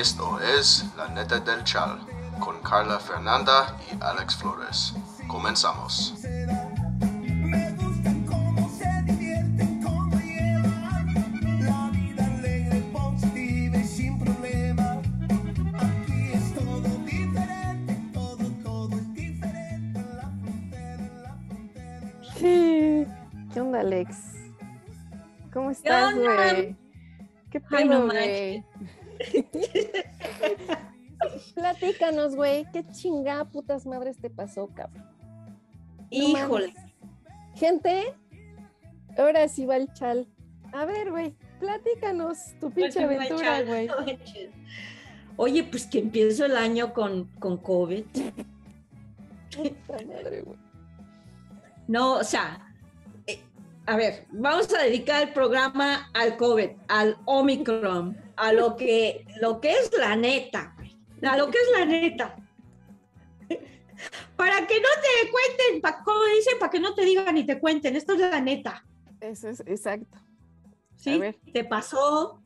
Esto 0.00 0.40
es 0.40 0.86
La 0.96 1.08
Neta 1.08 1.38
del 1.40 1.62
Chal 1.62 2.00
con 2.38 2.58
Carla 2.62 2.98
Fernanda 2.98 3.76
y 3.92 4.02
Alex 4.02 4.34
Flores. 4.36 4.94
Comenzamos. 5.28 6.14
¿Qué 22.38 23.06
onda, 23.54 23.80
Alex? 23.80 24.16
¿Cómo 25.52 25.70
estás, 25.70 26.14
güey? 26.14 26.74
¿Qué 27.50 27.60
pedo, 27.60 28.06
güey? 28.06 28.69
Platícanos, 31.60 32.36
güey. 32.36 32.64
¿Qué 32.72 32.84
chingada 32.90 33.44
putas 33.44 33.84
madres 33.84 34.16
te 34.18 34.30
pasó, 34.30 34.68
cabrón? 34.68 35.06
Híjole. 36.08 36.72
Gente, 37.54 38.14
ahora 39.18 39.46
sí 39.46 39.66
va 39.66 39.76
el 39.76 39.92
chal. 39.92 40.26
A 40.72 40.86
ver, 40.86 41.10
güey, 41.10 41.34
platícanos 41.58 42.38
tu 42.60 42.70
pinche 42.70 43.04
aventura, 43.04 43.62
güey. 43.62 43.88
Oye, 45.36 45.64
pues 45.64 45.86
que 45.86 45.98
empiezo 45.98 46.46
el 46.46 46.56
año 46.56 46.94
con, 46.94 47.24
con 47.38 47.58
COVID. 47.58 48.04
Puta 49.56 50.04
madre, 50.06 50.42
güey. 50.42 50.58
No, 51.88 52.14
o 52.14 52.24
sea, 52.24 52.72
eh, 53.26 53.40
a 53.84 53.96
ver, 53.96 54.26
vamos 54.30 54.72
a 54.72 54.84
dedicar 54.84 55.22
el 55.28 55.34
programa 55.34 56.10
al 56.14 56.36
COVID, 56.36 56.70
al 56.88 57.18
Omicron, 57.26 58.16
a 58.36 58.52
lo 58.52 58.76
que, 58.76 59.26
lo 59.40 59.60
que 59.60 59.72
es 59.72 59.90
la 59.98 60.16
neta, 60.16 60.74
güey, 61.20 61.32
a 61.32 61.36
lo 61.36 61.50
que 61.50 61.58
es 61.58 61.68
la 61.78 61.84
neta. 61.84 62.36
Para 64.36 64.66
que 64.66 64.80
no 64.80 64.88
te 65.02 65.30
cuenten, 65.30 65.80
pa- 65.82 66.02
como 66.02 66.24
dicen, 66.34 66.58
para 66.58 66.70
que 66.70 66.80
no 66.80 66.94
te 66.94 67.04
digan 67.04 67.34
ni 67.34 67.44
te 67.44 67.58
cuenten, 67.58 67.96
esto 67.96 68.14
es 68.14 68.20
la 68.20 68.40
neta. 68.40 68.84
Eso 69.20 69.48
es 69.50 69.60
exacto. 69.60 70.18
¿sí? 70.96 71.20
Te 71.52 71.64
pasó, 71.64 72.42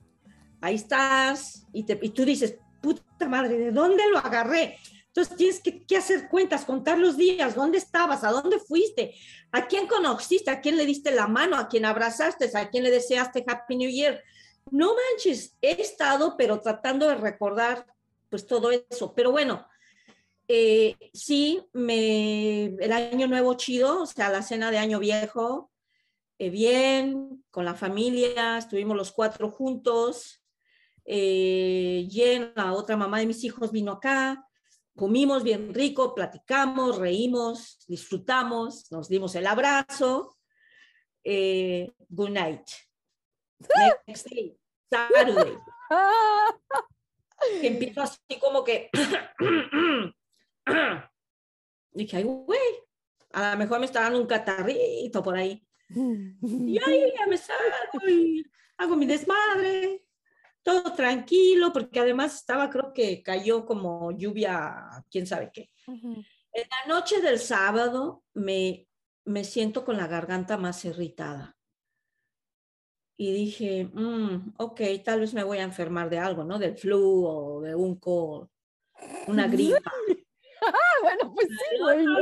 ahí 0.61 0.75
estás, 0.75 1.67
y, 1.73 1.85
te, 1.85 1.99
y 2.03 2.09
tú 2.11 2.25
dices, 2.25 2.57
puta 2.83 3.29
madre, 3.29 3.57
¿de 3.57 3.71
dónde 3.71 4.03
lo 4.11 4.19
agarré? 4.19 4.79
Entonces 5.07 5.37
tienes 5.37 5.61
que, 5.61 5.85
que 5.87 5.97
hacer 5.97 6.29
cuentas, 6.29 6.65
contar 6.65 6.99
los 6.99 7.17
días, 7.17 7.55
dónde 7.55 7.79
estabas, 7.79 8.25
a 8.25 8.33
dónde 8.33 8.59
fuiste, 8.59 9.15
a 9.53 9.69
quién 9.69 9.87
conociste, 9.87 10.51
a 10.51 10.61
quién 10.61 10.77
le 10.77 10.85
diste 10.87 11.13
la 11.13 11.29
mano, 11.29 11.57
a 11.57 11.69
quién 11.69 11.85
abrazaste, 11.85 12.51
a 12.53 12.69
quién 12.69 12.83
le 12.83 12.91
deseaste 12.91 13.45
Happy 13.47 13.77
New 13.77 13.89
Year. 13.91 14.21
No 14.73 14.93
manches, 14.97 15.57
he 15.63 15.81
estado, 15.81 16.37
pero 16.37 16.59
tratando 16.61 17.07
de 17.09 17.15
recordar 17.15 17.87
pues 18.35 18.49
todo 18.49 18.73
eso. 18.73 19.15
Pero 19.15 19.31
bueno, 19.31 19.65
eh, 20.49 20.97
sí, 21.13 21.65
me, 21.73 22.65
el 22.65 22.93
año 22.93 23.29
nuevo 23.29 23.55
chido, 23.55 24.03
o 24.03 24.07
sea, 24.07 24.29
la 24.29 24.43
cena 24.43 24.73
de 24.73 24.79
año 24.79 24.99
viejo, 24.99 25.71
eh, 26.41 26.51
bien, 26.51 27.45
con 27.53 27.65
la 27.65 27.77
familia, 27.77 28.59
estuvimos 28.59 28.97
los 28.97 29.13
cuatro 29.13 29.53
juntos. 29.53 30.43
Eh, 31.05 32.09
Jen, 32.11 32.53
la 32.57 32.73
otra 32.73 32.97
mamá 32.97 33.21
de 33.21 33.27
mis 33.27 33.45
hijos, 33.45 33.71
vino 33.71 33.93
acá, 33.93 34.45
comimos 34.97 35.45
bien 35.45 35.73
rico, 35.73 36.13
platicamos, 36.13 36.99
reímos, 36.99 37.85
disfrutamos, 37.87 38.91
nos 38.91 39.09
dimos 39.09 39.37
el 39.37 39.47
abrazo. 39.47 40.37
Eh, 41.23 41.89
good 42.09 42.31
night. 42.31 42.69
Next 44.09 44.29
day, 44.29 44.57
Saturday. 44.91 45.57
que 47.61 47.67
empiezo 47.67 48.03
así 48.03 48.39
como 48.41 48.65
que. 48.65 48.91
Dije, 51.93 52.17
ay, 52.17 52.25
güey, 52.25 52.61
a 53.33 53.53
lo 53.53 53.59
mejor 53.59 53.79
me 53.81 53.87
está 53.87 54.01
dando 54.03 54.21
un 54.21 54.27
catarrito 54.27 55.23
por 55.23 55.37
ahí. 55.37 55.65
Y 55.89 56.79
ahí 56.85 57.13
ya 57.17 57.27
me 57.27 57.37
salgo 57.37 58.09
y 58.09 58.45
hago 58.79 58.97
mi 58.97 59.07
desmadre, 59.07 60.05
todo 60.63 60.93
tranquilo, 60.95 61.73
porque 61.73 62.01
además 62.01 62.35
estaba, 62.35 62.71
creo 62.71 62.93
que 62.93 63.23
cayó 63.23 63.65
como 63.65 64.11
lluvia, 64.13 65.05
quién 65.11 65.27
sabe 65.27 65.51
qué. 65.53 65.71
En 65.87 66.69
la 66.69 66.95
noche 66.95 67.21
del 67.21 67.39
sábado 67.39 68.25
me, 68.33 68.89
me 69.25 69.45
siento 69.45 69.85
con 69.85 69.97
la 69.97 70.07
garganta 70.07 70.57
más 70.57 70.85
irritada. 70.85 71.57
Y 73.17 73.33
dije, 73.33 73.85
"Mm, 73.93 74.55
ok, 74.59 74.81
tal 75.05 75.21
vez 75.21 75.35
me 75.35 75.45
voy 75.45 75.59
a 75.59 75.63
enfermar 75.63 76.11
de 76.11 76.19
algo, 76.19 76.45
¿no? 76.45 76.59
Del 76.59 76.77
flu 76.77 77.25
o 77.27 77.61
de 77.61 77.75
un 77.75 77.97
co, 77.99 78.51
una 79.29 79.47
gripa. 79.49 79.93
Ah, 80.67 81.03
bueno, 81.03 81.35
pues 81.35 81.49
sí, 81.49 81.79
güey. 81.79 82.07
No, 82.07 82.15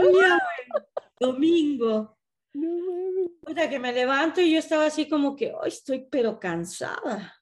Domingo. 1.21 2.19
mames. 2.55 3.31
Puta, 3.41 3.71
que 3.71 3.79
me 3.79 3.93
levanto 3.93 4.41
y 4.41 4.53
yo 4.53 4.59
estaba 4.59 4.87
así 4.87 5.09
como 5.09 5.37
que, 5.37 5.53
hoy 5.53 5.69
estoy 5.69 6.09
pero 6.11 6.41
cansada. 6.41 7.41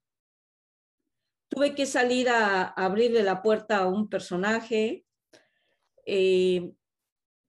Tuve 1.49 1.75
que 1.75 1.87
salir 1.87 2.29
a, 2.29 2.65
a 2.65 2.85
abrirle 2.85 3.23
la 3.23 3.41
puerta 3.41 3.79
a 3.79 3.87
un 3.89 4.11
personaje. 4.11 5.07
eh, 6.05 6.71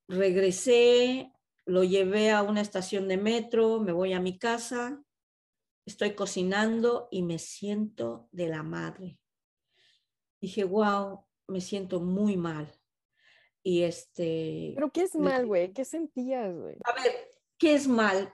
regresé, 0.07 1.31
lo 1.65 1.83
llevé 1.83 2.31
a 2.31 2.41
una 2.43 2.61
estación 2.61 3.07
de 3.09 3.17
metro, 3.17 3.79
me 3.81 3.91
voy 3.91 4.13
a 4.13 4.19
mi 4.21 4.37
casa, 4.37 5.01
estoy 5.91 6.15
cocinando 6.15 7.07
y 7.11 7.21
me 7.21 7.37
siento 7.37 8.27
de 8.31 8.47
la 8.47 8.63
madre. 8.63 9.19
Dije, 10.39 10.63
wow, 10.63 11.25
me 11.47 11.61
siento 11.61 11.99
muy 11.99 12.37
mal. 12.37 12.71
Y 13.63 13.83
este... 13.83 14.71
Pero 14.75 14.91
¿qué 14.91 15.03
es 15.03 15.15
mal, 15.15 15.45
güey? 15.45 15.71
¿Qué 15.73 15.85
sentías, 15.85 16.55
güey? 16.55 16.77
A 16.83 16.93
ver, 16.93 17.29
¿qué 17.57 17.75
es 17.75 17.87
mal? 17.87 18.33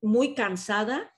Muy 0.00 0.34
cansada, 0.34 1.14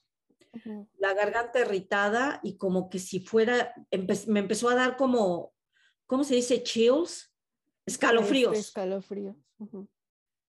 la 0.98 1.14
garganta 1.14 1.60
irritada 1.60 2.40
y 2.42 2.56
como 2.58 2.88
que 2.90 2.98
si 2.98 3.20
fuera, 3.20 3.74
empe- 3.90 4.26
me 4.26 4.40
empezó 4.40 4.68
a 4.68 4.74
dar 4.74 4.96
como, 4.96 5.54
¿cómo 6.06 6.22
se 6.24 6.34
dice? 6.34 6.62
Chills, 6.62 7.32
escalofríos, 7.86 8.52
Este, 8.52 8.68
escalofríos. 8.68 9.36
Ujú. 9.58 9.88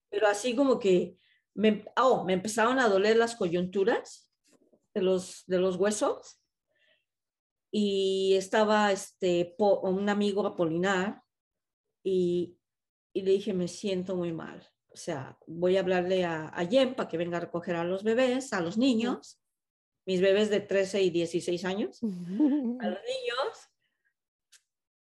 pero 0.10 0.28
así 0.28 0.56
como 0.56 0.80
que 0.80 1.18
me, 1.54 1.86
oh, 1.98 2.24
me 2.26 2.34
empezaron 2.34 2.80
a 2.80 2.90
doler 2.90 3.16
las 3.18 3.36
coyunturas 3.36 4.25
de 4.96 5.02
los, 5.02 5.44
de 5.46 5.60
los 5.60 5.76
huesos 5.76 6.42
y 7.72 8.34
estaba 8.36 8.92
este, 8.92 9.54
po- 9.58 9.82
un 9.82 10.08
amigo 10.10 10.46
Apolinar 10.48 11.22
y, 12.04 12.58
y 13.14 13.22
le 13.22 13.32
dije, 13.32 13.54
me 13.54 13.68
siento 13.68 14.16
muy 14.16 14.32
mal. 14.32 14.66
O 14.88 14.96
sea, 14.98 15.38
voy 15.46 15.76
a 15.76 15.82
hablarle 15.82 16.24
a, 16.24 16.48
a 16.48 16.66
Jen 16.66 16.96
para 16.96 17.10
que 17.10 17.18
venga 17.18 17.38
a 17.38 17.42
recoger 17.42 17.76
a 17.76 17.84
los 17.84 18.04
bebés, 18.04 18.54
a 18.54 18.62
los 18.62 18.78
niños, 18.78 19.42
mis 20.08 20.22
bebés 20.22 20.50
de 20.50 20.62
13 20.62 21.02
y 21.04 21.10
16 21.10 21.66
años, 21.66 22.02
a 22.04 22.08
los 22.08 23.00
niños. 23.04 23.70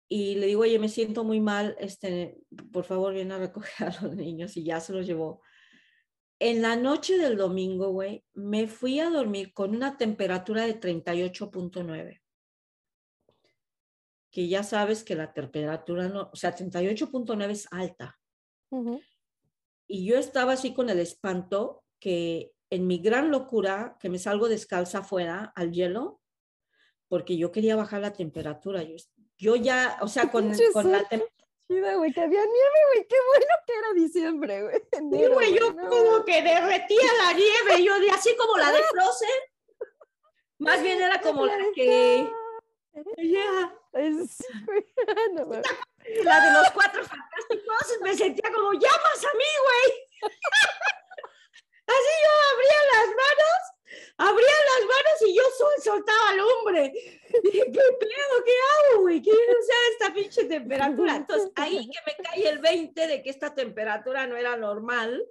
Y 0.09 0.35
le 0.35 0.47
digo, 0.49 0.63
oye, 0.63 0.79
me 0.81 0.89
siento 0.89 1.23
muy 1.23 1.41
mal, 1.41 1.77
este, 1.79 2.39
por 2.73 2.85
favor, 2.85 3.15
ven 3.15 3.31
a 3.31 3.39
recoger 3.39 3.89
a 3.89 4.03
los 4.03 4.17
niños 4.17 4.57
y 4.57 4.65
ya 4.65 4.81
se 4.81 4.93
los 4.93 5.07
llevó. 5.07 5.41
En 6.39 6.63
la 6.63 6.77
noche 6.77 7.17
del 7.17 7.37
domingo, 7.37 7.91
güey, 7.91 8.25
me 8.35 8.67
fui 8.67 9.01
a 9.01 9.11
dormir 9.11 9.53
con 9.53 9.75
una 9.75 9.97
temperatura 9.97 10.67
de 10.67 10.81
38.9 10.81 12.21
que 14.35 14.49
ya 14.49 14.65
sabes 14.65 15.05
que 15.05 15.15
la 15.15 15.33
temperatura 15.33 16.09
no, 16.09 16.29
o 16.33 16.35
sea, 16.35 16.57
38.9 16.57 17.51
es 17.51 17.69
alta. 17.71 18.19
Y 19.87 20.05
yo 20.05 20.19
estaba 20.19 20.55
así 20.55 20.75
con 20.75 20.91
el 20.91 20.99
espanto 20.99 21.85
que 22.01 22.51
en 22.69 22.89
mi 22.89 22.99
gran 22.99 23.31
locura, 23.31 23.97
que 24.01 24.09
me 24.09 24.19
salgo 24.19 24.49
descalza 24.49 24.99
afuera 24.99 25.53
al 25.55 25.71
hielo, 25.71 26.21
porque 27.07 27.37
yo 27.37 27.53
quería 27.53 27.77
bajar 27.77 28.01
la 28.01 28.13
temperatura. 28.13 28.83
Yo, 28.83 28.97
yo 29.39 29.55
ya, 29.55 29.99
o 30.01 30.09
sea, 30.09 30.29
con, 30.33 30.53
con 30.73 30.91
la 30.91 31.05
Chida, 31.67 31.95
güey, 31.95 32.13
que 32.13 32.21
había 32.21 32.45
nieve, 32.45 32.79
güey. 32.93 33.07
Qué 33.09 33.17
bueno 33.27 33.55
que 33.67 33.73
era 33.73 33.93
diciembre, 33.95 34.63
güey. 34.63 34.77
Sí, 34.93 34.99
Enero, 34.99 35.33
güey, 35.35 35.55
yo 35.59 35.73
no 35.73 35.89
como 35.89 36.25
que 36.25 36.43
derretía 36.43 37.13
la 37.23 37.33
nieve, 37.33 37.83
yo 37.83 37.99
de 38.01 38.11
así 38.11 38.37
como 38.37 38.59
la 38.59 38.71
de 38.73 38.83
Frozen. 38.91 39.41
Más 40.59 40.83
bien 40.83 41.01
era 41.01 41.19
como 41.21 41.47
la 41.47 41.57
que, 41.75 42.29
sí. 42.29 42.31
No 45.35 45.47
mames. 45.47 45.67
la 46.23 46.41
de 46.45 46.51
los 46.53 46.71
cuatro 46.71 47.03
fantásticos, 47.05 47.99
me 48.03 48.15
sentía 48.15 48.53
como 48.53 48.73
llamas 48.73 49.25
a 49.25 49.33
mí, 49.37 49.45
güey. 49.65 49.91
Así 51.87 52.13
yo 52.23 52.31
abría 52.53 52.81
las 52.93 53.09
manos, 53.09 53.61
abría 54.17 54.47
las 54.47 54.87
manos 54.87 55.23
y 55.29 55.35
yo 55.37 55.43
sol- 55.57 55.83
soltaba 55.83 56.35
lumbre. 56.35 56.93
Dije, 57.43 57.65
¿qué 57.65 57.73
pedo? 57.73 58.45
¿Qué 58.45 58.53
hago, 58.93 59.03
güey? 59.03 59.21
¿Qué 59.23 59.31
sea 59.31 59.77
esta 59.93 60.15
pinche 60.15 60.45
temperatura? 60.45 61.17
Entonces, 61.17 61.51
ahí 61.57 61.89
que 61.91 61.99
me 62.07 62.25
cae 62.25 62.49
el 62.49 62.59
20 62.59 63.07
de 63.07 63.23
que 63.23 63.31
esta 63.31 63.55
temperatura 63.55 64.27
no 64.27 64.37
era 64.37 64.57
normal, 64.57 65.25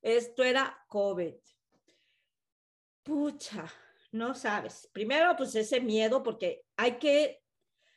esto 0.00 0.42
era 0.44 0.84
COVID. 0.88 1.34
Pucha, 3.02 3.66
no 4.12 4.34
sabes. 4.34 4.88
Primero, 4.92 5.34
pues 5.36 5.54
ese 5.54 5.80
miedo, 5.80 6.22
porque 6.22 6.64
hay 6.76 6.98
que 6.98 7.42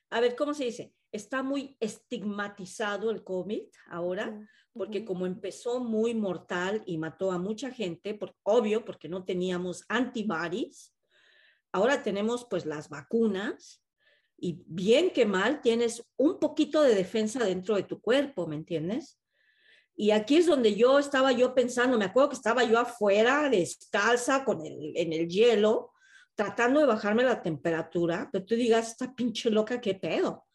a 0.10 0.20
ver, 0.22 0.36
¿cómo 0.36 0.54
se 0.54 0.66
dice? 0.66 0.94
Está 1.12 1.44
muy 1.44 1.76
estigmatizado 1.80 3.12
el 3.12 3.24
COVID 3.24 3.64
ahora, 3.88 4.48
porque 4.78 5.06
como 5.06 5.26
empezó 5.26 5.80
muy 5.80 6.14
mortal 6.14 6.84
y 6.86 6.98
mató 6.98 7.32
a 7.32 7.40
mucha 7.40 7.72
gente, 7.72 8.14
por, 8.14 8.36
obvio, 8.44 8.84
porque 8.84 9.08
no 9.08 9.24
teníamos 9.24 9.86
antibodies, 9.88 10.94
ahora 11.72 12.04
tenemos 12.04 12.46
pues 12.50 12.66
las 12.66 12.90
vacunas 12.90 13.82
y 14.38 14.64
bien 14.68 15.12
que 15.12 15.26
mal 15.26 15.62
tienes 15.62 16.04
un 16.18 16.40
poquito 16.40 16.82
de 16.82 16.94
defensa 16.94 17.44
dentro 17.46 17.76
de 17.76 17.84
tu 17.84 18.02
cuerpo, 18.02 18.48
¿me 18.48 18.56
entiendes? 18.56 19.18
Y 19.96 20.12
aquí 20.12 20.38
es 20.38 20.46
donde 20.46 20.76
yo 20.76 21.00
estaba 21.00 21.32
yo 21.32 21.56
pensando, 21.56 21.98
me 21.98 22.06
acuerdo 22.06 22.30
que 22.30 22.36
estaba 22.36 22.66
yo 22.66 22.78
afuera, 22.78 23.50
descalza, 23.50 24.44
con 24.44 24.66
el, 24.66 24.92
en 24.98 25.14
el 25.14 25.30
hielo, 25.30 25.94
tratando 26.36 26.82
de 26.82 26.86
bajarme 26.86 27.24
la 27.24 27.42
temperatura, 27.42 28.28
pero 28.30 28.44
tú 28.44 28.56
digas, 28.56 28.90
esta 28.90 29.16
pinche 29.16 29.50
loca, 29.50 29.80
qué 29.80 29.96
pedo. 29.96 30.46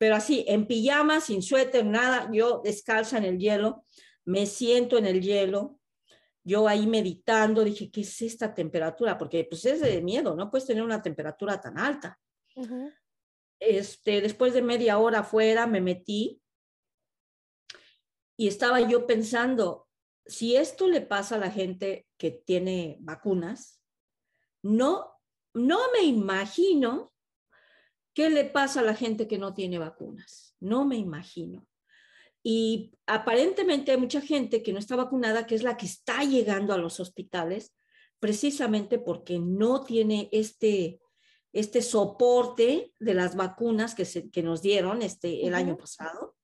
Pero 0.00 0.14
así, 0.14 0.46
en 0.48 0.66
pijama, 0.66 1.20
sin 1.20 1.42
suéter, 1.42 1.84
nada, 1.84 2.30
yo 2.32 2.62
descalza 2.64 3.18
en 3.18 3.24
el 3.24 3.38
hielo, 3.38 3.84
me 4.24 4.46
siento 4.46 4.96
en 4.96 5.04
el 5.04 5.20
hielo, 5.20 5.78
yo 6.42 6.66
ahí 6.66 6.86
meditando, 6.86 7.62
dije, 7.62 7.90
¿qué 7.90 8.00
es 8.00 8.22
esta 8.22 8.54
temperatura? 8.54 9.18
Porque 9.18 9.44
pues 9.44 9.66
es 9.66 9.82
de 9.82 10.00
miedo, 10.00 10.34
no 10.34 10.50
puedes 10.50 10.66
tener 10.66 10.82
una 10.82 11.02
temperatura 11.02 11.60
tan 11.60 11.78
alta. 11.78 12.18
Este, 13.58 14.22
después 14.22 14.54
de 14.54 14.62
media 14.62 14.96
hora 14.96 15.18
afuera 15.18 15.66
me 15.66 15.82
metí 15.82 16.40
y 18.38 18.48
estaba 18.48 18.80
yo 18.80 19.06
pensando, 19.06 19.86
si 20.24 20.56
esto 20.56 20.88
le 20.88 21.02
pasa 21.02 21.34
a 21.34 21.40
la 21.40 21.50
gente 21.50 22.06
que 22.16 22.30
tiene 22.30 22.96
vacunas, 23.00 23.82
no, 24.62 25.12
no 25.52 25.78
me 25.92 26.04
imagino 26.04 27.12
qué 28.20 28.28
le 28.28 28.44
pasa 28.44 28.80
a 28.80 28.82
la 28.82 28.94
gente 28.94 29.26
que 29.26 29.38
no 29.38 29.54
tiene 29.54 29.78
vacunas. 29.78 30.54
No 30.60 30.84
me 30.84 30.96
imagino. 30.96 31.66
Y 32.42 32.92
aparentemente 33.06 33.92
hay 33.92 33.96
mucha 33.96 34.20
gente 34.20 34.62
que 34.62 34.74
no 34.74 34.78
está 34.78 34.94
vacunada, 34.94 35.46
que 35.46 35.54
es 35.54 35.62
la 35.62 35.78
que 35.78 35.86
está 35.86 36.22
llegando 36.22 36.74
a 36.74 36.76
los 36.76 37.00
hospitales, 37.00 37.74
precisamente 38.18 38.98
porque 38.98 39.38
no 39.38 39.84
tiene 39.84 40.28
este, 40.32 41.00
este 41.54 41.80
soporte 41.80 42.92
de 42.98 43.14
las 43.14 43.36
vacunas 43.36 43.94
que, 43.94 44.04
se, 44.04 44.30
que 44.30 44.42
nos 44.42 44.60
dieron 44.60 45.00
este, 45.00 45.46
el 45.46 45.54
año 45.54 45.78
pasado. 45.78 46.36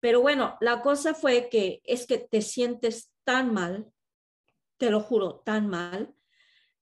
Pero 0.00 0.22
bueno, 0.22 0.56
la 0.62 0.80
cosa 0.80 1.12
fue 1.12 1.50
que 1.50 1.82
es 1.84 2.06
que 2.06 2.16
te 2.16 2.40
sientes 2.40 3.12
tan 3.24 3.52
mal, 3.52 3.92
te 4.78 4.88
lo 4.88 5.00
juro, 5.00 5.42
tan 5.44 5.68
mal, 5.68 6.14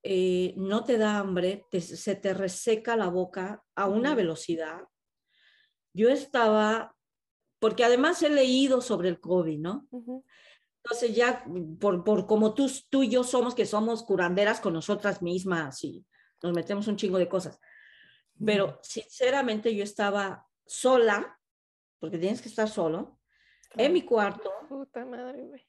eh, 0.07 0.53
no 0.59 0.85
te 0.85 0.99
da 0.99 1.19
hambre, 1.19 1.67
te- 1.71 1.81
se 1.81 2.15
te 2.15 2.35
reseca 2.35 2.95
la 2.95 3.09
boca 3.09 3.65
a 3.75 3.89
una 3.89 4.15
velocidad. 4.15 4.83
Yo 5.95 6.11
estaba, 6.11 6.95
porque 7.59 7.85
además 7.85 8.23
he 8.23 8.29
leído 8.29 8.81
sobre 8.83 9.09
el 9.09 9.19
COVID, 9.19 9.59
¿no? 9.59 9.89
Entonces 10.83 11.17
ya, 11.17 11.45
por, 11.81 12.05
por 12.05 12.27
como 12.27 12.53
tú, 12.53 12.71
tú 12.91 13.03
y 13.03 13.09
yo 13.09 13.25
somos, 13.25 13.55
que 13.55 13.65
somos 13.65 14.03
curanderas 14.03 14.61
con 14.61 14.75
nosotras 14.75 15.23
mismas 15.23 15.83
y 15.83 16.05
nos 16.43 16.53
metemos 16.53 16.87
un 16.89 16.97
chingo 16.97 17.17
de 17.17 17.29
cosas. 17.29 17.59
Pero 18.45 18.79
sinceramente 18.83 19.75
yo 19.75 19.83
estaba 19.83 20.47
sola, 20.67 21.41
porque 21.99 22.19
tienes 22.19 22.43
que 22.43 22.49
estar 22.51 22.69
solo, 22.69 23.19
en 23.77 23.93
mi 23.93 24.03
cuarto. 24.03 24.51
Puta 24.69 25.07
madre, 25.07 25.43
güey. 25.45 25.67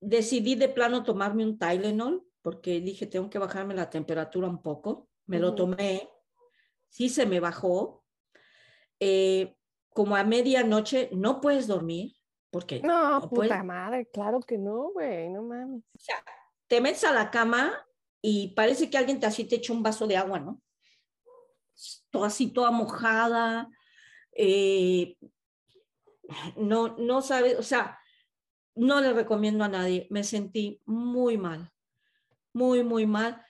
Decidí 0.00 0.54
de 0.54 0.68
plano 0.68 1.02
tomarme 1.02 1.44
un 1.44 1.58
Tylenol, 1.58 2.24
porque 2.42 2.80
dije, 2.80 3.06
tengo 3.06 3.28
que 3.30 3.38
bajarme 3.38 3.74
la 3.74 3.90
temperatura 3.90 4.48
un 4.48 4.62
poco. 4.62 5.08
Me 5.26 5.38
lo 5.38 5.54
tomé, 5.54 6.08
sí 6.88 7.08
se 7.08 7.26
me 7.26 7.40
bajó. 7.40 8.04
Eh, 9.00 9.54
como 9.90 10.16
a 10.16 10.24
medianoche 10.24 11.10
no 11.12 11.40
puedes 11.40 11.66
dormir, 11.66 12.14
porque 12.50 12.80
No, 12.80 13.20
no 13.20 13.20
puta 13.28 13.34
puedes- 13.34 13.64
madre, 13.64 14.06
claro 14.12 14.40
que 14.40 14.56
no, 14.58 14.90
güey, 14.92 15.28
no 15.28 15.42
mames. 15.42 15.82
o 15.82 15.98
sea, 15.98 16.16
te 16.66 16.80
metes 16.80 17.04
a 17.04 17.12
la 17.12 17.30
cama 17.30 17.84
y 18.22 18.54
parece 18.54 18.88
que 18.90 18.96
alguien 18.98 19.20
te 19.20 19.26
así 19.26 19.44
te 19.44 19.56
echa 19.56 19.72
un 19.72 19.82
vaso 19.82 20.06
de 20.06 20.16
agua, 20.16 20.40
¿no? 20.40 20.60
Todo 22.10 22.24
así, 22.24 22.48
toda 22.52 22.70
mojada. 22.70 23.68
eh, 24.32 25.16
no, 26.56 26.96
no 26.98 27.22
sabes, 27.22 27.58
o 27.58 27.62
sea, 27.62 27.98
no 28.74 29.00
le 29.00 29.12
recomiendo 29.12 29.64
a 29.64 29.68
nadie. 29.68 30.06
Me 30.10 30.22
sentí 30.24 30.80
muy 30.84 31.36
mal, 31.38 31.72
muy, 32.58 32.82
muy 32.82 33.06
mal. 33.06 33.42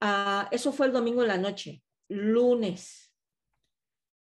Ah, 0.00 0.48
eso 0.50 0.72
fue 0.72 0.86
el 0.86 0.92
domingo 0.92 1.22
en 1.22 1.28
la 1.28 1.38
noche. 1.38 1.82
Lunes. 2.08 3.12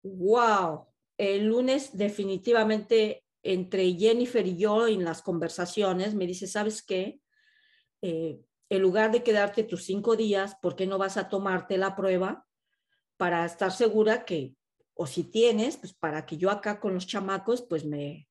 Wow. 0.02 0.88
El 1.17 1.46
lunes 1.46 1.96
definitivamente 1.96 3.25
entre 3.44 3.93
Jennifer 3.94 4.46
y 4.46 4.56
yo 4.56 4.88
en 4.88 5.05
las 5.05 5.23
conversaciones 5.23 6.14
me 6.14 6.26
dice, 6.26 6.46
¿sabes 6.46 6.82
qué? 6.82 7.20
Eh, 8.00 8.40
en 8.69 8.82
lugar 8.82 9.12
de 9.12 9.23
quedarte 9.23 9.64
tus 9.64 9.84
cinco 9.84 10.17
días, 10.17 10.56
¿por 10.62 10.75
qué 10.75 10.87
no 10.87 10.99
vas 10.99 11.17
a 11.17 11.28
tomarte 11.28 11.76
la 11.76 11.94
prueba 11.94 12.46
para 13.19 13.44
estar 13.44 13.70
segura 13.70 14.25
que, 14.25 14.56
o 14.94 15.06
si 15.06 15.25
tienes, 15.25 15.76
pues 15.76 15.93
para 15.93 16.25
que 16.25 16.38
yo 16.38 16.50
acá 16.50 16.81
con 16.81 16.94
los 16.94 17.06
chamacos, 17.06 17.62
pues 17.62 17.85
me, 17.85 18.28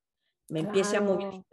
me 0.50 0.62
empiece 0.62 0.98
a 0.98 1.02
movilizar 1.02 1.46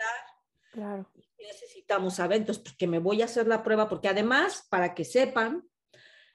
Claro. 0.72 1.06
¿Qué 1.38 1.46
necesitamos 1.46 2.17
saber? 2.17 2.38
Entonces, 2.38 2.64
pues 2.64 2.90
me 2.90 2.99
voy 2.99 3.23
a 3.23 3.26
hacer 3.26 3.46
la 3.46 3.62
prueba, 3.62 3.88
porque 3.88 4.08
además, 4.08 4.67
para 4.69 4.93
que 4.94 5.05
sepan, 5.05 5.62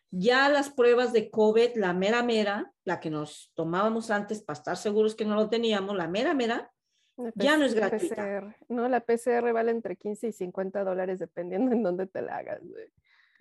ya 0.09 0.47
las 0.47 0.69
pruebas 0.69 1.11
de 1.11 1.29
COVID, 1.29 1.75
la 1.75 1.93
mera 1.93 2.23
mera, 2.23 2.71
la 2.85 2.99
que 2.99 3.09
nos 3.09 3.51
tomábamos 3.53 4.11
antes 4.11 4.41
para 4.41 4.57
estar 4.57 4.77
seguros 4.77 5.13
que 5.13 5.25
no 5.25 5.35
lo 5.35 5.49
teníamos, 5.49 5.97
la 5.97 6.07
mera 6.07 6.33
mera, 6.33 6.71
La 7.17 7.31
Ya 7.35 7.57
no 7.57 7.65
es 7.65 7.73
gratuita. 7.73 8.15
PCR. 8.15 8.55
No, 8.69 8.87
la 8.87 9.01
PCR 9.01 9.51
vale 9.51 9.71
entre 9.71 9.97
15 9.97 10.27
y 10.27 10.31
50 10.31 10.83
dólares 10.83 11.19
dependiendo 11.19 11.71
en 11.73 11.83
dónde 11.83 12.07
te 12.07 12.21
la 12.21 12.37
hagas, 12.37 12.61
güey. 12.63 12.87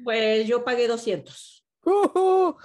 pues 0.02 0.46
yo 0.48 0.64
pagué 0.64 0.88
200. 0.88 1.64
¡Ujú! 1.84 2.56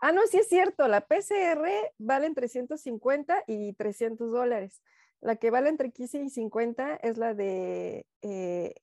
Ah, 0.00 0.12
no, 0.12 0.26
sí 0.26 0.36
es 0.36 0.48
cierto. 0.48 0.86
La 0.88 1.00
PCR 1.00 1.66
vale 1.98 2.26
entre 2.26 2.48
150 2.48 3.44
y 3.46 3.72
300 3.72 4.30
dólares. 4.30 4.82
La 5.20 5.36
que 5.36 5.50
vale 5.50 5.68
entre 5.68 5.90
15 5.90 6.22
y 6.22 6.30
50 6.30 6.96
es 6.96 7.16
la 7.18 7.34
de 7.34 8.06
eh, 8.22 8.74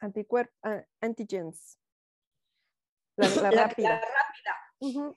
anticuerp- 0.00 0.52
ah, 0.62 0.84
antigens. 1.00 1.78
La, 3.16 3.28
la 3.50 3.50
La- 3.50 3.66
rápida. 3.66 3.88
la 3.90 4.00
rápida. 4.00 4.56
Ujú. 4.80 5.16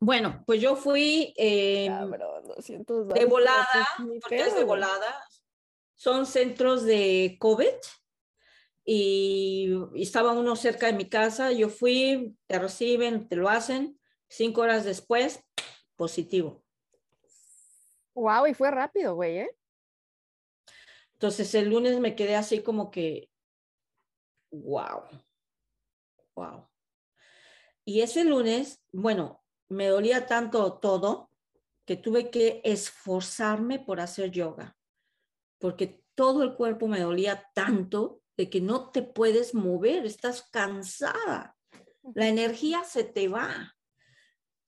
Bueno, 0.00 0.44
pues 0.46 0.60
yo 0.60 0.76
fui 0.76 1.34
eh, 1.36 1.86
Cabrón, 1.88 2.44
200 2.44 3.08
de 3.08 3.24
volada, 3.24 3.88
porque 4.22 4.36
es 4.42 4.54
de 4.54 4.62
volada. 4.64 5.24
Son 5.96 6.24
centros 6.24 6.84
de 6.84 7.36
COVID 7.40 7.66
y, 8.84 9.70
y 9.94 10.02
estaba 10.02 10.32
uno 10.32 10.54
cerca 10.54 10.86
de 10.86 10.92
mi 10.92 11.08
casa. 11.08 11.50
Yo 11.50 11.68
fui, 11.68 12.36
te 12.46 12.60
reciben, 12.60 13.28
te 13.28 13.34
lo 13.34 13.48
hacen. 13.48 13.98
Cinco 14.28 14.60
horas 14.60 14.84
después, 14.84 15.42
positivo. 15.96 16.62
Wow, 18.18 18.48
y 18.48 18.54
fue 18.54 18.70
rápido, 18.72 19.14
güey, 19.14 19.38
¿eh? 19.38 19.50
Entonces 21.12 21.54
el 21.54 21.68
lunes 21.70 21.98
me 22.00 22.16
quedé 22.16 22.34
así 22.34 22.62
como 22.62 22.90
que, 22.90 23.30
wow, 24.50 25.04
wow. 26.34 26.68
Y 27.84 28.00
ese 28.00 28.24
lunes, 28.24 28.82
bueno, 28.92 29.44
me 29.68 29.86
dolía 29.86 30.26
tanto 30.26 30.78
todo 30.78 31.30
que 31.86 31.96
tuve 31.96 32.30
que 32.30 32.60
esforzarme 32.64 33.78
por 33.78 34.00
hacer 34.00 34.30
yoga, 34.30 34.76
porque 35.58 36.02
todo 36.14 36.42
el 36.42 36.54
cuerpo 36.54 36.88
me 36.88 37.00
dolía 37.00 37.48
tanto 37.54 38.20
de 38.36 38.50
que 38.50 38.60
no 38.60 38.90
te 38.90 39.02
puedes 39.02 39.54
mover, 39.54 40.04
estás 40.06 40.42
cansada, 40.50 41.56
la 42.14 42.28
energía 42.28 42.82
se 42.84 43.04
te 43.04 43.28
va, 43.28 43.74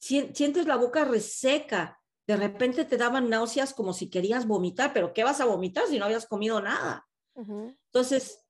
Sien- 0.00 0.34
sientes 0.34 0.66
la 0.66 0.76
boca 0.76 1.04
reseca, 1.04 1.99
de 2.26 2.36
repente 2.36 2.84
te 2.84 2.96
daban 2.96 3.28
náuseas 3.28 3.74
como 3.74 3.92
si 3.92 4.08
querías 4.08 4.46
vomitar, 4.46 4.92
pero 4.92 5.12
¿qué 5.12 5.24
vas 5.24 5.40
a 5.40 5.46
vomitar 5.46 5.86
si 5.86 5.98
no 5.98 6.04
habías 6.04 6.26
comido 6.26 6.60
nada? 6.60 7.06
Ujú. 7.34 7.76
Entonces, 7.86 8.46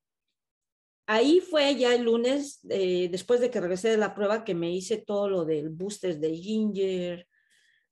ahí 1.07 1.41
fue 1.41 1.75
ya 1.77 1.95
el 1.95 2.03
lunes, 2.03 2.61
eh, 2.69 3.09
después 3.11 3.41
de 3.41 3.51
que 3.51 3.61
regresé 3.61 3.89
de 3.89 3.97
la 3.97 4.15
prueba, 4.15 4.45
que 4.45 4.55
me 4.55 4.71
hice 4.71 4.99
todo 4.99 5.29
lo 5.29 5.45
del 5.45 5.71
booster 5.71 6.19
de 6.19 6.35
ginger, 6.37 7.27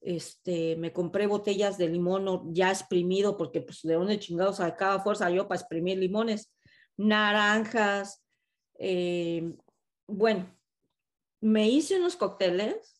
este, 0.00 0.76
me 0.76 0.92
compré 0.92 1.26
botellas 1.26 1.78
de 1.78 1.88
limón 1.88 2.54
ya 2.54 2.70
exprimido, 2.70 3.36
porque 3.36 3.60
pues 3.60 3.80
de 3.82 3.94
dónde 3.94 4.18
chingados 4.18 4.56
sacaba 4.56 5.02
fuerza 5.02 5.30
yo 5.30 5.48
para 5.48 5.60
exprimir 5.60 5.98
limones, 5.98 6.54
naranjas, 6.96 8.24
eh, 8.78 9.52
bueno, 10.06 10.56
me 11.40 11.68
hice 11.68 11.98
unos 11.98 12.16
cócteles 12.16 12.97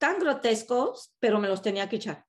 tan 0.00 0.18
grotescos, 0.18 1.14
pero 1.20 1.38
me 1.38 1.46
los 1.48 1.60
tenía 1.62 1.88
que 1.88 1.96
echar. 1.96 2.24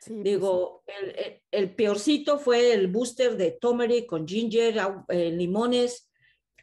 Sí, 0.00 0.12
pues, 0.12 0.22
Digo, 0.24 0.84
el, 0.86 1.10
el- 1.18 1.42
el 1.50 1.74
peorcito 1.74 2.38
fue 2.38 2.72
el 2.72 2.86
booster 2.86 3.36
de 3.36 3.50
turmeric 3.60 4.06
con 4.06 4.26
ginger, 4.26 4.76
eh, 5.08 5.30
limones, 5.32 6.08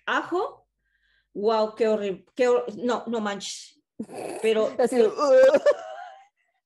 ajo. 0.05 0.67
Wow, 1.34 1.75
qué 1.75 1.88
horrible. 1.88 2.25
Qué 2.36 2.48
hor- 2.48 2.65
no, 2.77 3.03
no 3.08 3.20
manches. 3.20 3.82
Pero 4.41 4.70
sí. 4.70 4.75
Así 4.79 4.96
de, 4.96 5.08
"Ugh". 5.08 5.62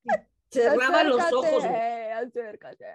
cerraba 0.52 1.04
los 1.04 1.22
ojos. 1.34 1.64
Acércate, 1.64 2.12
acércate. 2.14 2.86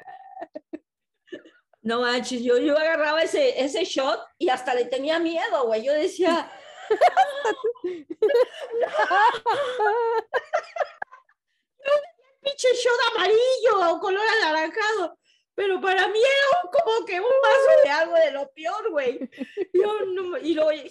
No 1.83 2.01
manches, 2.03 2.43
yo, 2.45 2.59
yo 2.59 2.79
agarraba 2.79 3.23
ese, 3.23 3.61
ese 3.61 3.85
shot 3.85 4.21
y 4.39 4.49
hasta 4.51 4.73
le 4.75 4.85
tenía 4.85 5.19
miedo, 5.19 5.67
güey. 5.67 5.83
Yo 5.83 5.93
decía, 5.93 6.49
pinche 12.43 12.69
shot 12.75 13.01
amarillo 13.15 13.95
o 13.95 14.01
color 14.01 14.21
anaranjado. 14.43 15.19
Pero 15.55 15.81
para 15.81 16.09
mí 16.09 16.19
era 16.19 16.61
un- 16.65 16.71
como 16.71 17.07
que 17.07 17.21
un 17.21 17.27
vaso 17.27 17.83
de 17.85 17.91
algo 17.91 18.15
de 18.17 18.31
lo 18.33 18.51
peor, 18.53 18.91
güey. 18.91 19.31
Yo 19.75 20.01
no, 20.07 20.39
y 20.39 20.55
luego 20.55 20.73
y 20.73 20.91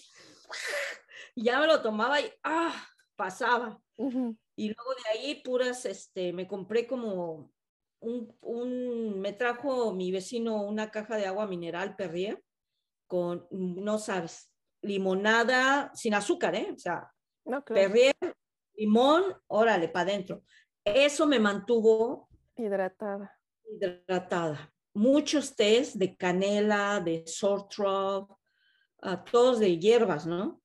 ya 1.44 1.60
me 1.60 1.68
lo 1.68 1.82
tomaba 1.82 2.22
y 2.22 2.32
ah, 2.44 2.88
pasaba. 3.16 3.82
Y 4.56 4.68
luego 4.68 4.94
de 5.04 5.10
ahí, 5.20 5.42
puras, 5.44 5.86
este, 5.86 6.32
me 6.34 6.48
compré 6.48 6.86
como 6.88 7.52
un, 8.00 8.38
un- 8.42 9.20
me 9.20 9.34
trajo 9.34 9.94
mi 9.94 10.12
vecino 10.12 10.62
una 10.64 10.92
caja 10.92 11.18
de 11.18 11.26
agua 11.26 11.48
mineral 11.48 11.96
Perrier 11.96 12.44
con, 13.08 13.48
no 13.52 13.98
sabes, 13.98 14.51
limonada 14.82 15.92
sin 15.94 16.14
azúcar, 16.14 16.56
¿eh? 16.56 16.72
O 16.74 16.78
sea, 16.78 17.12
No, 17.46 17.64
claro. 17.64 17.82
Perrier, 17.90 18.16
limón, 18.76 19.24
órale, 19.48 19.88
para 19.90 20.10
adentro. 20.12 20.44
Eso 20.84 21.26
me 21.28 21.40
mantuvo 21.40 22.28
Hidratada. 22.56 23.32
hidratada. 23.66 24.72
Muchos 24.94 25.56
tés 25.56 25.98
de 25.98 26.16
canela, 26.18 27.00
de 27.00 27.24
sore 27.26 27.64
throat, 27.70 28.30
ah, 29.02 29.24
todos 29.24 29.60
de 29.60 29.78
hierbas, 29.80 30.26
¿no? 30.26 30.62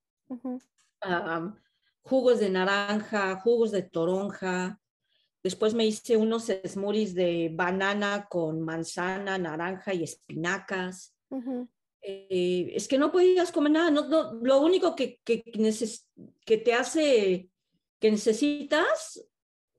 Jugos 2.02 2.40
de 2.40 2.50
naranja, 2.50 3.37
jugos 3.40 3.70
de 3.73 3.82
toronja. 3.82 4.80
Después 5.42 5.75
me 5.75 5.87
hice 5.87 6.16
unos 6.16 6.46
smoothies 6.66 7.14
de 7.14 7.50
banana 7.54 8.26
con 8.28 8.61
manzana, 8.62 9.38
naranja 9.38 9.94
y 9.94 10.02
espinacas. 10.02 11.14
Eh, 12.09 12.71
es 12.77 12.87
que 12.87 12.99
no 12.99 13.11
podías 13.11 13.51
comer 13.51 13.73
nada. 13.73 13.91
No, 13.91 14.07
no, 14.07 14.35
lo 14.35 14.61
único 14.61 14.95
que, 14.95 15.21
que, 15.25 15.43
que 16.45 16.57
te 16.57 16.73
hace, 16.73 17.51
que 17.99 18.11
necesitas, 18.13 19.29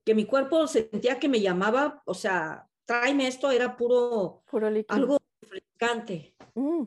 que 0.04 0.14
mi 0.14 0.26
cuerpo 0.26 0.66
sentía 0.66 1.18
que 1.18 1.28
me 1.28 1.40
llamaba, 1.40 2.02
o 2.04 2.12
sea, 2.12 2.68
tráeme 2.84 3.28
esto, 3.28 3.50
era 3.50 3.76
puro, 3.76 4.42
Puro 4.44 4.68
algo 4.88 5.18
refrescante. 5.40 6.34
Mm. 6.54 6.84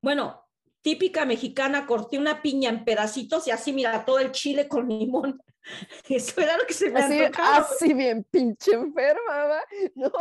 Bueno, 0.00 0.45
típica 0.86 1.24
mexicana, 1.26 1.84
corté 1.84 2.16
una 2.16 2.42
piña 2.42 2.70
en 2.70 2.84
pedacitos 2.84 3.44
y 3.48 3.50
así, 3.50 3.72
mira, 3.72 4.04
todo 4.04 4.20
el 4.20 4.30
chile 4.30 4.68
con 4.68 4.88
limón. 4.88 5.42
Eso 6.08 6.40
era 6.40 6.56
lo 6.56 6.64
que 6.64 6.74
se 6.74 6.90
me 6.90 7.00
Así, 7.00 7.18
antojaba. 7.24 7.56
así 7.56 7.92
bien 7.92 8.22
pinche 8.30 8.70
enferma, 8.74 9.46
¿va? 9.46 9.64
No. 9.96 10.12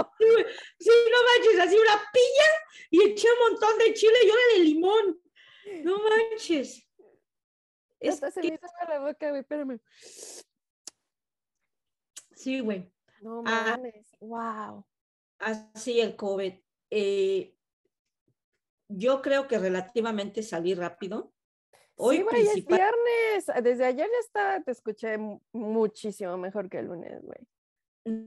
Sí, 0.79 0.89
no 1.11 1.17
manches, 1.27 1.59
así 1.67 1.75
una 1.77 2.01
piña 2.11 2.49
y 2.89 3.11
eché 3.11 3.27
un 3.31 3.51
montón 3.51 3.77
de 3.77 3.93
chile 3.93 4.13
y 4.25 4.29
ahora 4.31 4.41
de 4.55 4.59
limón. 4.63 5.21
No 5.83 5.97
manches. 5.99 6.89
Es 7.99 8.15
Hasta 8.15 8.31
se 8.31 8.41
que- 8.41 8.47
me 8.49 8.55
hizo 8.55 8.65
agua 8.65 8.95
la 8.95 8.99
boca, 9.05 9.29
güey, 9.29 9.41
espérame. 9.41 9.79
sí, 12.35 12.59
güey, 12.61 12.91
No 13.21 13.43
Ah. 13.45 13.77
mames. 13.77 14.15
Wow. 14.19 14.83
así 15.37 15.99
el 15.99 16.15
COVID. 16.15 16.53
Eh, 16.89 17.54
yo 18.89 19.21
creo 19.21 19.47
que 19.47 19.59
relativamente 19.59 20.43
salí 20.43 20.73
rápido. 20.73 21.31
Hoy 21.97 22.17
sí, 22.17 22.23
güey, 22.23 22.47
es 22.47 22.65
viernes. 22.65 23.45
Desde 23.63 23.85
ayer 23.85 24.07
ya 24.11 24.19
estaba, 24.19 24.61
te 24.61 24.71
escuché 24.71 25.17
mu- 25.17 25.39
muchísimo 25.53 26.37
mejor 26.37 26.69
que 26.69 26.79
el 26.79 26.87
lunes, 26.87 27.21
güey. 27.21 27.39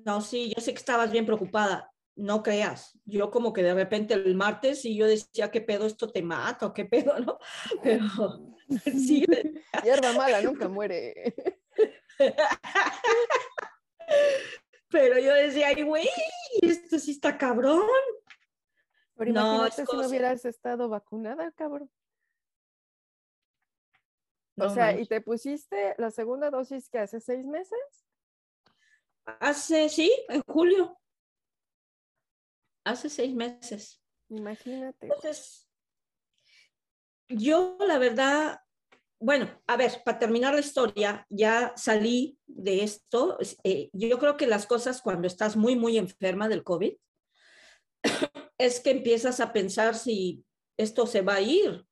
No, 0.05 0.21
sí, 0.21 0.53
yo 0.57 0.63
sé 0.63 0.73
que 0.73 0.79
estabas 0.79 1.11
bien 1.13 1.27
preocupada. 1.27 1.93
No 2.17 2.43
creas. 2.43 2.99
Yo 3.05 3.31
como 3.31 3.53
que 3.53 3.63
de 3.63 3.75
repente 3.75 4.15
el 4.15 4.35
martes 4.35 4.85
y 4.85 4.97
yo 4.97 5.07
decía, 5.07 5.51
¿qué 5.51 5.61
pedo 5.61 5.87
esto 5.87 6.11
te 6.11 6.23
mata 6.23 6.73
qué 6.75 6.85
pedo, 6.85 7.19
no? 7.21 7.39
Pero 7.83 8.05
sí, 8.85 9.25
Hierba 9.85 10.13
mala 10.15 10.41
nunca 10.43 10.69
muere. 10.69 11.35
pero 14.91 15.19
yo 15.19 15.35
decía, 15.35 15.69
ay, 15.69 15.83
güey, 15.83 16.09
esto 16.63 16.99
sí 16.99 17.13
está 17.13 17.37
cabrón. 17.39 17.83
Pero 19.19 19.33
No, 19.33 19.41
imagínate 19.41 19.83
es 19.83 19.89
si 19.91 19.97
no 19.97 20.07
hubieras 20.07 20.45
estado 20.45 20.89
vacunada, 20.89 21.51
cabrón. 21.53 21.91
O 24.57 24.65
No 24.65 24.71
sea, 24.71 24.99
¿y 24.99 25.07
te 25.07 25.21
pusiste 25.21 25.95
la 25.99 26.11
segunda 26.11 26.51
dosis 26.51 26.89
que 26.89 26.99
hace 26.99 27.21
seis 27.21 27.45
meses? 27.45 27.79
Hace, 29.41 29.89
sí, 29.89 30.11
en 30.29 30.41
julio. 30.47 30.97
Hace 32.85 33.11
seis 33.11 33.35
meses. 33.35 34.01
Imagínate. 34.29 35.07
Entonces, 35.07 35.69
yo 37.29 37.77
la 37.87 37.99
verdad, 37.99 38.61
bueno, 39.21 39.51
a 39.67 39.77
ver, 39.77 40.03
para 40.05 40.19
terminar 40.19 40.55
la 40.55 40.61
historia, 40.61 41.27
ya 41.29 41.73
salí 41.77 42.39
de 42.47 42.85
esto. 42.85 43.39
es- 43.41 43.59
eh, 43.65 43.91
yo 43.93 44.19
creo 44.19 44.37
que 44.37 44.47
las 44.47 44.67
cosas 44.67 45.03
cuando 45.03 45.27
estás 45.27 45.57
muy, 45.57 45.77
muy 45.77 45.99
enferma 45.99 46.49
del 46.49 46.63
COVID, 46.65 46.97
es 48.59 48.81
que 48.81 48.91
empiezas 48.91 49.41
a 49.41 49.53
pensar 49.53 49.95
si 49.95 50.45
esto 50.77 51.07
se 51.07 51.23
va 51.23 51.35
a 51.35 51.41
ir, 51.41 51.85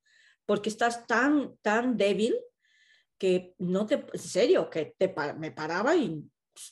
porque 0.45 0.69
estás 0.69 1.05
tan, 1.07 1.57
tan 1.61 1.97
débil 1.97 2.37
que 3.17 3.55
no 3.57 3.85
te, 3.85 4.05
en 4.13 4.19
serio, 4.19 4.69
que 4.69 4.93
te, 4.97 5.13
me 5.37 5.51
paraba 5.51 5.95
y 5.95 6.23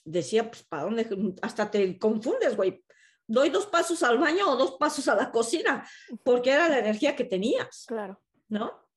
decía, 0.03 0.49
pues, 0.49 0.63
¿para 0.63 0.83
dónde? 0.83 1.35
Hasta 1.41 1.69
te 1.71 1.97
confundes, 1.97 2.55
güey. 2.55 2.83
Doy 3.27 3.49
dos 3.49 3.65
pasos 3.65 4.03
al 4.03 4.19
baño 4.19 4.47
o 4.51 4.55
dos 4.55 4.77
pasos 4.79 5.07
a 5.07 5.15
la 5.15 5.31
cocina, 5.31 5.87
porque 6.23 6.51
era 6.51 6.69
la 6.69 6.79
energía 6.79 7.15
que 7.15 7.23
tenías, 7.23 7.85
Claro. 7.87 8.21
¿no? 8.49 8.87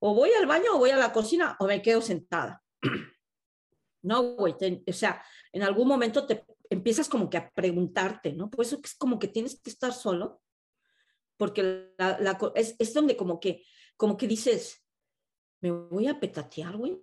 O 0.00 0.14
voy 0.14 0.30
al 0.32 0.46
baño 0.46 0.74
o 0.74 0.78
voy 0.78 0.90
a 0.90 0.96
la 0.96 1.12
cocina 1.12 1.56
o 1.60 1.66
me 1.66 1.80
quedo 1.82 2.00
sentada. 2.00 2.62
No, 4.02 4.22
güey, 4.36 4.56
te- 4.56 4.84
o 4.88 4.92
sea, 4.92 5.20
en 5.52 5.64
algún 5.64 5.88
momento 5.88 6.26
te 6.26 6.44
empiezas 6.70 7.08
como 7.08 7.28
que 7.28 7.38
a 7.38 7.50
preguntarte, 7.50 8.32
¿no? 8.32 8.48
Por 8.48 8.64
eso 8.64 8.78
es 8.84 8.94
como 8.94 9.18
que 9.18 9.26
tienes 9.26 9.60
que 9.60 9.68
estar 9.70 9.92
solo, 9.92 10.40
porque 11.36 11.92
la, 11.98 12.18
la 12.20 12.38
co- 12.38 12.52
es, 12.54 12.76
es 12.78 12.92
donde 12.94 13.16
como 13.16 13.40
que, 13.40 13.64
como 13.96 14.16
que 14.16 14.26
dices, 14.26 14.86
me 15.60 15.70
voy 15.70 16.06
a 16.06 16.18
petatear, 16.20 16.76
güey, 16.76 17.02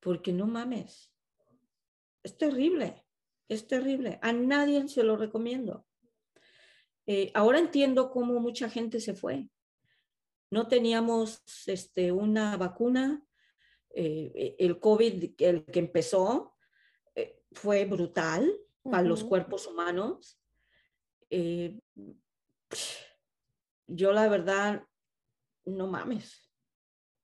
porque 0.00 0.32
no 0.32 0.46
mames. 0.46 1.12
Es 2.22 2.36
terrible, 2.36 3.04
es 3.48 3.66
terrible. 3.66 4.18
A 4.22 4.32
nadie 4.32 4.86
se 4.88 5.02
lo 5.02 5.16
recomiendo. 5.16 5.86
Eh, 7.06 7.30
ahora 7.34 7.58
entiendo 7.58 8.10
cómo 8.10 8.38
mucha 8.40 8.68
gente 8.68 9.00
se 9.00 9.14
fue. 9.14 9.48
No 10.50 10.68
teníamos 10.68 11.42
este, 11.66 12.12
una 12.12 12.56
vacuna. 12.56 13.22
eh, 13.90 14.56
el 14.58 14.78
COVID, 14.78 15.34
el 15.38 15.64
que 15.64 15.78
empezó, 15.78 16.54
eh, 17.14 17.42
fue 17.52 17.84
brutal 17.86 18.52
para 18.82 19.02
los 19.02 19.24
cuerpos 19.24 19.66
humanos. 19.66 20.38
Eh, 21.30 21.78
yo 23.88 24.12
la 24.12 24.28
verdad, 24.28 24.86
no 25.64 25.86
mames. 25.88 26.48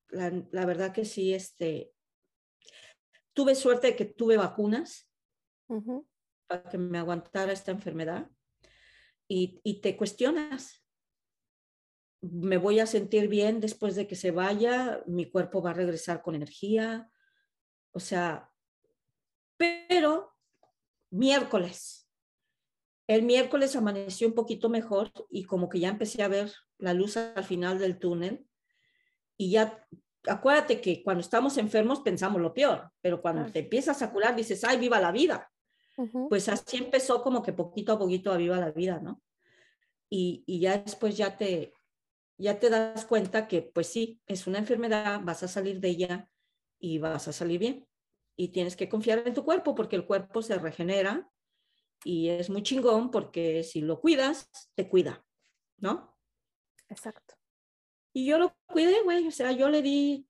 La, 0.08 0.32
la 0.50 0.66
verdad 0.66 0.92
que 0.92 1.04
sí, 1.04 1.34
este, 1.34 1.92
tuve 3.34 3.54
suerte 3.54 3.88
de 3.88 3.96
que 3.96 4.04
tuve 4.04 4.36
vacunas 4.36 5.10
para 6.46 6.68
que 6.68 6.78
me 6.78 6.98
aguantara 6.98 7.52
esta 7.52 7.70
enfermedad 7.70 8.30
y, 9.28 9.60
y 9.62 9.80
te 9.80 9.96
cuestionas. 9.96 10.84
Me 12.20 12.56
voy 12.56 12.80
a 12.80 12.86
sentir 12.86 13.28
bien 13.28 13.60
después 13.60 13.96
de 13.96 14.06
que 14.06 14.16
se 14.16 14.30
vaya, 14.30 15.02
mi 15.06 15.30
cuerpo 15.30 15.62
va 15.62 15.70
a 15.70 15.74
regresar 15.74 16.22
con 16.22 16.34
energía, 16.34 17.10
o 17.92 18.00
sea, 18.00 18.50
pero 19.56 20.34
miércoles, 21.10 22.03
el 23.06 23.22
miércoles 23.22 23.76
amaneció 23.76 24.26
un 24.28 24.34
poquito 24.34 24.68
mejor 24.68 25.12
y 25.30 25.44
como 25.44 25.68
que 25.68 25.80
ya 25.80 25.88
empecé 25.88 26.22
a 26.22 26.28
ver 26.28 26.52
la 26.78 26.94
luz 26.94 27.16
al 27.16 27.44
final 27.44 27.78
del 27.78 27.98
túnel 27.98 28.46
y 29.36 29.50
ya, 29.50 29.86
acuérdate 30.26 30.80
que 30.80 31.02
cuando 31.02 31.20
estamos 31.20 31.58
enfermos 31.58 32.00
pensamos 32.00 32.40
lo 32.40 32.54
peor, 32.54 32.90
pero 33.00 33.20
cuando 33.20 33.50
te 33.50 33.60
empiezas 33.60 34.00
a 34.02 34.12
curar 34.12 34.34
dices, 34.36 34.64
ay, 34.64 34.78
viva 34.78 35.00
la 35.00 35.12
vida 35.12 35.50
Ujú. 35.96 36.28
pues 36.28 36.48
así 36.48 36.76
empezó 36.76 37.22
como 37.22 37.42
que 37.42 37.52
poquito 37.52 37.92
a 37.92 37.98
poquito 37.98 38.32
a 38.32 38.36
viva 38.36 38.58
la 38.58 38.72
vida, 38.72 39.00
¿no? 39.00 39.22
Y, 40.10 40.42
y 40.46 40.60
ya 40.60 40.78
después 40.78 41.16
ya 41.16 41.36
te, 41.36 41.72
ya 42.36 42.58
te 42.58 42.70
das 42.70 43.04
cuenta 43.04 43.46
que 43.48 43.62
pues 43.62 43.88
sí, 43.88 44.20
es 44.26 44.46
una 44.46 44.58
enfermedad, 44.58 45.20
vas 45.22 45.42
a 45.42 45.48
salir 45.48 45.80
de 45.80 45.88
ella 45.88 46.28
y 46.78 46.98
vas 46.98 47.28
a 47.28 47.32
salir 47.32 47.58
bien. 47.58 47.86
Y 48.36 48.48
tienes 48.48 48.76
que 48.76 48.88
confiar 48.88 49.22
en 49.26 49.34
tu 49.34 49.44
cuerpo 49.44 49.74
porque 49.74 49.96
el 49.96 50.06
cuerpo 50.06 50.42
se 50.42 50.58
regenera 50.58 51.30
y 52.04 52.28
es 52.28 52.50
muy 52.50 52.62
chingón 52.62 53.10
porque 53.10 53.62
si 53.62 53.80
lo 53.80 54.00
cuidas, 54.00 54.50
te 54.74 54.88
cuida, 54.88 55.24
¿no? 55.78 56.16
Exacto. 56.88 57.34
Y 58.12 58.26
yo 58.26 58.38
lo 58.38 58.56
cuidé, 58.66 59.02
güey, 59.02 59.26
o 59.26 59.30
sea, 59.30 59.50
yo 59.52 59.68
le 59.68 59.82
di, 59.82 60.28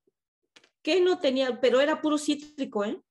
que 0.83 1.01
no 1.01 1.19
tenía, 1.19 1.61
pero 1.61 1.81
era 1.81 2.01
puro 2.01 2.17
cítrico, 2.17 2.85
¿eh? 2.85 3.03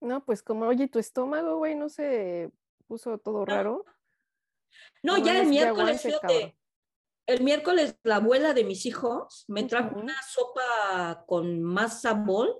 No, 0.00 0.24
pues 0.24 0.42
como, 0.42 0.66
oye, 0.66 0.88
tu 0.88 0.98
estómago, 0.98 1.56
güey, 1.56 1.74
no 1.74 1.88
se 1.88 2.50
puso 2.86 3.18
todo 3.18 3.44
raro. 3.44 3.84
No, 5.02 5.16
No 5.16 5.24
ya 5.24 5.40
el 5.40 5.48
miércoles, 5.48 6.02
fíjate, 6.02 6.58
el 7.26 7.42
miércoles 7.42 7.96
la 8.04 8.16
abuela 8.16 8.54
de 8.54 8.64
mis 8.64 8.86
hijos 8.86 9.44
me 9.48 9.64
trajo 9.64 9.96
una 9.98 10.14
sopa 10.22 11.24
con 11.26 11.62
masa 11.62 12.14
bol 12.14 12.54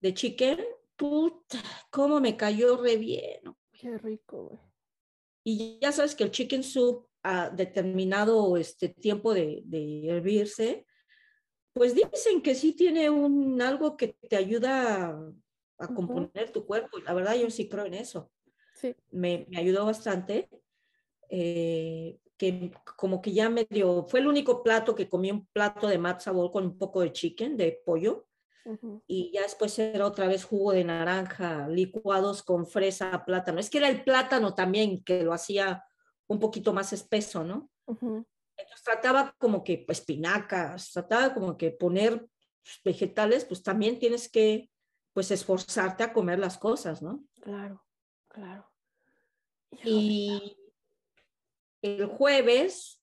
de 0.00 0.14
chicken. 0.14 0.64
Puta, 0.96 1.58
cómo 1.90 2.20
me 2.20 2.36
cayó 2.36 2.76
re 2.76 2.96
bien. 2.96 3.40
Qué 3.82 3.98
rico, 3.98 4.44
güey. 4.44 4.60
Y 5.44 5.80
ya 5.82 5.90
sabes 5.90 6.14
que 6.14 6.22
el 6.22 6.30
chicken 6.30 6.62
soup 6.62 7.08
a 7.24 7.50
determinado 7.50 8.56
este, 8.56 8.88
tiempo 8.88 9.34
de, 9.34 9.62
de 9.64 10.06
hervirse, 10.08 10.86
pues 11.72 11.92
dicen 11.92 12.42
que 12.42 12.54
sí 12.54 12.74
tiene 12.74 13.10
un 13.10 13.60
algo 13.60 13.96
que 13.96 14.16
te 14.28 14.36
ayuda 14.36 15.20
a, 15.78 15.88
componer 15.88 16.52
tu 16.52 16.64
cuerpo. 16.64 17.00
Y 17.00 17.02
la 17.02 17.12
verdad 17.12 17.34
yo 17.34 17.50
sí 17.50 17.68
creo 17.68 17.84
en 17.84 17.94
eso. 17.94 18.30
Sí. 18.76 18.94
Me, 19.10 19.46
me 19.50 19.58
ayudó 19.58 19.84
bastante. 19.84 20.48
eh, 21.28 22.20
que 22.36 22.72
como 22.96 23.20
que 23.20 23.32
ya 23.32 23.50
medio, 23.50 24.04
fue 24.04 24.20
el 24.20 24.28
único 24.28 24.62
plato 24.62 24.94
que 24.94 25.08
comí 25.08 25.32
un 25.32 25.46
plato 25.46 25.88
de 25.88 25.98
matzo 25.98 26.32
ball 26.32 26.52
con 26.52 26.64
un 26.64 26.78
poco 26.78 27.00
de 27.00 27.12
chicken, 27.12 27.56
de 27.56 27.80
pollo, 27.84 28.28
Y 29.06 29.32
ya 29.32 29.42
después 29.42 29.78
era 29.78 30.06
otra 30.06 30.28
vez 30.28 30.44
jugo 30.44 30.72
de 30.72 30.84
naranja, 30.84 31.68
licuados 31.68 32.42
con 32.42 32.66
fresa, 32.66 33.24
plátano. 33.24 33.58
Es 33.58 33.70
que 33.70 33.78
era 33.78 33.88
el 33.88 34.04
plátano 34.04 34.54
también 34.54 35.02
que 35.02 35.22
lo 35.22 35.32
hacía 35.32 35.84
un 36.28 36.38
poquito 36.38 36.72
más 36.72 36.92
espeso, 36.92 37.44
¿no? 37.44 37.70
Entonces 37.86 38.84
trataba 38.84 39.34
como 39.38 39.64
que 39.64 39.82
pues, 39.86 40.00
espinacas, 40.00 40.92
trataba 40.92 41.34
como 41.34 41.56
que 41.56 41.70
poner 41.70 42.26
vegetales, 42.84 43.44
pues 43.44 43.62
también 43.62 43.98
tienes 43.98 44.30
que 44.30 44.70
pues 45.12 45.30
esforzarte 45.30 46.04
a 46.04 46.12
comer 46.12 46.38
las 46.38 46.56
cosas, 46.56 47.02
¿no? 47.02 47.24
Claro, 47.40 47.84
claro. 48.28 48.70
Y 49.84 50.56
el 51.82 52.06
jueves, 52.06 53.02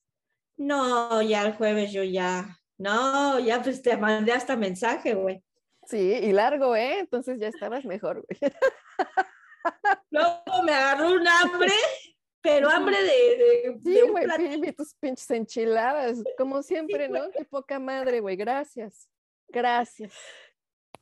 no, 0.57 1.21
ya 1.21 1.45
el 1.45 1.53
jueves 1.53 1.91
yo 1.91 2.03
ya, 2.03 2.59
no, 2.77 3.39
ya 3.39 3.61
pues 3.61 3.81
te 3.81 3.97
mandé 3.97 4.31
hasta 4.31 4.55
mensaje, 4.55 5.13
güey. 5.13 5.43
Sí, 5.89 5.97
y 6.21 6.31
largo, 6.33 6.75
¿eh? 6.75 6.99
Entonces 6.99 7.39
ya 7.39 7.47
estabas 7.47 7.83
mejor, 7.85 8.23
güey. 8.27 8.51
Luego 10.11 10.63
me 10.63 10.73
agarró 10.73 11.13
un 11.13 11.27
hambre, 11.27 11.73
pero 12.41 12.69
hambre 12.69 12.97
de, 13.01 13.09
de, 13.09 13.79
Sí, 13.83 14.01
güey, 14.09 14.73
tus 14.75 14.93
pinches 14.95 15.29
enchiladas, 15.31 16.19
como 16.37 16.61
siempre, 16.63 17.09
¿no? 17.09 17.29
Qué 17.31 17.43
poca 17.45 17.79
madre, 17.79 18.19
güey. 18.19 18.35
Gracias. 18.35 19.09
Gracias. 19.47 20.13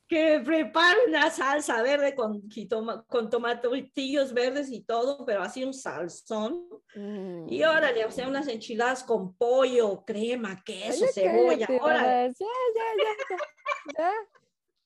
que 0.09 0.39
prepara 0.39 0.95
una 1.05 1.29
salsa 1.29 1.81
verde 1.83 2.15
con, 2.15 2.41
jitoma- 2.49 3.05
con 3.07 3.29
tomatillos 3.29 4.33
verdes 4.33 4.71
y 4.71 4.81
todo, 4.85 5.25
pero 5.25 5.41
así 5.41 5.65
un 5.65 5.73
salsón. 5.73 6.65
Y 6.95 7.61
Mm. 7.61 7.67
órale, 7.69 8.05
o 8.05 8.11
sea, 8.11 8.25
unas 8.29 8.47
enchiladas 8.47 9.03
con 9.03 9.35
pollo, 9.35 10.05
crema, 10.05 10.63
queso, 10.63 11.05
cebolla. 11.13 11.67
cállate, 11.67 11.79
órale. 11.83 12.33
Ya, 12.39 12.45
ya, 12.75 12.83
ya, 13.03 13.11
ya, 13.27 14.03
ya. 14.05 14.13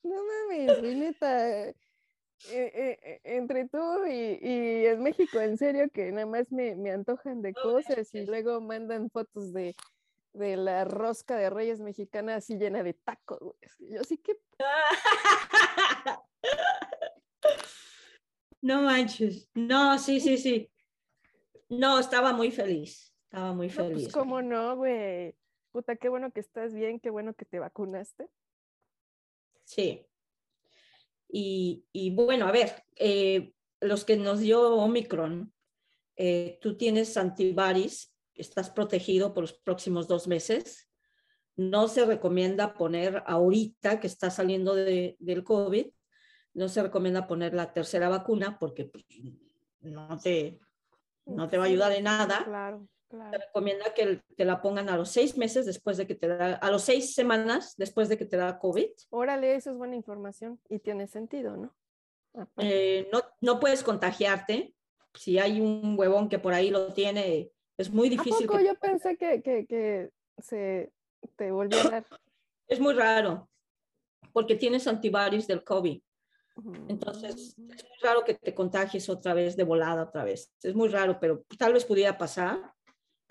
No 0.02 0.16
mames, 0.24 0.80
güey, 0.80 0.94
neta. 0.96 1.68
eh, 1.68 1.74
eh, 2.50 2.98
eh, 3.02 3.20
entre 3.24 3.68
tú 3.68 4.04
y, 4.06 4.38
y 4.42 4.86
en 4.86 5.02
México, 5.02 5.40
en 5.40 5.56
serio, 5.56 5.88
que 5.92 6.10
nada 6.10 6.26
más 6.26 6.50
me, 6.50 6.74
me 6.74 6.90
antojan 6.90 7.40
de 7.42 7.52
cosas 7.54 8.12
y 8.14 8.26
luego 8.26 8.60
mandan 8.60 9.10
fotos 9.10 9.52
de, 9.52 9.76
de 10.32 10.56
la 10.56 10.84
rosca 10.84 11.36
de 11.36 11.50
Reyes 11.50 11.80
mexicana 11.80 12.36
así 12.36 12.56
llena 12.56 12.82
de 12.82 12.94
tacos, 12.94 13.38
güey. 13.40 13.56
Yo 13.92 14.02
sí 14.04 14.18
que 14.18 14.36
No 18.60 18.82
manches. 18.82 19.48
No, 19.54 19.98
sí, 19.98 20.20
sí, 20.20 20.36
sí. 20.38 20.70
No, 21.68 21.98
estaba 21.98 22.32
muy 22.32 22.50
feliz. 22.52 23.12
Estaba 23.24 23.52
muy 23.54 23.68
No, 23.68 23.74
feliz. 23.74 24.02
pues 24.04 24.12
cómo 24.12 24.40
no, 24.42 24.76
güey. 24.76 25.34
Puta, 25.72 25.96
qué 25.96 26.08
bueno 26.08 26.30
que 26.32 26.40
estás 26.40 26.72
bien, 26.74 27.00
qué 27.00 27.10
bueno 27.10 27.34
que 27.34 27.44
te 27.44 27.58
vacunaste. 27.58 28.28
Sí. 29.74 30.06
Y, 31.28 31.86
y 31.92 32.10
bueno, 32.14 32.46
a 32.46 32.52
ver, 32.52 32.84
eh, 32.96 33.54
los 33.80 34.04
que 34.04 34.16
nos 34.16 34.40
dio 34.40 34.74
Omicron, 34.76 35.52
eh, 36.16 36.58
tú 36.60 36.76
tienes 36.76 37.16
antivaris, 37.16 38.14
estás 38.34 38.70
protegido 38.70 39.32
por 39.32 39.44
los 39.44 39.54
próximos 39.54 40.06
dos 40.08 40.28
meses. 40.28 40.90
No 41.56 41.88
se 41.88 42.04
recomienda 42.04 42.74
poner 42.74 43.22
ahorita 43.26 43.98
que 43.98 44.06
está 44.08 44.30
saliendo 44.30 44.74
de- 44.74 45.16
del 45.20 45.42
COVID, 45.42 45.86
no 46.54 46.68
se 46.68 46.82
recomienda 46.82 47.26
poner 47.26 47.54
la 47.54 47.72
tercera 47.72 48.10
vacuna 48.10 48.58
porque 48.58 48.84
pues, 48.84 49.04
no, 49.80 50.18
te, 50.18 50.60
no 51.24 51.48
te 51.48 51.56
va 51.56 51.64
a 51.64 51.68
ayudar 51.68 51.92
en 51.92 52.04
nada. 52.04 52.44
Claro, 52.44 52.86
Claro. 53.12 53.38
recomienda 53.38 53.92
que 53.94 54.22
te 54.38 54.44
la 54.46 54.62
pongan 54.62 54.88
a 54.88 54.96
los 54.96 55.10
seis 55.10 55.36
meses 55.36 55.66
después 55.66 55.98
de 55.98 56.06
que 56.06 56.14
te 56.14 56.28
da, 56.28 56.54
a 56.54 56.70
los 56.70 56.82
seis 56.82 57.14
semanas 57.14 57.74
después 57.76 58.08
de 58.08 58.16
que 58.16 58.24
te 58.24 58.38
da 58.38 58.58
COVID. 58.58 58.88
Órale, 59.10 59.54
eso 59.54 59.70
es 59.70 59.76
buena 59.76 59.96
información 59.96 60.58
y 60.70 60.78
tiene 60.78 61.06
sentido, 61.06 61.54
¿no? 61.58 61.74
Eh, 62.56 63.10
no, 63.12 63.20
no 63.42 63.60
puedes 63.60 63.82
contagiarte. 63.82 64.74
Si 65.12 65.38
hay 65.38 65.60
un 65.60 65.94
huevón 65.98 66.30
que 66.30 66.38
por 66.38 66.54
ahí 66.54 66.70
lo 66.70 66.94
tiene, 66.94 67.50
es 67.76 67.90
muy 67.90 68.08
¿A 68.08 68.10
difícil. 68.12 68.46
poco 68.46 68.58
que- 68.58 68.64
yo 68.64 68.74
pensé 68.76 69.18
que, 69.18 69.42
que, 69.42 69.66
que 69.66 70.10
se 70.38 70.90
te 71.36 71.50
volvió 71.52 71.78
a 71.80 71.90
dar? 71.90 72.06
Es 72.66 72.80
muy 72.80 72.94
raro, 72.94 73.50
porque 74.32 74.54
tienes 74.56 74.86
antivirus 74.88 75.46
del 75.46 75.62
COVID. 75.62 76.00
Entonces, 76.88 77.54
Mm, 77.58 77.70
es 77.72 77.84
muy 77.84 77.98
raro 78.02 78.24
que 78.24 78.34
te 78.34 78.54
contagies 78.54 79.08
otra 79.10 79.34
vez 79.34 79.56
de 79.56 79.64
volada 79.64 80.04
otra 80.04 80.24
vez. 80.24 80.50
Es 80.62 80.74
muy 80.74 80.88
raro, 80.88 81.18
pero 81.20 81.44
tal 81.58 81.74
vez 81.74 81.84
pudiera 81.84 82.16
pasar. 82.16 82.72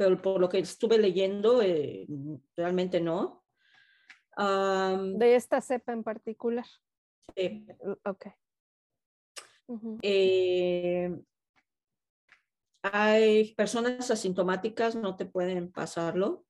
Pero 0.02 0.20
por 0.20 0.42
lo 0.42 0.50
que 0.50 0.58
estuve 0.58 0.98
leyendo, 0.98 1.62
eh, 1.62 2.08
realmente 2.56 3.00
no. 3.00 3.46
De 4.36 5.36
esta 5.36 5.62
cepa 5.62 5.92
en 5.94 6.02
particular. 6.04 6.66
sí. 7.36 7.68
Ok. 8.04 8.26
Eh, 10.02 11.16
hay 12.82 13.54
personas 13.54 14.10
asintomáticas, 14.10 14.96
no 14.96 15.16
te 15.18 15.28
pueden 15.28 15.72
pasarlo. 15.72 16.48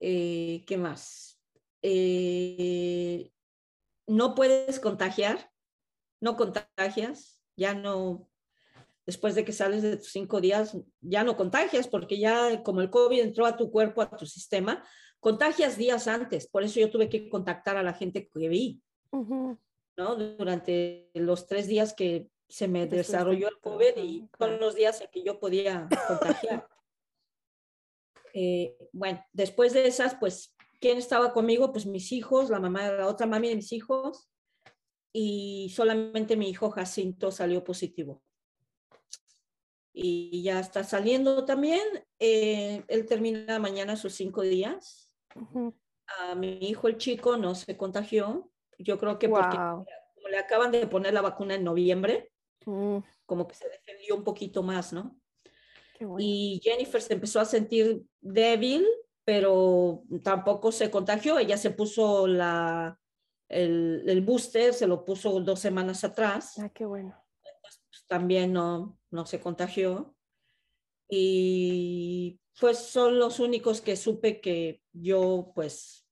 Eh, 0.00 0.64
¿Qué 0.66 0.78
más? 0.78 1.38
Eh, 1.82 3.30
no 4.06 4.34
puedes 4.34 4.80
contagiar, 4.80 5.52
no 6.18 6.38
contagias, 6.38 7.42
ya 7.56 7.74
no, 7.74 8.30
después 9.06 9.34
de 9.34 9.44
que 9.44 9.52
sales 9.52 9.82
de 9.82 9.96
tus 9.96 10.12
cinco 10.12 10.40
días, 10.40 10.76
ya 11.00 11.24
no 11.24 11.36
contagias 11.36 11.88
porque 11.88 12.18
ya 12.18 12.62
como 12.62 12.80
el 12.80 12.90
COVID 12.90 13.20
entró 13.20 13.46
a 13.46 13.56
tu 13.56 13.70
cuerpo, 13.70 14.02
a 14.02 14.10
tu 14.16 14.26
sistema, 14.26 14.84
contagias 15.20 15.76
días 15.76 16.08
antes. 16.08 16.46
Por 16.46 16.62
eso 16.62 16.80
yo 16.80 16.90
tuve 16.90 17.08
que 17.08 17.28
contactar 17.28 17.76
a 17.76 17.82
la 17.82 17.94
gente 17.94 18.28
que 18.28 18.48
vi. 18.48 18.80
¿no? 19.10 20.16
Durante 20.16 21.10
los 21.14 21.46
tres 21.46 21.66
días 21.66 21.94
que 21.94 22.28
se 22.48 22.68
me 22.68 22.86
desarrolló 22.86 23.48
el 23.48 23.60
COVID 23.60 23.96
y 23.96 24.28
son 24.38 24.60
los 24.60 24.74
días 24.74 25.00
en 25.00 25.08
que 25.10 25.22
yo 25.22 25.38
podía 25.38 25.88
contagiar. 26.08 26.66
Eh, 28.34 28.78
bueno, 28.92 29.22
después 29.34 29.74
de 29.74 29.86
esas, 29.86 30.14
pues, 30.14 30.56
¿quién 30.80 30.96
estaba 30.96 31.34
conmigo? 31.34 31.70
Pues 31.70 31.84
mis 31.84 32.12
hijos, 32.12 32.48
la 32.48 32.60
mamá, 32.60 32.90
la 32.90 33.06
otra 33.06 33.26
mami 33.26 33.50
de 33.50 33.56
mis 33.56 33.72
hijos, 33.72 34.30
y 35.12 35.70
solamente 35.74 36.34
mi 36.34 36.48
hijo 36.48 36.70
Jacinto 36.70 37.30
salió 37.30 37.62
positivo. 37.62 38.22
Y 39.92 40.42
ya 40.42 40.58
está 40.60 40.84
saliendo 40.84 41.44
también. 41.44 41.82
eh, 42.18 42.84
él 42.88 43.06
termina 43.06 43.58
mañana 43.58 43.96
sus 43.96 44.14
cinco 44.14 44.42
días. 44.42 45.10
A 46.18 46.34
mi 46.34 46.58
hijo, 46.62 46.88
el 46.88 46.96
chico, 46.98 47.36
no 47.36 47.54
se 47.54 47.76
contagió. 47.76 48.50
Yo 48.78 48.98
creo 48.98 49.18
que 49.18 49.28
porque 49.28 49.56
como 50.14 50.28
le 50.28 50.38
acaban 50.38 50.70
de 50.72 50.86
poner 50.86 51.12
la 51.14 51.20
vacuna 51.22 51.54
en 51.54 51.64
noviembre, 51.64 52.28
Mm, 52.64 52.98
como 53.26 53.48
que 53.48 53.56
se 53.56 53.68
defendió 53.68 54.14
un 54.14 54.22
poquito 54.22 54.62
más, 54.62 54.92
¿no? 54.92 55.18
qué 55.94 56.04
bueno. 56.06 56.24
Y 56.24 56.60
Jennifer 56.62 57.02
se 57.02 57.14
empezó 57.14 57.40
a 57.40 57.44
sentir 57.44 58.02
débil, 58.20 58.86
pero 59.24 60.04
tampoco 60.22 60.70
se 60.70 60.90
contagió. 60.90 61.38
Ella 61.40 61.56
se 61.56 61.70
puso 61.70 62.26
la, 62.28 62.98
el, 63.48 64.04
el 64.06 64.20
booster, 64.20 64.72
se 64.72 64.86
lo 64.86 65.04
puso 65.04 65.40
dos 65.40 65.58
semanas 65.58 66.04
atrás. 66.04 66.54
Ah, 66.58 66.68
qué 66.68 66.84
bueno. 66.86 67.20
Pues, 68.02 68.08
también 68.08 68.52
no, 68.52 68.98
no 69.10 69.26
se 69.26 69.40
contagió. 69.40 70.14
Y 71.08 72.40
pues 72.58 72.78
son 72.78 73.18
los 73.18 73.38
únicos 73.40 73.80
que 73.80 73.96
supe 73.96 74.40
que 74.40 74.82
yo 74.92 75.52
pues 75.54 76.06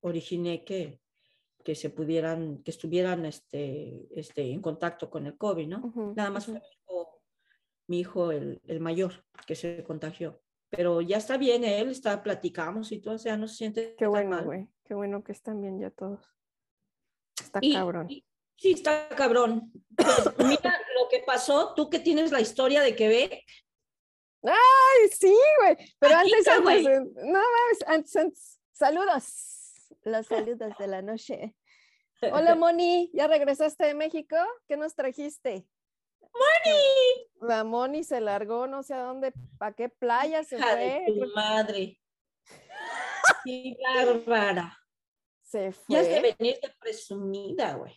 originé 0.00 0.64
que, 0.64 1.00
que 1.62 1.74
se 1.74 1.90
pudieran, 1.90 2.62
que 2.62 2.70
estuvieran 2.70 3.26
este, 3.26 4.08
este, 4.18 4.50
en 4.50 4.60
contacto 4.60 5.08
con 5.08 5.26
el 5.26 5.36
COVID, 5.36 5.68
¿no? 5.68 5.92
Nada 6.16 6.30
más 6.30 6.46
fue 6.46 6.54
mi 6.54 6.60
hijo, 6.60 7.22
mi 7.86 8.00
hijo 8.00 8.32
el, 8.32 8.60
el 8.66 8.80
mayor 8.80 9.24
que 9.46 9.54
se 9.54 9.82
contagió. 9.84 10.40
Pero 10.70 11.00
ya 11.00 11.18
está 11.18 11.36
bien 11.36 11.62
él, 11.62 11.90
está, 11.90 12.20
platicamos 12.22 12.90
y 12.90 13.00
todo, 13.00 13.14
o 13.14 13.18
sea, 13.18 13.36
no 13.36 13.46
se 13.46 13.56
siente 13.56 13.94
Qué 13.96 14.04
tan 14.04 14.10
bueno, 14.10 14.44
güey. 14.44 14.68
Qué 14.84 14.94
bueno 14.94 15.22
que 15.22 15.32
están 15.32 15.60
bien 15.60 15.78
ya 15.78 15.90
todos. 15.90 16.26
Está 17.40 17.60
Y, 17.62 17.74
cabrón. 17.74 18.10
y- 18.10 18.24
Sí, 18.56 18.72
está 18.72 19.08
cabrón. 19.10 19.72
Pues 19.96 20.06
mira 20.38 20.80
lo 20.98 21.08
que 21.08 21.20
pasó, 21.26 21.74
tú 21.74 21.90
que 21.90 21.98
tienes 21.98 22.30
la 22.32 22.40
historia 22.40 22.82
de 22.82 22.94
Quebec. 22.96 23.42
Ay, 24.42 25.08
sí, 25.18 25.34
güey. 25.60 25.76
Pero 25.98 26.16
Aquí 26.16 26.32
antes, 26.34 26.38
está, 26.40 26.54
antes, 26.56 26.82
güey. 26.82 26.98
no 27.32 27.38
antes, 27.88 28.16
antes. 28.16 28.60
Saludos. 28.72 29.24
Los 30.02 30.26
saludos 30.26 30.72
de 30.78 30.86
la 30.86 31.00
noche. 31.02 31.54
Hola, 32.32 32.54
Moni. 32.56 33.10
¿Ya 33.14 33.26
regresaste 33.26 33.86
de 33.86 33.94
México? 33.94 34.36
¿Qué 34.68 34.76
nos 34.76 34.94
trajiste? 34.94 35.66
¡Moni! 36.20 37.28
La 37.40 37.64
Moni 37.64 38.02
se 38.04 38.20
largó, 38.20 38.66
no 38.66 38.82
sé 38.82 38.94
a 38.94 39.02
dónde, 39.02 39.32
¿para 39.58 39.74
qué 39.74 39.88
playa 39.88 40.42
se 40.44 40.56
Hija 40.56 40.74
de 40.76 41.02
fue? 41.06 41.14
tu 41.14 41.34
madre. 41.34 42.00
Qué 43.44 43.76
bárbara. 43.82 44.78
Se 45.42 45.72
Ya 45.88 46.00
has 46.00 46.08
de 46.08 46.20
fue. 46.20 46.36
venir 46.38 46.58
de 46.60 46.70
presumida, 46.80 47.74
güey. 47.74 47.94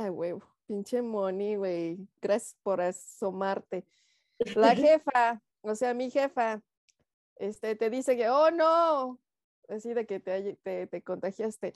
Ay, 0.00 0.10
huevo. 0.10 0.42
Pinche 0.68 1.02
Moni, 1.02 1.56
güey. 1.56 1.98
Gracias 2.22 2.56
por 2.62 2.80
asomarte. 2.80 3.84
La 4.54 4.74
jefa, 4.76 5.42
o 5.60 5.74
sea, 5.74 5.92
mi 5.92 6.08
jefa, 6.08 6.62
este, 7.34 7.74
te 7.74 7.90
dice 7.90 8.16
que, 8.16 8.30
oh, 8.30 8.52
no, 8.52 9.18
así 9.68 9.94
de 9.94 10.06
que 10.06 10.20
te, 10.20 10.54
te, 10.62 10.86
te 10.86 11.02
contagiaste. 11.02 11.74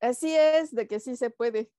Así 0.00 0.36
es, 0.36 0.74
de 0.74 0.86
que 0.86 1.00
sí 1.00 1.16
se 1.16 1.30
puede. 1.30 1.70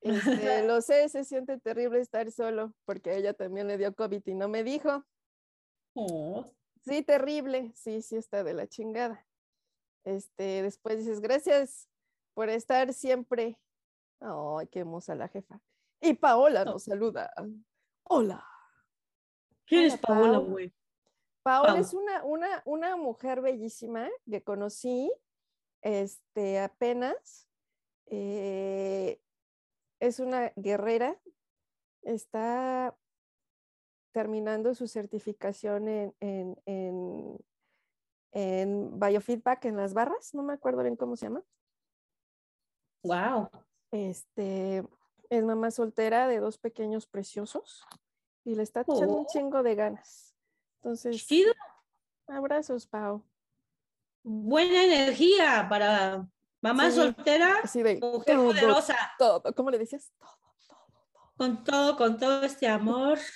Este, 0.00 0.62
lo 0.66 0.80
sé, 0.80 1.08
se 1.08 1.24
siente 1.24 1.58
terrible 1.58 2.00
estar 2.00 2.30
solo, 2.30 2.72
porque 2.84 3.16
ella 3.16 3.34
también 3.34 3.66
le 3.66 3.78
dio 3.78 3.92
COVID 3.96 4.22
y 4.26 4.34
no 4.34 4.48
me 4.48 4.62
dijo. 4.62 5.04
Oh, 5.94 6.52
Sí, 6.84 7.02
terrible, 7.02 7.72
sí, 7.74 8.00
sí 8.00 8.14
está 8.14 8.44
de 8.44 8.54
la 8.54 8.68
chingada. 8.68 9.26
Este, 10.04 10.62
después 10.62 10.98
dices, 10.98 11.20
gracias 11.20 11.88
por 12.32 12.48
estar 12.48 12.94
siempre. 12.94 13.58
Ay, 14.20 14.66
qué 14.68 14.80
hermosa 14.80 15.14
la 15.14 15.28
jefa. 15.28 15.60
Y 16.00 16.14
Paola 16.14 16.64
nos 16.64 16.84
saluda. 16.84 17.32
Hola. 18.04 18.44
¿Quién 19.66 19.84
es 19.84 19.98
Paola, 19.98 20.38
güey? 20.38 20.72
Paola 21.42 21.78
es 21.78 21.94
una, 21.94 22.24
una, 22.24 22.62
una 22.64 22.96
mujer 22.96 23.40
bellísima 23.40 24.08
que 24.28 24.42
conocí 24.42 25.12
este, 25.82 26.60
apenas. 26.60 27.48
eh, 28.06 29.20
es 30.00 30.20
una 30.20 30.52
guerrera. 30.56 31.20
Está 32.02 32.96
terminando 34.12 34.74
su 34.74 34.88
certificación 34.88 35.88
en, 35.88 36.16
en, 36.20 36.62
en, 36.66 37.38
en 38.32 38.98
biofeedback 38.98 39.66
en 39.66 39.76
las 39.76 39.94
barras. 39.94 40.34
No 40.34 40.42
me 40.42 40.54
acuerdo 40.54 40.82
bien 40.82 40.96
cómo 40.96 41.16
se 41.16 41.26
llama. 41.26 41.42
Wow. 43.02 43.50
Este, 43.90 44.84
es 45.30 45.44
mamá 45.44 45.70
soltera 45.70 46.28
de 46.28 46.40
dos 46.40 46.58
pequeños 46.58 47.06
preciosos 47.06 47.84
y 48.44 48.54
le 48.54 48.62
está 48.62 48.82
echando 48.82 49.14
un 49.16 49.24
Oh. 49.24 49.28
chingo 49.30 49.62
de 49.62 49.74
ganas. 49.74 50.34
Entonces, 50.76 51.26
abrazos, 52.26 52.86
Pau. 52.86 53.24
Buena 54.22 54.84
energía 54.84 55.66
para 55.68 56.28
mamá 56.60 56.90
Sí, 56.90 56.96
soltera, 56.96 57.60
Así 57.62 57.82
de 57.82 57.98
mujer 58.00 58.36
todo, 58.36 58.44
poderosa. 58.46 58.96
todo. 59.18 59.42
¿Cómo 59.54 59.70
le 59.70 59.78
decías? 59.78 60.12
Todo, 60.18 60.28
todo, 60.38 60.54
todo. 60.68 61.32
Con 61.36 61.64
todo, 61.64 61.96
con 61.96 62.18
todo 62.18 62.42
este 62.42 62.68
amor. 62.68 63.18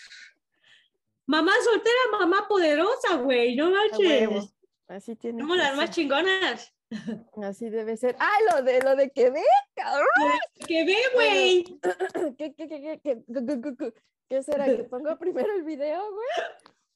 Mamá 1.25 1.53
soltera, 1.65 1.97
mamá 2.19 2.47
poderosa, 2.49 3.17
güey. 3.19 3.55
No 3.55 3.71
manches. 3.71 4.53
Así 4.89 5.15
tiene 5.15 5.41
Somos 5.41 5.57
las 5.57 5.77
más 5.77 5.91
chingonas. 5.91 6.75
Así 7.43 7.71
debe 7.71 7.97
ser. 7.97 8.17
Ah, 8.19 8.39
lo 8.51 8.63
de 8.63 8.83
lo 8.83 8.97
de 8.97 9.11
que 9.11 9.31
ve, 9.31 9.43
güey. 11.15 11.65
¿Qué, 12.39 12.55
qué, 12.55 12.69
qué, 12.69 13.01
qué, 13.03 13.23
qué, 14.29 14.43
será? 14.43 14.67
¿Que 14.67 14.85
pongo 14.85 15.17
primero 15.19 15.53
el 15.55 15.63
video, 15.63 16.03
güey? 16.13 16.29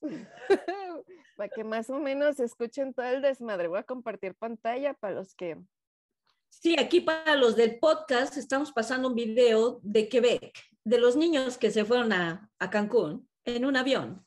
para 1.37 1.49
que 1.49 1.65
más 1.65 1.91
o 1.91 1.99
menos 1.99 2.41
escuchen 2.41 2.95
todo 2.95 3.07
el 3.07 3.23
desmadre. 3.23 3.69
Voy 3.69 3.79
a 3.79 3.85
compartir 3.85 4.35
pantalla 4.35 4.95
para 4.95 5.15
los 5.15 5.35
que. 5.35 5.57
Sí, 6.49 6.77
aquí 6.79 7.01
para 7.01 7.37
los 7.37 7.57
del 7.57 7.79
podcast 7.79 8.37
estamos 8.37 8.73
pasando 8.73 9.09
un 9.09 9.15
video 9.15 9.81
de 9.83 10.09
Quebec, 10.09 10.53
de 10.85 10.99
los 10.99 11.17
niños 11.17 11.59
que 11.59 11.71
se 11.71 11.85
fueron 11.85 12.13
a, 12.13 12.51
a 12.59 12.71
Cancún 12.71 13.29
en 13.45 13.65
un 13.65 13.77
avión. 13.77 14.25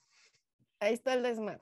Ahí 0.80 0.94
está 0.94 1.14
el 1.14 1.24
desmadre. 1.24 1.62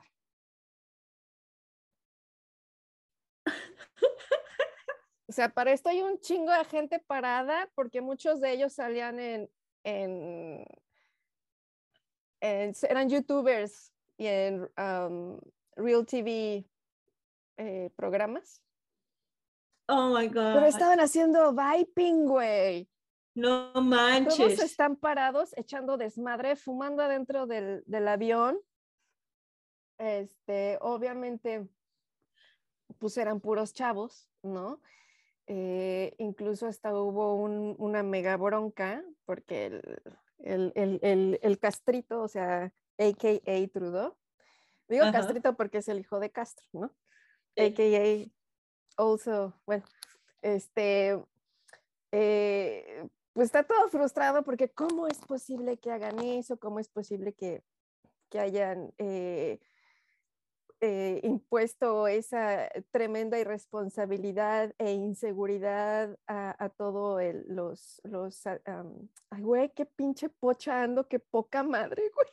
O 5.29 5.33
sea, 5.33 5.49
para 5.49 5.71
esto 5.71 5.89
hay 5.89 6.01
un 6.01 6.19
chingo 6.19 6.51
de 6.51 6.63
gente 6.65 6.99
parada 6.99 7.69
porque 7.75 8.01
muchos 8.01 8.39
de 8.39 8.51
ellos 8.53 8.73
salían 8.73 9.19
en, 9.19 9.49
en, 9.83 10.65
en- 12.41 12.73
eran 12.89 13.09
youtubers 13.09 13.93
y 14.17 14.27
en 14.27 14.69
um, 14.77 15.39
Real 15.75 16.05
TV 16.05 16.65
eh, 17.57 17.89
programas. 17.95 18.61
Oh 19.89 20.09
my 20.17 20.27
God. 20.27 20.53
Pero 20.53 20.65
estaban 20.65 20.99
haciendo 20.99 21.53
viping, 21.53 22.25
güey. 22.25 22.89
No 23.35 23.71
Todos 23.73 23.85
manches. 23.85 24.59
están 24.61 24.95
parados 24.95 25.55
echando 25.57 25.97
desmadre, 25.97 26.55
fumando 26.55 27.03
adentro 27.03 27.45
del, 27.47 27.83
del 27.85 28.07
avión. 28.07 28.59
Este, 29.99 30.77
obviamente, 30.81 31.67
pues 32.97 33.17
eran 33.17 33.39
puros 33.39 33.73
chavos, 33.73 34.29
¿no? 34.41 34.81
Eh, 35.47 36.13
incluso 36.17 36.67
hasta 36.67 36.93
hubo 36.93 37.35
un- 37.35 37.75
una 37.79 38.03
mega 38.03 38.35
bronca 38.35 39.03
porque 39.25 39.67
el, 39.67 39.81
el, 40.39 40.71
el- 40.75 40.99
el- 41.01 41.39
el 41.41 41.57
castrito, 41.59 42.21
o 42.21 42.27
sea, 42.27 42.73
AKA 42.97 43.67
Trudeau, 43.71 44.17
digo 44.89 45.03
Ajá. 45.03 45.11
castrito 45.13 45.55
porque 45.55 45.77
es 45.77 45.87
el 45.87 45.99
hijo 45.99 46.19
de 46.19 46.31
Castro, 46.31 46.65
¿no? 46.73 46.95
AKA 47.55 48.29
also, 48.97 49.53
bueno, 49.65 49.85
este, 50.41 51.17
eh, 52.11 53.07
pues 53.33 53.45
está 53.45 53.63
todo 53.63 53.87
frustrado 53.89 54.43
porque 54.43 54.69
cómo 54.69 55.07
es 55.07 55.19
posible 55.19 55.77
que 55.77 55.91
hagan 55.91 56.19
eso, 56.19 56.57
cómo 56.59 56.79
es 56.79 56.89
posible 56.89 57.33
que, 57.33 57.63
que 58.29 58.39
hayan 58.39 58.93
eh, 58.97 59.59
eh, 60.79 61.21
impuesto 61.23 62.07
esa 62.07 62.69
tremenda 62.91 63.39
irresponsabilidad 63.39 64.73
e 64.77 64.91
inseguridad 64.93 66.17
a, 66.27 66.63
a 66.63 66.69
todo 66.69 67.19
el, 67.19 67.45
los, 67.47 67.99
los, 68.03 68.45
ah, 68.45 68.59
am, 68.65 69.09
ay, 69.31 69.41
güey, 69.41 69.71
qué 69.75 69.85
pinche 69.85 70.29
pocha 70.29 70.83
ando, 70.83 71.07
qué 71.07 71.19
poca 71.19 71.63
madre, 71.63 72.11
güey. 72.13 72.27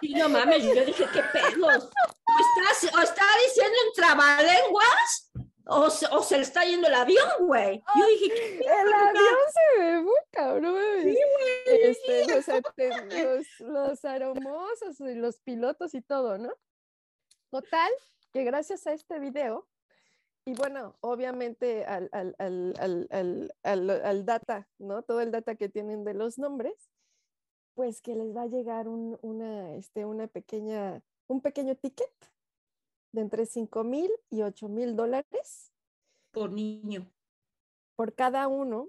Sí, 0.00 0.14
no 0.14 0.28
mames, 0.28 0.62
yo 0.62 0.84
dije, 0.84 1.04
¿qué 1.12 1.22
pedos? 1.32 1.90
¿O, 1.90 2.68
estás, 2.68 2.94
o 2.94 3.00
está 3.02 3.24
diciendo 3.44 3.76
en 3.86 3.92
trabalenguas? 3.94 5.32
O 5.66 5.88
se, 5.88 6.06
o 6.06 6.22
se 6.22 6.36
le 6.36 6.42
está 6.42 6.62
yendo 6.64 6.86
el 6.86 6.94
avión, 6.94 7.28
güey. 7.40 7.82
Yo 7.96 8.06
dije, 8.06 8.28
¿qué? 8.28 8.58
El 8.58 8.92
avión 8.92 9.38
se 9.52 9.82
ve 9.82 10.00
muy 10.02 10.20
cabrón. 10.30 10.76
Este, 11.66 12.26
los, 12.26 12.46
los, 13.08 13.60
los 13.60 14.04
aromosos 14.04 15.00
y 15.00 15.14
los 15.14 15.40
pilotos 15.40 15.94
y 15.94 16.02
todo, 16.02 16.36
¿no? 16.36 16.52
Total, 17.54 17.90
que 18.32 18.42
gracias 18.42 18.84
a 18.88 18.92
este 18.94 19.20
video, 19.20 19.68
y 20.44 20.54
bueno, 20.56 20.96
obviamente 21.00 21.84
al, 21.84 22.08
al, 22.10 22.34
al, 22.40 22.74
al, 22.80 23.06
al, 23.12 23.54
al- 23.62 23.90
al 24.04 24.24
data, 24.26 24.68
¿no? 24.78 25.02
Todo 25.02 25.20
el 25.20 25.30
data 25.30 25.54
que 25.54 25.68
tienen 25.68 26.02
de 26.02 26.14
los 26.14 26.36
nombres, 26.36 26.74
pues 27.74 28.02
que 28.02 28.16
les 28.16 28.34
va 28.34 28.42
a 28.42 28.46
llegar 28.48 28.88
un, 28.88 29.20
una, 29.22 29.72
este, 29.76 30.04
una 30.04 30.26
pequeña, 30.26 31.00
un 31.28 31.40
pequeño 31.42 31.76
ticket 31.76 32.10
de 33.12 33.20
entre 33.20 33.46
5 33.46 33.84
mil 33.84 34.10
y 34.30 34.42
8 34.42 34.68
mil 34.68 34.96
dólares 34.96 35.70
Por 36.32 36.50
niño. 36.50 37.06
por 37.94 38.16
cada 38.16 38.48
uno. 38.48 38.88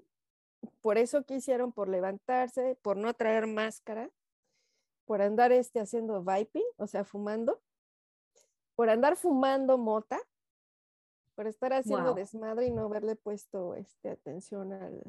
Por 0.80 0.98
eso 0.98 1.22
quisieron, 1.22 1.70
por 1.70 1.88
levantarse, 1.88 2.74
por 2.82 2.96
no 2.96 3.14
traer 3.14 3.46
máscara, 3.46 4.10
por 5.04 5.22
andar 5.22 5.52
este, 5.52 5.78
haciendo 5.78 6.24
viping, 6.24 6.64
o 6.78 6.88
sea, 6.88 7.04
fumando, 7.04 7.62
por 8.76 8.88
andar 8.90 9.16
fumando 9.16 9.78
mota, 9.78 10.20
por 11.34 11.46
estar 11.46 11.72
haciendo 11.72 12.14
desmadre 12.14 12.66
y 12.66 12.70
no 12.70 12.84
haberle 12.84 13.16
puesto 13.16 13.74
este, 13.74 14.10
atención 14.10 14.72
al, 14.72 15.02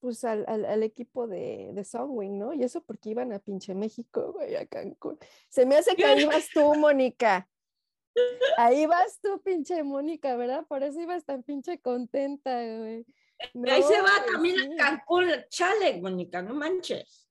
pues, 0.00 0.24
al, 0.24 0.44
al- 0.48 0.64
al 0.64 0.82
equipo 0.82 1.26
de, 1.26 1.72
de 1.74 1.84
Songwing, 1.84 2.38
¿no? 2.38 2.52
Y 2.54 2.62
eso 2.62 2.82
porque 2.82 3.10
iban 3.10 3.32
a 3.32 3.38
pinche 3.40 3.74
México, 3.74 4.32
güey, 4.32 4.54
a 4.56 4.66
Cancún. 4.66 5.18
Se 5.48 5.66
me 5.66 5.76
hace 5.76 5.96
que 5.96 6.04
ahí 6.04 6.24
vas 6.24 6.48
tú, 6.54 6.74
Mónica. 6.76 7.48
Ahí 8.56 8.86
vas 8.86 9.18
tú, 9.20 9.40
pinche 9.42 9.82
Mónica, 9.82 10.36
¿verdad? 10.36 10.66
Por 10.66 10.82
eso 10.82 11.00
ibas 11.00 11.24
tan 11.24 11.42
pinche 11.42 11.80
contenta, 11.80 12.50
güey. 12.78 13.06
Ahí 13.70 13.82
se 13.82 14.00
va 14.02 14.08
pues 14.18 14.32
también 14.32 14.56
sí. 14.56 14.72
a 14.72 14.76
Cancún, 14.76 15.28
chale, 15.48 16.00
Mónica, 16.00 16.42
no 16.42 16.54
manches. 16.54 17.26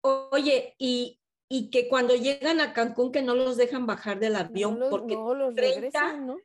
Oye, 0.00 0.74
y, 0.78 1.20
y 1.54 1.68
que 1.68 1.86
cuando 1.86 2.14
llegan 2.14 2.62
a 2.62 2.72
Cancún 2.72 3.12
que 3.12 3.20
no 3.20 3.34
los 3.34 3.58
dejan 3.58 3.84
bajar 3.84 4.18
del 4.18 4.36
avión 4.36 4.78
no 4.78 4.80
los, 4.80 4.88
porque 4.88 5.14
no 5.14 5.34
los 5.34 5.54
30 5.54 5.74
regresan, 5.74 6.26
¿no? 6.26 6.38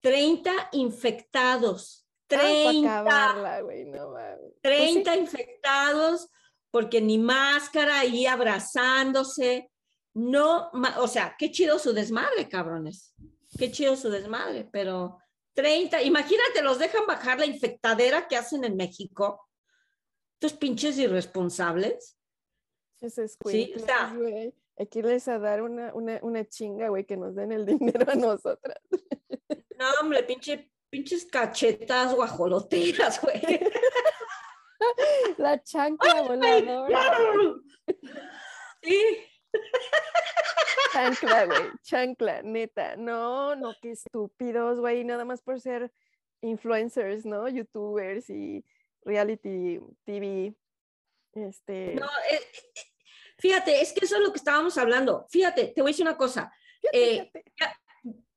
30 0.00 0.70
infectados 0.72 2.06
para 2.26 2.42
30, 2.42 3.00
acabarla, 3.00 3.60
güey, 3.60 3.84
no 3.84 4.12
mames. 4.12 4.38
Pues 4.62 4.78
sí, 4.78 5.02
30 5.02 5.16
infectados 5.16 6.30
porque 6.70 7.02
ni 7.02 7.18
máscara 7.18 8.06
y 8.06 8.24
abrazándose. 8.24 9.70
No, 10.14 10.70
o 10.96 11.06
sea, 11.06 11.36
qué 11.38 11.50
chido 11.50 11.78
su 11.78 11.92
desmadre, 11.92 12.48
cabrones. 12.48 13.14
Qué 13.58 13.70
chido 13.70 13.94
su 13.94 14.08
desmadre, 14.08 14.66
pero 14.72 15.18
30, 15.52 16.02
imagínate, 16.02 16.62
los 16.62 16.78
dejan 16.78 17.04
bajar 17.06 17.40
la 17.40 17.46
infectadera 17.46 18.26
que 18.26 18.38
hacen 18.38 18.64
en 18.64 18.74
México. 18.74 19.50
Estos 20.40 20.58
pinches 20.58 20.96
irresponsables. 20.96 22.17
Sí, 23.00 23.72
o 23.76 23.78
sea- 23.78 24.12
güey. 24.16 24.54
Hay 24.76 24.86
que 24.86 25.00
irles 25.00 25.26
a 25.26 25.38
dar 25.40 25.62
una, 25.62 25.92
una, 25.92 26.20
una 26.22 26.44
chinga, 26.44 26.88
güey, 26.88 27.04
que 27.04 27.16
nos 27.16 27.34
den 27.34 27.50
el 27.52 27.66
dinero 28.04 28.10
a 28.10 28.14
nosotras. 28.14 28.78
No, 29.76 29.86
hombre, 30.00 30.22
pinche, 30.22 30.70
pinches 30.90 31.26
cachetas 31.26 32.14
guajoloteras, 32.14 33.20
güey. 33.20 33.40
La 35.38 35.62
chancla 35.62 36.22
voladora. 36.22 37.00
Sí, 38.82 39.02
Chancla, 40.92 41.46
güey. 41.46 41.70
Chancla, 41.82 42.42
neta. 42.42 42.96
No, 42.96 43.56
no, 43.56 43.74
qué 43.82 43.90
estúpidos, 43.92 44.78
güey. 44.78 45.04
Nada 45.04 45.24
más 45.24 45.42
por 45.42 45.60
ser 45.60 45.92
influencers, 46.42 47.26
¿no? 47.26 47.48
Youtubers 47.48 48.30
y 48.30 48.64
reality 49.04 49.80
TV. 50.04 50.54
Este. 51.34 51.94
no, 51.96 52.06
eh, 52.30 52.40
eh, 52.40 52.80
fíjate, 53.38 53.80
es 53.80 53.92
que 53.92 54.04
eso 54.04 54.16
es 54.16 54.22
lo 54.22 54.32
que 54.32 54.38
estábamos 54.38 54.76
hablando. 54.78 55.26
Fíjate, 55.30 55.68
te 55.74 55.80
voy 55.82 55.90
a 55.90 55.92
decir 55.92 56.06
una 56.06 56.16
cosa. 56.16 56.52
eh, 56.92 57.30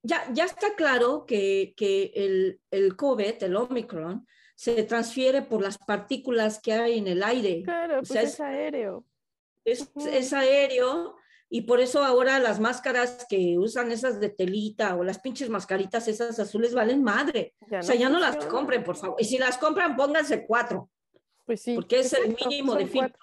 ya, 0.03 0.25
ya 0.33 0.45
está 0.45 0.73
claro 0.75 1.25
que, 1.27 1.73
que 1.77 2.11
el, 2.15 2.59
el 2.71 2.95
COVID, 2.95 3.43
el 3.43 3.55
Omicron, 3.55 4.25
se 4.55 4.81
transfiere 4.83 5.41
por 5.43 5.61
las 5.61 5.77
partículas 5.77 6.59
que 6.59 6.73
hay 6.73 6.97
en 6.97 7.07
el 7.07 7.21
aire. 7.23 7.61
Claro, 7.63 7.95
o 7.95 7.99
pues 7.99 8.09
sea, 8.09 8.21
es, 8.23 8.33
es- 8.33 8.39
aéreo. 8.39 9.05
Es, 9.63 10.33
aéreo 10.33 11.15
y 11.47 11.61
por 11.61 11.81
eso 11.81 12.03
ahora 12.03 12.39
las 12.39 12.59
máscaras 12.59 13.27
que 13.29 13.57
usan 13.59 13.91
esas 13.91 14.19
de 14.19 14.29
telita 14.29 14.95
o 14.95 15.03
las 15.03 15.19
pinches 15.19 15.49
mascaritas 15.49 16.07
esas 16.07 16.39
azules 16.39 16.73
valen 16.73 17.03
madre. 17.03 17.53
o 17.61 17.83
sea, 17.83 17.95
ya 17.95 18.09
no 18.09 18.19
las 18.19 18.37
compren, 18.47 18.83
por 18.83 18.95
favor. 18.95 19.17
Y 19.19 19.25
si 19.25 19.37
las 19.37 19.59
compran, 19.59 19.95
pónganse 19.95 20.47
cuatro, 20.47 20.89
Pues 21.45 21.61
sí. 21.61 21.75
porque 21.75 21.99
es 21.99 22.11
el 22.13 22.35
mínimo 22.43 22.73
de 22.73 22.87
filtro. 22.87 23.19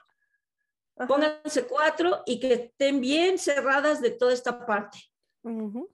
Pónganse 1.07 1.67
cuatro 1.67 2.23
y 2.27 2.41
que 2.41 2.53
estén 2.55 3.01
bien 3.01 3.39
cerradas 3.39 4.01
de 4.01 4.11
toda 4.11 4.33
esta 4.33 4.67
parte. 4.67 4.99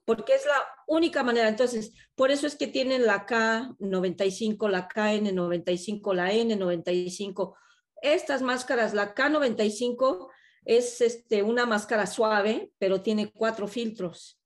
porque 0.05 0.33
es 0.33 0.45
la 0.45 0.57
única 0.87 1.23
manera. 1.23 1.47
Entonces, 1.47 1.93
por 2.15 2.31
eso 2.31 2.47
es 2.47 2.55
que 2.55 2.67
tienen 2.67 3.05
la 3.05 3.25
K95, 3.27 4.67
la 4.69 4.87
KN95, 4.87 6.13
la 6.13 6.31
N95. 6.33 7.55
Estas 8.01 8.41
máscaras, 8.41 8.93
la 8.93 9.13
K95 9.15 10.29
es 10.65 10.99
este, 11.01 11.43
una 11.43 11.65
máscara 11.65 12.07
suave, 12.07 12.71
pero 12.79 13.01
tiene 13.01 13.31
cuatro 13.31 13.67
filtros. 13.67 14.39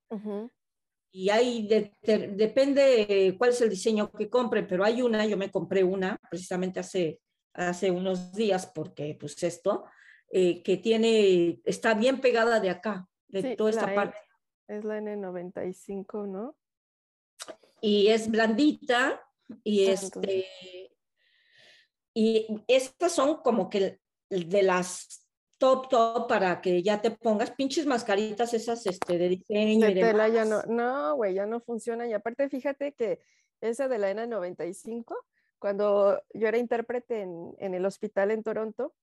Y 1.11 1.29
de- 1.67 1.93
de- 2.03 2.27
depende 2.35 3.27
eh, 3.27 3.37
cuál 3.37 3.49
es 3.51 3.61
el 3.61 3.69
diseño 3.69 4.11
que 4.11 4.29
compren, 4.29 4.67
pero 4.67 4.83
hay 4.83 5.01
una, 5.01 5.25
yo 5.25 5.37
me 5.37 5.49
compré 5.49 5.83
una 5.83 6.19
precisamente 6.29 6.79
hace, 6.79 7.19
hace 7.53 7.89
unos 7.89 8.33
días, 8.33 8.67
porque 8.67 9.17
pues 9.19 9.41
esto, 9.41 9.85
eh, 10.29 10.61
que 10.63 10.77
tiene, 10.77 11.61
está 11.65 11.93
bien 11.93 12.21
pegada 12.21 12.59
de 12.59 12.69
acá, 12.69 13.07
de 13.27 13.41
Sí, 13.41 13.55
toda 13.55 13.69
esta 13.71 13.93
parte. 13.93 14.17
Es 14.67 14.83
la 14.83 14.99
N95, 14.99 16.27
¿no? 16.27 16.55
y 17.81 18.07
es 18.07 18.29
blandita 18.29 19.21
y 19.63 19.87
Ah, 19.87 19.93
este 19.93 20.49
y 22.13 22.63
estas 22.67 23.13
son 23.13 23.37
como 23.41 23.69
que 23.69 23.99
de 24.29 24.63
las 24.63 25.25
top 25.57 25.89
top 25.89 26.27
para 26.27 26.61
que 26.61 26.81
ya 26.83 27.01
te 27.01 27.11
pongas 27.11 27.51
pinches 27.51 27.85
mascaritas 27.85 28.53
esas 28.53 28.85
este 28.85 29.17
de 29.17 29.29
diseño 29.29 29.87
De 29.87 29.91
y 29.91 29.95
tela 29.95 30.27
ya 30.27 30.45
demás. 30.45 30.45
no, 30.45 30.63
no, 30.65 31.15
güey, 31.15 31.33
ya 31.35 31.45
no 31.45 31.59
funciona. 31.61 32.07
Y 32.07 32.13
aparte, 32.13 32.49
fíjate 32.49 32.93
que 32.93 33.21
esa 33.61 33.87
de 33.87 33.97
la 33.97 34.11
N95, 34.11 35.15
cuando 35.59 36.21
yo 36.33 36.47
era 36.47 36.57
intérprete 36.57 37.21
en, 37.21 37.55
en 37.59 37.73
el 37.73 37.85
hospital 37.85 38.31
en 38.31 38.43
Toronto, 38.43 38.93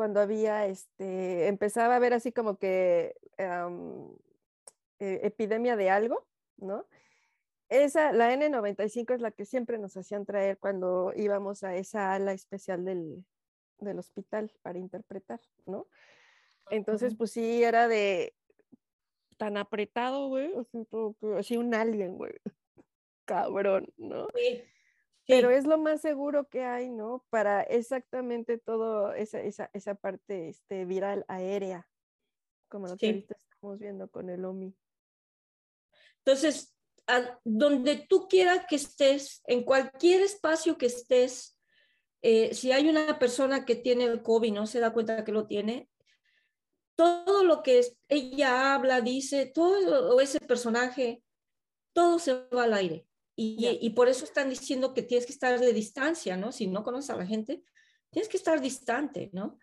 cuando 0.00 0.20
había, 0.20 0.66
este, 0.66 1.46
empezaba 1.46 1.92
a 1.92 1.96
haber 1.96 2.14
así 2.14 2.32
como 2.32 2.56
que 2.56 3.14
eh, 3.36 3.68
epidemia 4.98 5.76
de 5.76 5.90
algo, 5.90 6.26
¿no? 6.56 6.86
Esa, 7.68 8.10
la 8.12 8.32
N95 8.32 9.12
es 9.12 9.20
la 9.20 9.30
que 9.30 9.44
siempre 9.44 9.76
nos 9.76 9.98
hacían 9.98 10.24
traer 10.24 10.56
cuando 10.56 11.12
íbamos 11.14 11.64
a 11.64 11.76
esa 11.76 12.14
ala 12.14 12.32
especial 12.32 12.86
del, 12.86 13.26
del 13.78 13.98
hospital 13.98 14.50
para 14.62 14.78
interpretar, 14.78 15.42
¿no? 15.66 15.86
Entonces, 16.70 17.14
pues 17.14 17.32
sí, 17.32 17.62
era 17.62 17.86
de 17.86 18.34
tan 19.36 19.58
apretado, 19.58 20.28
güey, 20.28 20.50
así 21.36 21.58
un 21.58 21.74
alien, 21.74 22.16
güey, 22.16 22.32
cabrón, 23.26 23.92
¿no? 23.98 24.28
Sí, 24.34 24.64
Pero 25.30 25.50
es 25.50 25.66
lo 25.66 25.78
más 25.78 26.00
seguro 26.00 26.48
que 26.48 26.64
hay, 26.64 26.90
¿no? 26.90 27.24
Para 27.30 27.62
exactamente 27.62 28.58
todo 28.58 29.14
esa, 29.14 29.40
esa, 29.40 29.70
esa 29.72 29.94
parte 29.94 30.48
este, 30.48 30.84
viral 30.84 31.24
aérea, 31.28 31.88
como 32.68 32.86
lo 32.86 32.96
que 32.96 33.06
Sí. 33.06 33.06
ahorita 33.06 33.36
estamos 33.38 33.78
viendo 33.78 34.10
con 34.10 34.28
el 34.30 34.44
OMI. 34.44 34.74
entonces 36.18 36.74
a 37.06 37.40
donde 37.44 38.06
tú 38.08 38.28
quieras 38.28 38.66
que 38.68 38.76
estés 38.76 39.42
en 39.46 39.64
cualquier 39.64 40.22
espacio 40.22 40.76
que 40.76 40.86
estés 40.86 41.58
eh, 42.22 42.52
si 42.54 42.70
hay 42.70 42.88
una 42.88 43.18
persona 43.18 43.64
que 43.64 43.74
tiene 43.74 44.04
el 44.04 44.22
COVID 44.22 44.48
y 44.48 44.52
no 44.52 44.66
se 44.66 44.80
da 44.80 44.92
cuenta 44.92 45.24
que 45.24 45.32
lo 45.32 45.46
tiene 45.46 45.88
todo 46.94 47.44
lo 47.44 47.62
que 47.62 47.80
ella 48.08 48.74
habla, 48.74 49.00
dice, 49.00 49.46
todo 49.46 50.20
ese 50.20 50.38
personaje, 50.38 51.22
todo 51.94 52.18
se 52.18 52.34
va 52.48 52.64
al 52.64 52.74
aire. 52.74 53.06
Y, 53.42 53.56
Ya. 53.58 53.70
y 53.72 53.88
por 53.90 54.10
eso 54.10 54.26
están 54.26 54.50
diciendo 54.50 54.92
que 54.92 55.02
tienes 55.02 55.24
que 55.24 55.32
estar 55.32 55.58
de 55.58 55.72
distancia, 55.72 56.36
¿no? 56.36 56.52
Si 56.52 56.66
no 56.66 56.82
conoces 56.82 57.08
a 57.08 57.16
la 57.16 57.24
gente, 57.24 57.64
tienes 58.10 58.28
que 58.28 58.36
estar 58.36 58.60
distante, 58.60 59.30
¿no? 59.32 59.58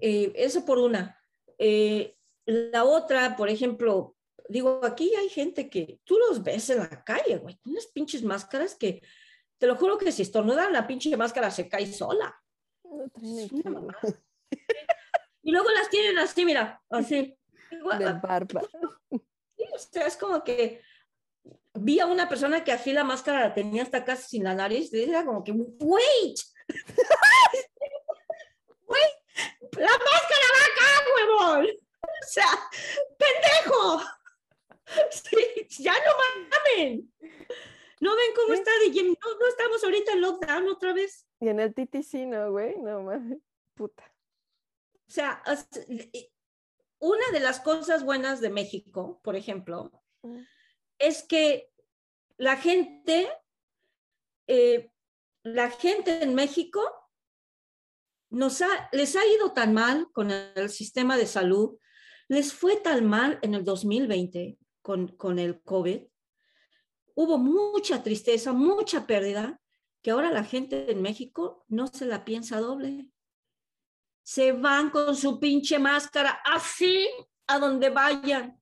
Eh, 0.00 0.32
eso 0.34 0.64
por 0.64 0.78
una. 0.78 1.20
Eh, 1.58 2.16
la 2.46 2.84
otra, 2.84 3.36
por 3.36 3.50
ejemplo, 3.50 4.16
digo, 4.48 4.80
aquí 4.82 5.14
hay 5.14 5.28
gente 5.28 5.68
que 5.68 6.00
tú 6.04 6.16
los 6.16 6.42
ves 6.42 6.70
en 6.70 6.78
la 6.78 7.04
calle, 7.04 7.36
güey, 7.36 7.60
unas 7.66 7.86
pinches 7.88 8.22
máscaras 8.22 8.74
que, 8.76 9.02
te 9.58 9.66
lo 9.66 9.76
juro 9.76 9.98
que 9.98 10.10
si 10.10 10.22
estornudan, 10.22 10.72
la 10.72 10.86
pinche 10.86 11.14
máscara 11.14 11.50
se 11.50 11.68
cae 11.68 11.92
sola. 11.92 12.34
No 12.82 13.10
traen 13.10 13.38
Es 13.40 13.52
una. 13.52 13.94
Y 15.42 15.50
luego 15.50 15.68
las 15.70 15.90
tienen 15.90 16.16
así, 16.16 16.46
mira, 16.46 16.82
así. 16.88 17.36
Igual, 17.70 17.98
de 17.98 18.12
barba. 18.14 18.62
Sí, 19.54 19.64
o 19.74 19.78
sea, 19.78 20.06
es 20.06 20.16
como 20.16 20.42
que 20.42 20.80
vi 21.74 22.00
a 22.00 22.06
una 22.06 22.28
persona 22.28 22.64
que 22.64 22.72
así 22.72 22.92
la 22.92 23.04
máscara 23.04 23.40
la 23.40 23.54
tenía 23.54 23.82
hasta 23.82 24.04
casi 24.04 24.28
sin 24.28 24.44
la 24.44 24.54
nariz, 24.54 24.92
y 24.92 25.02
era 25.04 25.24
como 25.24 25.42
que, 25.44 25.52
wait, 25.52 26.38
wait, 28.86 29.12
la 29.78 29.88
máscara 29.88 30.46
va 30.54 30.64
acá, 30.66 31.04
huevón. 31.16 31.66
O 32.04 32.26
sea, 32.28 32.48
pendejo. 33.18 34.02
Sí, 35.10 35.66
ya 35.82 35.94
no 35.94 36.12
mamen. 36.18 37.12
¿No 38.00 38.14
ven 38.16 38.32
cómo 38.34 38.54
Sí. 38.54 38.60
está 38.60 38.70
de? 38.80 38.90
No, 39.04 39.38
no 39.40 39.46
estamos 39.48 39.82
ahorita 39.84 40.12
en 40.12 40.20
lockdown 40.20 40.68
otra 40.68 40.92
vez. 40.92 41.26
Y 41.40 41.48
en 41.48 41.60
el 41.60 41.72
TTC, 41.74 42.26
no, 42.26 42.50
güey, 42.50 42.76
no 42.78 43.02
mames, 43.02 43.38
puta. 43.74 44.04
O 45.08 45.10
sea, 45.10 45.42
una 46.98 47.30
de 47.32 47.40
las 47.40 47.60
cosas 47.60 48.04
buenas 48.04 48.40
de 48.40 48.50
México, 48.50 49.20
por 49.22 49.36
ejemplo, 49.36 49.90
Mm. 50.24 50.38
Es 51.02 51.24
que 51.24 51.68
la 52.38 52.56
gente, 52.56 53.28
eh, 54.46 54.90
la 55.42 55.68
gente 55.70 56.22
en 56.22 56.34
México 56.34 56.80
nos 58.30 58.62
ha, 58.62 58.88
les 58.92 59.16
ha 59.16 59.26
ido 59.26 59.52
tan 59.52 59.74
mal 59.74 60.10
con 60.12 60.30
el 60.30 60.70
sistema 60.70 61.16
de 61.16 61.26
salud, 61.26 61.76
les 62.28 62.54
fue 62.54 62.76
tan 62.76 63.04
mal 63.04 63.40
en 63.42 63.54
el 63.54 63.64
2020 63.64 64.58
con, 64.80 65.08
con 65.08 65.40
el 65.40 65.60
COVID, 65.62 66.04
hubo 67.14 67.36
mucha 67.36 68.02
tristeza, 68.02 68.52
mucha 68.52 69.06
pérdida, 69.06 69.60
que 70.02 70.12
ahora 70.12 70.30
la 70.30 70.44
gente 70.44 70.90
en 70.90 71.02
México 71.02 71.64
no 71.68 71.88
se 71.88 72.06
la 72.06 72.24
piensa 72.24 72.60
doble. 72.60 73.10
Se 74.22 74.52
van 74.52 74.90
con 74.90 75.16
su 75.16 75.40
pinche 75.40 75.80
máscara 75.80 76.40
así 76.44 77.08
a 77.48 77.58
donde 77.58 77.90
vayan. 77.90 78.60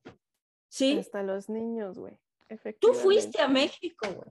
¿Sí? 0.67 0.97
Hasta 0.97 1.21
los 1.23 1.49
niños, 1.49 1.97
güey. 1.99 2.20
Tú 2.79 2.93
fuiste 2.93 3.41
a 3.41 3.47
México, 3.47 4.07
güey. 4.07 4.29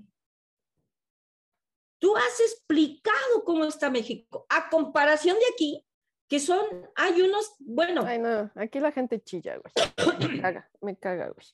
Tú 1.99 2.17
has 2.17 2.41
explicado 2.41 3.45
cómo 3.45 3.65
está 3.65 3.91
México. 3.91 4.47
A 4.49 4.71
comparación 4.71 5.37
de 5.37 5.45
aquí, 5.53 5.87
que 6.29 6.41
son, 6.41 6.65
hay 6.97 7.21
unos, 7.21 7.55
bueno, 7.59 8.03
Ay, 8.07 8.19
no, 8.19 8.51
aquí 8.55 8.81
la 8.81 8.93
gente 8.93 9.21
chilla, 9.23 9.59
güey. 9.59 10.31
Me 10.31 10.41
caga, 10.43 10.71
me 10.81 10.97
caga, 10.97 11.29
güey. 11.29 11.47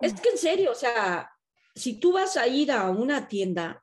es 0.00 0.20
que 0.20 0.28
en 0.28 0.38
serio, 0.38 0.72
o 0.72 0.74
sea, 0.74 1.30
si 1.74 1.98
tú 1.98 2.12
vas 2.12 2.36
a 2.36 2.46
ir 2.46 2.70
a 2.70 2.90
una 2.90 3.28
tienda, 3.28 3.82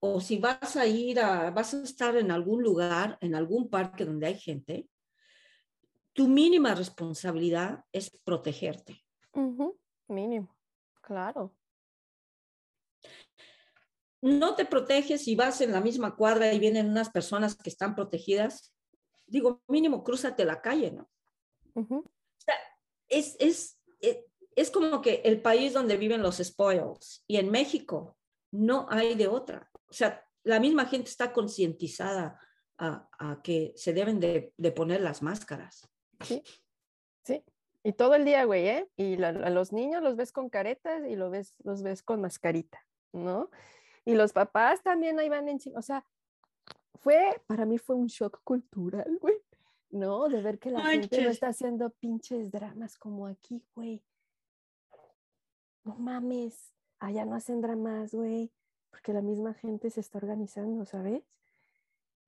o 0.00 0.20
si 0.20 0.38
vas 0.38 0.76
a 0.76 0.86
ir 0.86 1.20
a, 1.20 1.50
vas 1.50 1.74
a 1.74 1.82
estar 1.82 2.16
en 2.16 2.32
algún 2.32 2.62
lugar, 2.62 3.18
en 3.20 3.36
algún 3.36 3.70
parque 3.70 4.04
donde 4.04 4.26
hay 4.26 4.38
gente, 4.38 4.88
tu 6.12 6.26
mínima 6.26 6.74
responsabilidad 6.74 7.84
es 7.92 8.10
protegerte. 8.24 9.04
Ujú, 9.32 9.78
Mínimo, 10.12 10.54
claro. 11.00 11.54
No 14.20 14.54
te 14.54 14.64
proteges 14.64 15.24
si 15.24 15.34
vas 15.34 15.60
en 15.60 15.72
la 15.72 15.80
misma 15.80 16.14
cuadra 16.14 16.52
y 16.52 16.58
vienen 16.58 16.90
unas 16.90 17.10
personas 17.10 17.56
que 17.56 17.70
están 17.70 17.94
protegidas. 17.94 18.72
Digo, 19.26 19.62
mínimo, 19.66 20.04
crúzate 20.04 20.44
la 20.44 20.60
calle, 20.60 20.92
¿no? 20.92 21.10
Ujú, 21.74 22.04
es, 23.08 23.36
es, 23.40 23.78
eh, 24.00 24.26
es 24.56 24.70
como 24.70 25.02
que 25.02 25.22
el 25.24 25.40
país 25.40 25.72
donde 25.72 25.96
viven 25.96 26.22
los 26.22 26.38
spoils 26.38 27.24
y 27.26 27.36
en 27.36 27.50
México 27.50 28.16
no 28.50 28.86
hay 28.90 29.14
de 29.14 29.28
otra. 29.28 29.70
O 29.88 29.92
sea, 29.92 30.24
la 30.44 30.60
misma 30.60 30.86
gente 30.86 31.10
está 31.10 31.32
concientizada 31.32 32.40
a, 32.78 33.08
a 33.18 33.42
que 33.42 33.72
se 33.76 33.92
deben 33.92 34.18
de, 34.18 34.52
de 34.56 34.72
poner 34.72 35.00
las 35.00 35.22
máscaras. 35.22 35.88
Sí. 36.20 36.42
Y 37.84 37.92
todo 37.94 38.14
el 38.14 38.24
día, 38.24 38.44
güey, 38.44 38.68
¿eh? 38.68 38.88
Y 38.96 39.16
la- 39.16 39.28
a 39.30 39.50
los 39.50 39.72
niños 39.72 40.02
los 40.02 40.16
ves 40.16 40.32
con 40.32 40.48
caretas 40.48 41.04
y 41.08 41.16
lo 41.16 41.30
ves, 41.30 41.56
los 41.64 41.82
ves 41.82 42.02
con 42.02 42.20
mascarita, 42.20 42.86
¿no? 43.12 43.50
Y 44.04 44.14
los 44.14 44.32
papás 44.32 44.82
también 44.82 45.18
ahí 45.18 45.28
van 45.28 45.48
en 45.48 45.58
chinga. 45.58 45.78
O 45.78 45.82
sea, 45.82 46.04
fue, 46.94 47.40
para 47.46 47.64
mí 47.64 47.78
fue 47.78 47.96
un 47.96 48.06
shock 48.06 48.40
cultural, 48.44 49.18
güey, 49.20 49.36
¿no? 49.90 50.28
De 50.28 50.40
ver 50.42 50.58
que 50.58 50.70
la 50.70 50.80
gente 51.00 51.22
no 51.24 51.30
está 51.30 51.48
haciendo 51.48 51.90
pinches 51.90 52.50
dramas 52.52 52.96
como 52.98 53.26
aquí, 53.26 53.64
güey. 53.74 54.02
No 55.84 55.96
mames, 55.96 56.72
allá 57.00 57.24
no 57.24 57.34
hacen 57.34 57.60
dramas, 57.60 58.14
güey, 58.14 58.52
porque 58.90 59.12
la 59.12 59.20
misma 59.22 59.54
gente 59.54 59.90
se 59.90 60.00
está 60.00 60.18
organizando, 60.18 60.84
¿sabes? 60.84 61.24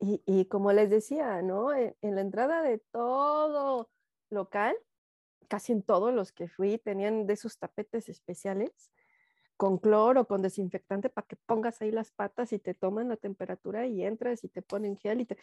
Y, 0.00 0.20
y 0.26 0.46
como 0.46 0.72
les 0.72 0.90
decía, 0.90 1.40
¿no? 1.42 1.72
En, 1.72 1.94
en 2.02 2.14
la 2.16 2.20
entrada 2.22 2.62
de 2.62 2.78
todo 2.78 3.88
local, 4.30 4.74
casi 5.44 5.72
en 5.72 5.83
todos 5.83 6.12
los 6.12 6.33
que 6.33 6.48
fui, 6.48 6.78
tenían 6.78 7.26
de 7.26 7.35
esos 7.35 7.59
tapetes 7.59 8.09
especiales 8.09 8.90
con 9.57 9.78
cloro, 9.78 10.26
con 10.26 10.42
desinfectante 10.42 11.09
para 11.09 11.26
que 11.26 11.37
pongas 11.37 11.80
ahí 11.80 11.90
las 11.90 12.11
patas 12.11 12.52
y 12.52 12.59
te 12.59 12.74
toman 12.74 13.09
la 13.09 13.16
temperatura 13.16 13.87
y 13.87 14.04
entras 14.04 14.44
y 14.44 14.48
te 14.48 14.62
ponen 14.62 14.96
gel 14.96 15.20
y 15.20 15.26
te... 15.26 15.38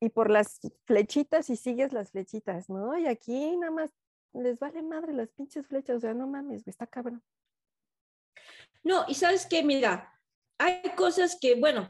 Y 0.00 0.08
por 0.10 0.30
las 0.30 0.60
flechitas 0.84 1.48
y 1.50 1.56
sigues 1.56 1.92
las 1.92 2.10
flechitas, 2.10 2.68
¿no? 2.68 2.98
Y 2.98 3.06
aquí 3.06 3.56
nada 3.56 3.72
más 3.72 3.90
les 4.32 4.58
vale 4.58 4.82
madre 4.82 5.12
las 5.12 5.30
pinches 5.30 5.66
flechas, 5.66 5.96
o 5.96 6.00
sea, 6.00 6.14
no 6.14 6.26
mames, 6.26 6.66
está 6.66 6.86
cabrón. 6.86 7.22
No, 8.82 9.04
y 9.08 9.14
sabes 9.14 9.46
qué, 9.46 9.62
mira, 9.62 10.12
hay 10.58 10.82
cosas 10.96 11.38
que, 11.40 11.54
bueno, 11.54 11.88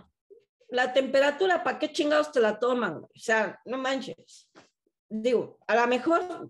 la 0.68 0.92
temperatura, 0.92 1.64
¿para 1.64 1.78
qué 1.78 1.90
chingados 1.90 2.30
te 2.30 2.40
la 2.40 2.58
toman? 2.58 3.04
O 3.04 3.10
sea, 3.14 3.60
no 3.64 3.78
manches. 3.78 4.50
Digo, 5.08 5.58
a 5.66 5.74
lo 5.76 5.86
mejor 5.86 6.48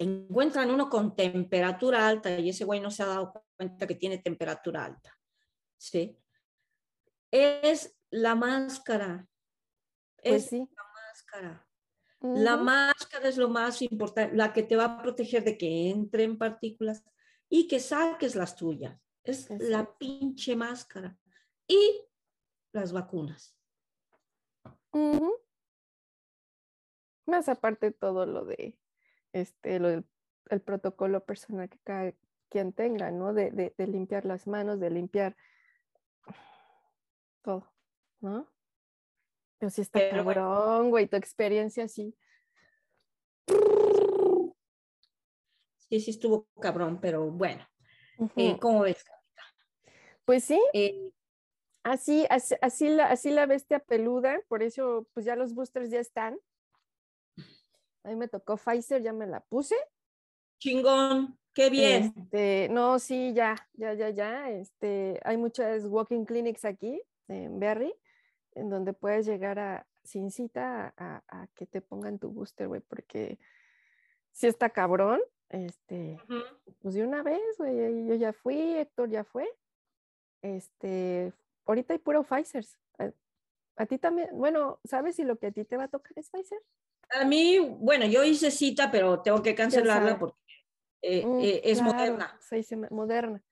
encuentran 0.00 0.70
uno 0.70 0.88
con 0.88 1.14
temperatura 1.14 2.08
alta 2.08 2.38
y 2.38 2.48
ese 2.48 2.64
güey 2.64 2.80
no 2.80 2.90
se 2.90 3.02
ha 3.02 3.06
dado 3.06 3.44
cuenta 3.56 3.86
que 3.86 3.94
tiene 3.94 4.18
temperatura 4.18 4.86
alta. 4.86 5.14
¿Sí? 5.76 6.18
Es 7.30 7.98
la 8.10 8.34
máscara. 8.34 9.28
Pues 10.22 10.44
Es 10.44 10.48
sí. 10.48 10.58
la 10.58 10.82
máscara. 10.94 11.66
La 12.22 12.56
máscara 12.56 13.28
es 13.28 13.36
lo 13.36 13.48
más 13.48 13.80
importante, 13.82 14.36
la 14.36 14.52
que 14.52 14.62
te 14.62 14.76
va 14.76 14.84
a 14.84 15.02
proteger 15.02 15.44
de 15.44 15.56
que 15.56 15.90
entren 15.90 16.36
partículas 16.36 17.02
y 17.48 17.68
que 17.68 17.78
saques 17.78 18.34
las 18.34 18.56
tuyas. 18.56 18.98
Es 19.22 19.48
la 19.50 19.96
pinche 19.98 20.56
máscara. 20.56 21.16
Y 21.66 22.04
las 22.72 22.92
vacunas. 22.92 23.56
Ujú. 24.92 25.36
Más 27.26 27.48
aparte 27.48 27.90
todo 27.92 28.26
lo 28.26 28.44
de 28.44 28.79
este, 29.32 29.78
lo 29.78 29.88
del 29.88 30.04
el 30.50 30.60
protocolo 30.60 31.24
personal 31.24 31.68
que 31.68 31.78
cada 31.84 32.12
quien 32.48 32.72
tenga, 32.72 33.10
¿no? 33.12 33.32
De, 33.32 33.50
de- 33.52 33.72
de 33.78 33.86
limpiar 33.86 34.24
las 34.24 34.48
manos, 34.48 34.80
de 34.80 34.90
limpiar 34.90 35.36
todo, 37.42 37.72
¿no? 38.20 38.48
Pero 39.58 39.70
sí 39.70 39.82
está 39.82 39.98
Pero 40.00 40.24
cabrón, 40.24 40.90
güey, 40.90 41.06
tu 41.06 41.16
experiencia 41.16 41.86
sí. 41.86 42.16
Sí, 45.78 46.00
sí 46.00 46.10
estuvo 46.10 46.48
cabrón, 46.60 47.00
pero 47.00 47.30
bueno. 47.30 47.66
Eh, 48.36 48.58
¿Cómo 48.60 48.80
ves? 48.82 49.04
Pues 50.24 50.44
sí, 50.44 50.60
Eh, 50.72 51.12
así, 51.82 52.26
así, 52.30 52.54
así 52.62 52.88
la, 52.88 53.06
así 53.06 53.30
la 53.30 53.46
bestia 53.46 53.78
peluda, 53.80 54.40
por 54.48 54.62
eso 54.62 55.06
pues 55.12 55.26
ya 55.26 55.36
los 55.36 55.54
boosters 55.54 55.90
ya 55.90 56.00
están. 56.00 56.38
A 58.04 58.08
mí 58.08 58.16
me 58.16 58.28
tocó 58.28 58.56
Pfizer, 58.56 59.02
ya 59.02 59.12
me 59.12 59.26
la 59.26 59.40
puse. 59.40 59.76
chingón, 60.58 61.38
qué 61.52 61.70
bien. 61.70 62.14
Este, 62.16 62.68
no, 62.70 62.98
sí, 62.98 63.32
ya, 63.34 63.56
ya, 63.74 63.94
ya, 63.94 64.10
ya. 64.10 64.50
Este, 64.50 65.20
hay 65.24 65.36
muchas 65.36 65.84
walking 65.84 66.24
clinics 66.24 66.64
aquí 66.64 67.02
en 67.28 67.58
Berry, 67.58 67.94
en 68.54 68.70
donde 68.70 68.92
puedes 68.92 69.26
llegar 69.26 69.58
a, 69.58 69.86
sin 70.04 70.30
cita 70.30 70.94
a, 70.96 71.46
que 71.54 71.66
te 71.66 71.80
pongan 71.80 72.18
tu 72.18 72.30
booster, 72.30 72.68
güey, 72.68 72.80
porque 72.80 73.38
si 74.32 74.46
está 74.46 74.70
cabrón. 74.70 75.20
Este, 75.48 76.16
pues 76.80 76.94
de 76.94 77.02
una 77.02 77.24
vez, 77.24 77.40
güey, 77.58 78.06
yo 78.06 78.14
ya 78.14 78.32
fui, 78.32 78.76
Héctor 78.76 79.10
ya 79.10 79.24
fue. 79.24 79.50
Este, 80.42 81.32
ahorita 81.66 81.92
hay 81.92 81.98
puro 81.98 82.22
Pfizer. 82.22 82.64
A, 82.98 83.10
a 83.76 83.86
ti 83.86 83.98
también, 83.98 84.28
bueno, 84.32 84.78
¿sabes 84.84 85.16
si 85.16 85.24
lo 85.24 85.40
que 85.40 85.48
a 85.48 85.50
ti 85.50 85.64
te 85.64 85.76
va 85.76 85.84
a 85.84 85.88
tocar 85.88 86.12
es 86.16 86.30
Pfizer? 86.30 86.62
A 87.10 87.24
mí, 87.24 87.58
bueno, 87.58 88.06
yo 88.06 88.22
hice 88.24 88.50
cita, 88.50 88.90
pero 88.90 89.20
tengo 89.22 89.42
que 89.42 89.54
cancelarla 89.54 90.18
porque 90.18 90.36
eh, 91.02 91.24
Mm, 91.24 91.40
eh, 91.40 91.60
es 91.64 91.78
claro, 91.80 91.96
moderna. 91.96 92.38
seis 92.40 92.66
sema- 92.68 92.88
moderna. 92.90 93.42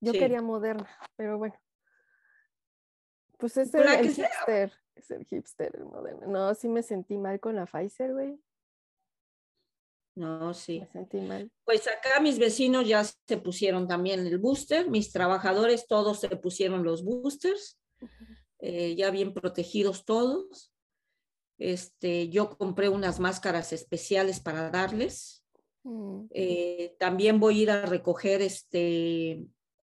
Yo 0.00 0.12
Sí. 0.12 0.18
quería 0.18 0.42
moderna, 0.42 0.88
pero 1.16 1.38
bueno. 1.38 1.54
Pues 3.38 3.56
es 3.56 3.72
el, 3.74 3.84
sea. 4.12 4.26
hipster, 4.28 4.72
es 4.96 5.10
el 5.10 5.24
hipster, 5.24 5.76
el 5.76 5.84
moderno. 5.84 6.26
No, 6.26 6.54
sí 6.54 6.68
me 6.68 6.82
sentí 6.82 7.16
mal 7.16 7.38
con 7.40 7.54
la 7.56 7.66
Pfizer, 7.66 8.12
güey. 8.12 8.38
No, 10.16 10.52
sí. 10.52 10.80
Me 10.80 10.86
sentí 10.88 11.20
mal. 11.20 11.50
Pues 11.64 11.86
acá 11.86 12.20
mis 12.20 12.38
vecinos 12.38 12.86
ya 12.86 13.04
se 13.04 13.36
pusieron 13.38 13.86
también 13.86 14.26
el 14.26 14.38
booster, 14.38 14.90
mis 14.90 15.12
trabajadores 15.12 15.86
todos 15.86 16.20
se 16.20 16.28
pusieron 16.36 16.82
los 16.82 17.04
boosters, 17.04 17.78
eh, 18.58 18.94
ya 18.96 19.10
bien 19.10 19.32
protegidos 19.32 20.04
todos. 20.04 20.69
Este, 21.60 22.30
yo 22.30 22.56
compré 22.56 22.88
unas 22.88 23.20
máscaras 23.20 23.74
especiales 23.74 24.40
para 24.40 24.70
darles. 24.70 25.44
Mm, 25.84 26.24
Eh, 26.30 26.96
también 26.98 27.38
voy 27.38 27.60
a 27.60 27.62
ir 27.62 27.70
a 27.70 27.86
recoger 27.86 28.40
este, 28.40 29.44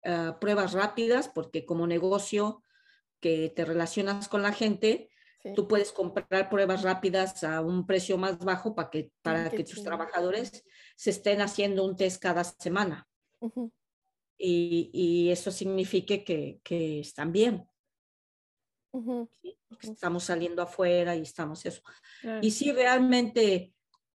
ah, 0.03 0.39
pruebas 0.41 0.73
rápidas 0.73 1.29
porque 1.29 1.65
como 1.65 1.85
negocio 1.85 2.63
que 3.19 3.49
te 3.55 3.65
relacionas 3.65 4.27
con 4.27 4.41
la 4.41 4.51
gente, 4.51 5.11
sí. 5.43 5.53
tú 5.55 5.67
puedes 5.67 5.91
comprar 5.91 6.49
pruebas 6.49 6.81
rápidas 6.81 7.43
a 7.43 7.61
un 7.61 7.85
precio 7.85 8.17
más 8.17 8.39
bajo 8.39 8.73
para 8.73 8.89
que, 8.89 9.11
para 9.21 9.51
qué 9.51 9.57
que 9.57 9.63
tus 9.63 9.83
trabajadores 9.83 10.65
se 10.95 11.11
estén 11.11 11.39
haciendo 11.39 11.85
un 11.85 11.95
test 11.95 12.19
cada 12.19 12.43
semana. 12.43 13.07
Y 14.41 15.29
eso 15.29 15.51
signifique 15.51 16.23
que, 16.23 16.61
que 16.63 17.01
están 17.01 17.31
bien, 17.31 17.67
¿sí? 19.41 19.57
Porque 19.67 19.87
estamos 19.91 20.23
saliendo 20.23 20.61
afuera 20.61 21.15
y 21.15 21.21
estamos 21.21 21.65
eso. 21.65 21.81
claro. 22.21 22.39
Y 22.41 22.51
sí, 22.51 22.71
realmente 22.71 23.73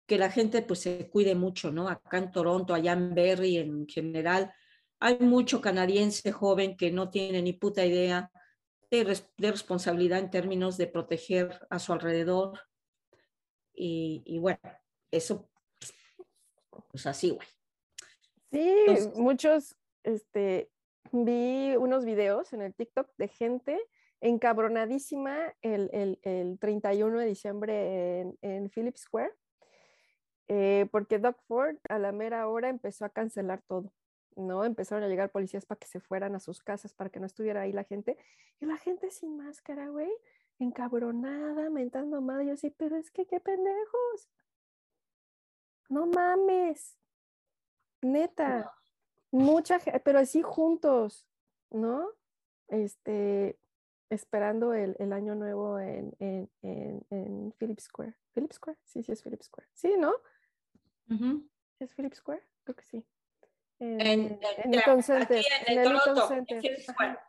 que 0.08 0.18
la 0.18 0.30
gente 0.30 0.62
pues 0.62 0.80
se 0.82 1.10
cuide 1.10 1.36
mucho, 1.36 1.72
¿no? 1.72 1.88
Acá 1.88 2.18
en 2.18 2.32
Toronto, 2.32 2.74
allá 2.74 2.94
en 2.94 3.14
Berry 3.14 3.58
en 3.58 3.88
general, 3.88 4.54
hay 5.00 5.18
mucho 5.20 5.62
canadiense 5.62 6.32
joven 6.32 6.76
que 6.78 6.92
no 6.92 7.10
tiene 7.10 7.42
ni 7.42 7.54
puta 7.54 7.86
idea 7.86 8.30
de, 8.90 9.04
res- 9.06 9.30
de 9.38 9.52
responsabilidad 9.52 10.20
en 10.20 10.30
términos 10.30 10.78
de 10.78 10.88
proteger 10.88 11.66
a 11.70 11.80
su 11.80 11.94
alrededor. 11.94 12.60
Y, 13.74 14.22
y 14.26 14.38
bueno, 14.40 14.60
eso, 15.12 15.50
pues 16.90 17.06
así, 17.08 17.30
güey. 17.30 17.48
Sí, 18.52 18.60
Entonces- 18.86 19.16
muchos, 19.16 19.76
este, 20.04 20.70
vi 21.14 21.76
unos 21.78 22.04
videos 22.06 22.52
en 22.54 22.62
el 22.62 22.74
TikTok 22.74 23.10
de 23.18 23.28
gente 23.30 23.80
encabronadísima 24.22 25.54
el, 25.62 25.90
el, 25.94 26.20
el 26.24 26.60
31 26.60 27.20
de 27.20 27.26
diciembre 27.26 28.20
en, 28.22 28.38
en 28.42 28.70
Phillips 28.70 29.02
Square, 29.02 29.34
eh, 30.48 30.88
porque 30.92 31.20
Doug 31.20 31.36
Ford 31.48 31.78
a 31.90 32.00
la 32.00 32.12
mera 32.12 32.48
hora 32.48 32.70
empezó 32.70 33.06
a 33.06 33.10
cancelar 33.10 33.62
todo, 33.68 33.92
¿no? 34.36 34.64
Empezaron 34.64 35.04
a 35.04 35.08
llegar 35.08 35.32
policías 35.32 35.66
para 35.66 35.80
que 35.80 35.88
se 35.88 36.00
fueran 36.00 36.36
a 36.36 36.40
sus 36.40 36.62
casas, 36.62 36.94
para 36.94 37.10
que 37.10 37.20
no 37.20 37.26
estuviera 37.26 37.62
ahí 37.62 37.72
la 37.72 37.84
gente, 37.84 38.18
y 38.60 38.66
la 38.66 38.78
gente 38.78 39.10
sin 39.12 39.38
máscara, 39.38 39.90
güey, 39.90 40.12
encabronada, 40.60 41.70
mentando 41.70 42.22
madre, 42.22 42.48
yo 42.48 42.58
sí, 42.58 42.70
pero 42.70 42.96
es 42.96 43.12
que 43.12 43.26
qué 43.26 43.40
pendejos, 43.40 44.30
no 45.90 46.06
mames, 46.06 46.98
neta 48.02 48.72
mucha 49.32 49.80
gente, 49.80 50.00
pero 50.02 50.20
así 50.20 50.42
juntos, 50.42 51.26
¿no? 51.72 52.08
Este, 52.68 53.58
esperando 54.12 54.74
el, 54.74 54.96
el 55.00 55.14
año 55.14 55.36
nuevo 55.36 55.80
en, 55.80 56.14
en, 56.20 56.50
en, 56.62 57.06
en 57.10 57.54
Phillips 57.54 57.86
Square. 57.86 58.14
¿Phillips 58.34 58.58
Square? 58.58 58.78
Sí, 58.84 59.02
sí 59.04 59.12
es 59.12 59.24
Phillips 59.24 59.46
Square. 59.46 59.70
Sí, 59.74 59.96
¿no? 59.98 60.14
¿Es 61.80 61.94
Phillips 61.96 62.18
Square? 62.18 62.44
Creo 62.64 62.76
que 62.76 62.84
sí. 62.84 63.06
En, 63.80 64.00
aquí 64.02 65.02
Center. 65.02 65.44
en, 65.66 65.78
el 65.78 65.78
el 65.80 65.88
Eaton 65.96 66.16
Toronto, 66.16 66.22
en 66.22 66.28
Center. 66.28 66.62
Phillips 66.62 66.90
Ajá. 66.90 66.94
Square. 66.94 67.20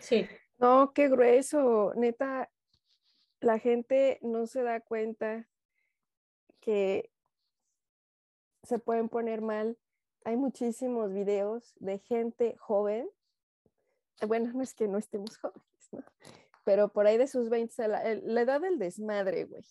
Sí. 0.00 0.28
No, 0.58 0.92
qué 0.94 1.08
grueso, 1.08 1.92
neta. 1.96 2.50
La 3.40 3.58
gente 3.58 4.18
no 4.22 4.46
se 4.46 4.62
da 4.62 4.80
cuenta 4.80 5.48
que 6.60 7.10
se 8.62 8.78
pueden 8.78 9.08
poner 9.08 9.42
mal. 9.42 9.76
Hay 10.24 10.36
muchísimos 10.36 11.12
videos 11.12 11.74
de 11.76 11.98
gente 11.98 12.56
joven. 12.56 13.08
Bueno, 14.26 14.50
no 14.54 14.62
es 14.62 14.74
que 14.74 14.88
no 14.88 14.98
estemos 14.98 15.36
jóvenes, 15.38 15.88
¿no? 15.92 16.04
Pero 16.64 16.88
por 16.92 17.06
ahí 17.06 17.16
de 17.18 17.26
sus 17.28 17.48
20, 17.48 17.82
a 17.84 17.88
la, 17.88 18.02
el- 18.02 18.22
la 18.24 18.40
edad 18.42 18.60
del 18.60 18.78
desmadre, 18.78 19.44
güey. 19.44 19.64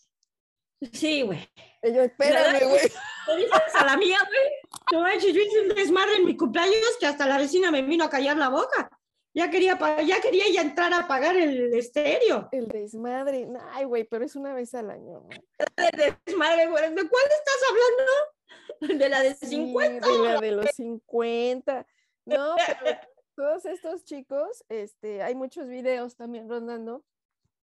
Sí, 0.92 1.22
güey. 1.24 1.40
Yo, 1.84 2.02
espérame, 2.04 2.68
güey. 2.68 2.80
¿Te 3.26 3.36
dices 3.38 3.76
a 3.76 3.86
la 3.86 3.98
mía, 3.98 4.20
güey? 4.28 4.52
No 4.92 5.02
manches, 5.02 5.34
yo 5.34 5.42
hice 5.42 5.62
un 5.62 5.70
desmadre 5.70 6.16
en 6.18 6.26
mi 6.26 6.38
cumpleaños 6.38 6.98
que 7.00 7.06
hasta 7.08 7.26
la 7.28 7.38
vecina 7.38 7.72
me 7.72 7.82
vino 7.82 8.04
a 8.06 8.10
callar 8.10 8.38
la 8.38 8.50
boca. 8.50 8.90
Ya 9.34 9.50
quería, 9.50 9.78
ya 10.06 10.22
quería 10.22 10.46
ya 10.54 10.62
entrar 10.62 10.94
a 10.94 11.08
pagar 11.08 11.36
el 11.36 11.74
estéreo. 11.74 12.48
El 12.52 12.68
desmadre. 12.68 13.48
Ay, 13.72 13.84
güey, 13.86 14.04
pero 14.06 14.24
es 14.24 14.36
una 14.36 14.54
vez 14.54 14.74
al 14.76 14.90
año. 14.92 15.28
De 15.76 16.16
desmadre, 16.26 16.68
güey. 16.68 16.94
¿De 16.94 17.10
cuál 17.10 17.24
estás 17.26 17.62
hablando? 17.70 19.04
De 19.04 19.10
la 19.10 19.22
de 19.22 19.36
Sí, 19.36 19.48
50. 19.48 20.08
de 20.08 20.18
la 20.20 20.40
de 20.40 20.52
los 20.52 20.66
50. 20.72 21.86
No, 22.26 22.56
pero 22.84 22.98
todos 23.36 23.66
estos 23.66 24.04
chicos, 24.04 24.64
este, 24.70 25.22
hay 25.22 25.36
muchos 25.36 25.68
videos 25.68 26.16
también 26.16 26.50
rondando 26.50 27.04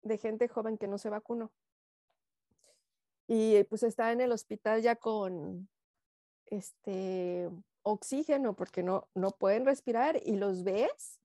de 0.02 0.18
gente 0.18 0.48
joven 0.48 0.78
que 0.78 0.88
no 0.88 0.98
se 0.98 1.10
vacunó. 1.10 1.52
Y 3.26 3.62
pues 3.64 3.82
está 3.82 4.12
en 4.12 4.20
el 4.20 4.32
hospital 4.32 4.82
ya 4.82 4.96
con 4.96 5.68
este 6.46 7.48
oxígeno 7.82 8.54
porque 8.54 8.82
no, 8.82 9.08
no 9.14 9.30
pueden 9.30 9.64
respirar 9.64 10.20
y 10.24 10.36
los 10.36 10.64
ves 10.64 11.20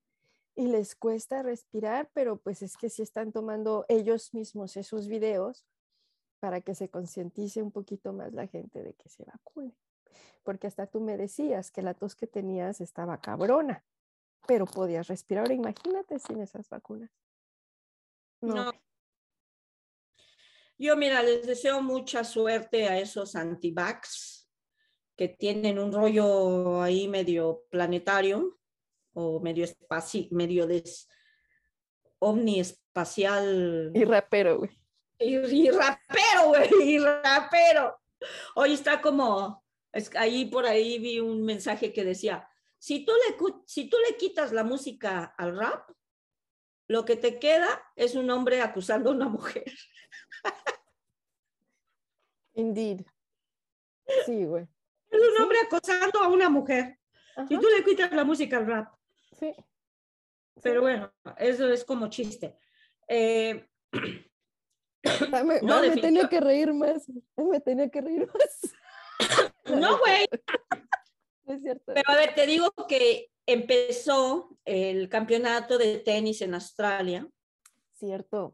y 0.55 0.67
les 0.67 0.95
cuesta 0.95 1.43
respirar, 1.43 2.09
pero 2.13 2.37
pues 2.37 2.61
es 2.61 2.77
que 2.77 2.89
sí 2.89 3.01
están 3.01 3.31
tomando 3.31 3.85
ellos 3.89 4.33
mismos 4.33 4.77
esos 4.77 5.07
videos 5.07 5.65
para 6.39 6.61
que 6.61 6.75
se 6.75 6.89
concientice 6.89 7.61
un 7.61 7.71
poquito 7.71 8.13
más 8.13 8.33
la 8.33 8.47
gente 8.47 8.83
de 8.83 8.93
que 8.93 9.09
se 9.09 9.23
vacune. 9.25 9.75
Porque 10.43 10.67
hasta 10.67 10.87
tú 10.87 11.01
me 11.01 11.17
decías 11.17 11.71
que 11.71 11.81
la 11.81 11.93
tos 11.93 12.15
que 12.15 12.25
tenías 12.25 12.79
estaba 12.79 13.19
cabrona, 13.19 13.83
pero 14.47 14.65
podías 14.65 15.07
respirar. 15.07 15.43
Ahora 15.43 15.53
imagínate 15.53 16.19
sin 16.19 16.41
esas 16.41 16.69
vacunas. 16.69 17.11
No, 18.41 18.55
No. 18.55 18.71
Yo, 20.79 20.95
mira, 20.95 21.23
les 21.23 21.47
deseo 21.47 21.81
mucha 21.81 22.23
suerte 22.23 22.87
a 22.87 22.99
esos 22.99 23.35
antivax 23.35 24.47
que 25.15 25.27
tienen 25.27 25.79
un 25.79 25.91
rollo 25.91 26.83
ahí 26.83 27.07
medio 27.07 27.63
planetario 27.71 28.59
o 29.13 29.39
medio 29.39 29.63
espaci 29.63 30.29
medio 30.31 30.67
des 30.67 31.09
omniespacial 32.19 33.91
y 33.95 34.03
rapero, 34.05 34.59
güey. 34.59 34.69
y, 35.17 35.35
y 35.37 35.71
rapero, 35.71 36.47
güey, 36.49 36.69
y 36.83 36.99
rapero. 36.99 37.99
Hoy 38.55 38.73
está 38.73 39.01
como, 39.01 39.63
es, 39.91 40.15
ahí 40.15 40.45
por 40.45 40.67
ahí 40.67 40.99
vi 40.99 41.19
un 41.19 41.43
mensaje 41.43 41.91
que 41.91 42.03
decía, 42.03 42.47
si 42.79 43.05
tú, 43.05 43.11
le, 43.13 43.37
si 43.65 43.89
tú 43.89 43.97
le 44.07 44.17
quitas 44.17 44.51
la 44.51 44.63
música 44.63 45.23
al 45.37 45.57
rap, 45.57 45.89
lo 46.87 47.03
que 47.05 47.15
te 47.15 47.39
queda 47.39 47.83
es 47.95 48.15
un 48.15 48.29
hombre 48.29 48.61
acusando 48.61 49.09
a 49.09 49.13
una 49.13 49.27
mujer. 49.27 49.65
Indeed. 52.53 53.01
Sí, 54.25 54.45
güey. 54.45 54.67
Es 55.09 55.21
un 55.21 55.41
hombre 55.41 55.59
acosando 55.65 56.19
a 56.19 56.27
una 56.27 56.49
mujer. 56.49 56.99
Si 57.47 57.53
Ajá, 57.55 57.61
tú 57.61 57.67
le 57.75 57.83
quitas 57.83 58.11
la 58.13 58.23
música 58.23 58.57
al 58.57 58.67
rap. 58.67 58.93
sí. 59.39 59.53
Pero 60.63 60.81
bueno, 60.81 61.13
eso 61.37 61.69
es 61.71 61.85
como 61.85 62.07
chiste. 62.09 62.57
Eh, 63.07 63.67
No, 65.61 65.81
me 65.81 65.95
tenía 65.97 66.27
que 66.27 66.39
reír 66.41 66.73
más. 66.73 67.07
Me 67.35 67.59
tenía 67.61 67.89
que 67.89 68.01
reír 68.01 68.27
más. 68.27 68.75
no, 69.79 69.99
güey. 69.99 70.27
No 71.47 71.53
es 71.53 71.61
cierto. 71.61 71.93
Pero 71.93 72.09
a 72.11 72.15
ver, 72.15 72.35
te 72.35 72.45
digo 72.45 72.71
que 72.87 73.31
empezó 73.45 74.57
el 74.65 75.09
campeonato 75.09 75.77
de 75.77 75.99
tenis 75.99 76.41
en 76.41 76.53
Australia. 76.53 77.27
Cierto. 77.93 78.53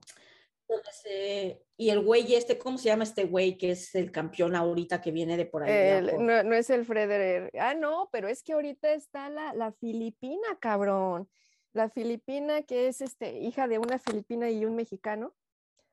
Entonces, 0.69 1.05
eh, 1.09 1.61
y 1.75 1.89
el 1.89 1.99
güey 1.99 2.33
este, 2.35 2.57
¿cómo 2.57 2.77
se 2.77 2.85
llama 2.85 3.03
este 3.03 3.25
güey 3.25 3.57
que 3.57 3.71
es 3.71 3.93
el 3.95 4.11
campeón 4.11 4.55
ahorita 4.55 5.01
que 5.01 5.11
viene 5.11 5.35
de 5.35 5.45
por 5.45 5.63
ahí? 5.63 5.71
El- 5.71 6.25
no, 6.25 6.43
no 6.43 6.55
es 6.55 6.69
el 6.69 6.85
Frederer. 6.85 7.51
Ah, 7.59 7.73
no, 7.73 8.09
pero 8.11 8.27
es 8.27 8.43
que 8.43 8.53
ahorita 8.53 8.93
está 8.93 9.29
la, 9.29 9.53
la 9.53 9.71
filipina, 9.73 10.57
cabrón. 10.59 11.29
La 11.73 11.89
filipina 11.89 12.61
que 12.61 12.87
es 12.87 13.01
este, 13.01 13.39
hija 13.39 13.67
de 13.67 13.79
una 13.79 13.99
filipina 13.99 14.49
y 14.49 14.65
un 14.65 14.75
mexicano. 14.75 15.35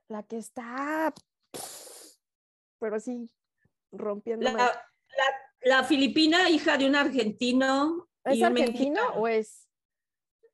La 0.08 0.22
que 0.22 0.36
está, 0.38 1.12
pero 2.78 3.00
sí, 3.00 3.30
rompiendo. 3.92 4.50
la- 4.50 4.86
la 5.62 5.84
filipina, 5.84 6.48
hija 6.50 6.76
de 6.78 6.86
un 6.86 6.96
argentino. 6.96 8.08
¿Es 8.24 8.36
y 8.36 8.40
un 8.40 8.46
argentino 8.46 8.90
mexicano. 9.02 9.20
o 9.20 9.28
es? 9.28 9.66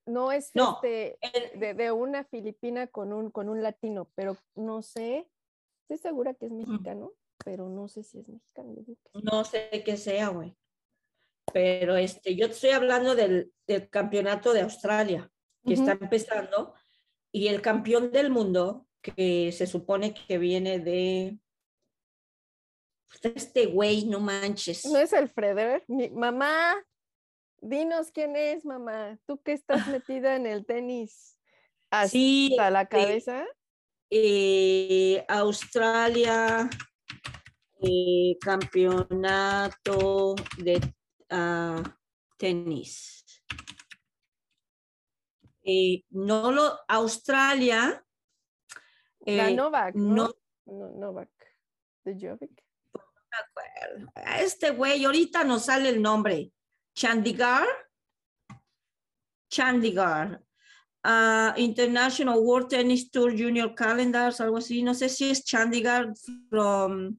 No 0.07 0.30
es 0.30 0.50
No, 0.54 0.78
este, 0.82 1.18
El- 1.20 1.59
de, 1.61 1.74
de 1.74 1.90
una 1.92 2.24
filipina 2.24 2.86
con 2.86 3.12
un, 3.12 3.30
con 3.30 3.48
un 3.48 3.62
latino, 3.62 4.09
pero 4.14 4.36
no 4.54 4.82
sé. 4.82 5.28
Estoy 5.82 5.98
segura 5.98 6.34
que 6.34 6.46
es 6.46 6.52
mexicano, 6.52 7.12
pero 7.44 7.68
no 7.68 7.88
sé 7.88 8.02
si 8.02 8.18
es 8.18 8.28
mexicano. 8.28 8.74
no 9.22 9.44
sé 9.44 9.82
qué 9.84 9.96
sea, 9.96 10.28
güey. 10.28 10.57
Pero 11.52 11.96
este, 11.96 12.34
yo 12.34 12.46
estoy 12.46 12.70
hablando 12.70 13.14
del, 13.14 13.52
del 13.66 13.88
campeonato 13.88 14.52
de 14.52 14.62
Australia, 14.62 15.30
que 15.64 15.74
está 15.74 15.94
Ujú. 15.94 16.04
empezando, 16.04 16.74
y 17.32 17.48
el 17.48 17.62
campeón 17.62 18.11
del 18.11 18.30
mundo, 18.30 18.86
que 19.00 19.52
se 19.52 19.66
supone 19.68 20.12
que 20.14 20.38
viene 20.38 20.80
de 20.80 21.38
este 23.22 23.66
güey, 23.66 24.04
no 24.07 24.20
manches. 24.20 24.84
No 24.86 24.98
es 24.98 25.12
el 25.12 25.28
Frederer. 25.28 25.84
Mi, 25.88 26.11
mamá, 26.11 26.74
dinos 27.61 28.11
quién 28.12 28.36
es, 28.36 28.64
mamá. 28.64 29.18
Tú 29.26 29.40
que 29.42 29.52
estás 29.52 29.86
metida 29.88 30.36
en 30.36 30.46
el 30.46 30.64
tenis 30.66 31.38
hasta 31.90 32.09
sí, 32.09 32.54
la 32.57 32.82
este, 32.82 32.88
cabeza. 32.96 33.44
eh, 34.11 35.24
Australia, 35.28 36.68
eh, 37.80 38.36
campeonato 38.40 40.34
de 40.59 40.80
ah, 41.30 41.82
tenis. 42.38 43.24
Eh, 45.68 46.04
no 46.11 46.52
lo, 46.52 46.78
Australia, 46.86 48.04
la 49.20 49.50
eh, 49.50 49.54
Novak, 49.54 49.94
¿no? 49.96 50.14
no- 50.26 50.34
No, 50.66 50.88
Novak. 50.90 51.30
De 52.04 52.14
Jovic. 52.14 52.66
Este 54.41 54.70
güey, 54.70 55.05
ahorita 55.05 55.45
nos 55.45 55.66
sale 55.66 55.89
el 55.89 56.01
nombre. 56.01 56.53
Chandigarh. 56.95 57.68
Chandigarh. 59.51 60.41
Ah, 61.03 61.55
International 61.57 62.39
World 62.39 62.68
Tennis 62.68 63.11
Tour 63.11 63.30
Junior 63.30 63.74
Calendars, 63.74 64.41
algo 64.41 64.59
así. 64.59 64.82
No 64.82 64.95
sé 64.95 65.09
si 65.09 65.30
es 65.30 65.45
Chandigarh 65.45 66.12
from 66.51 67.18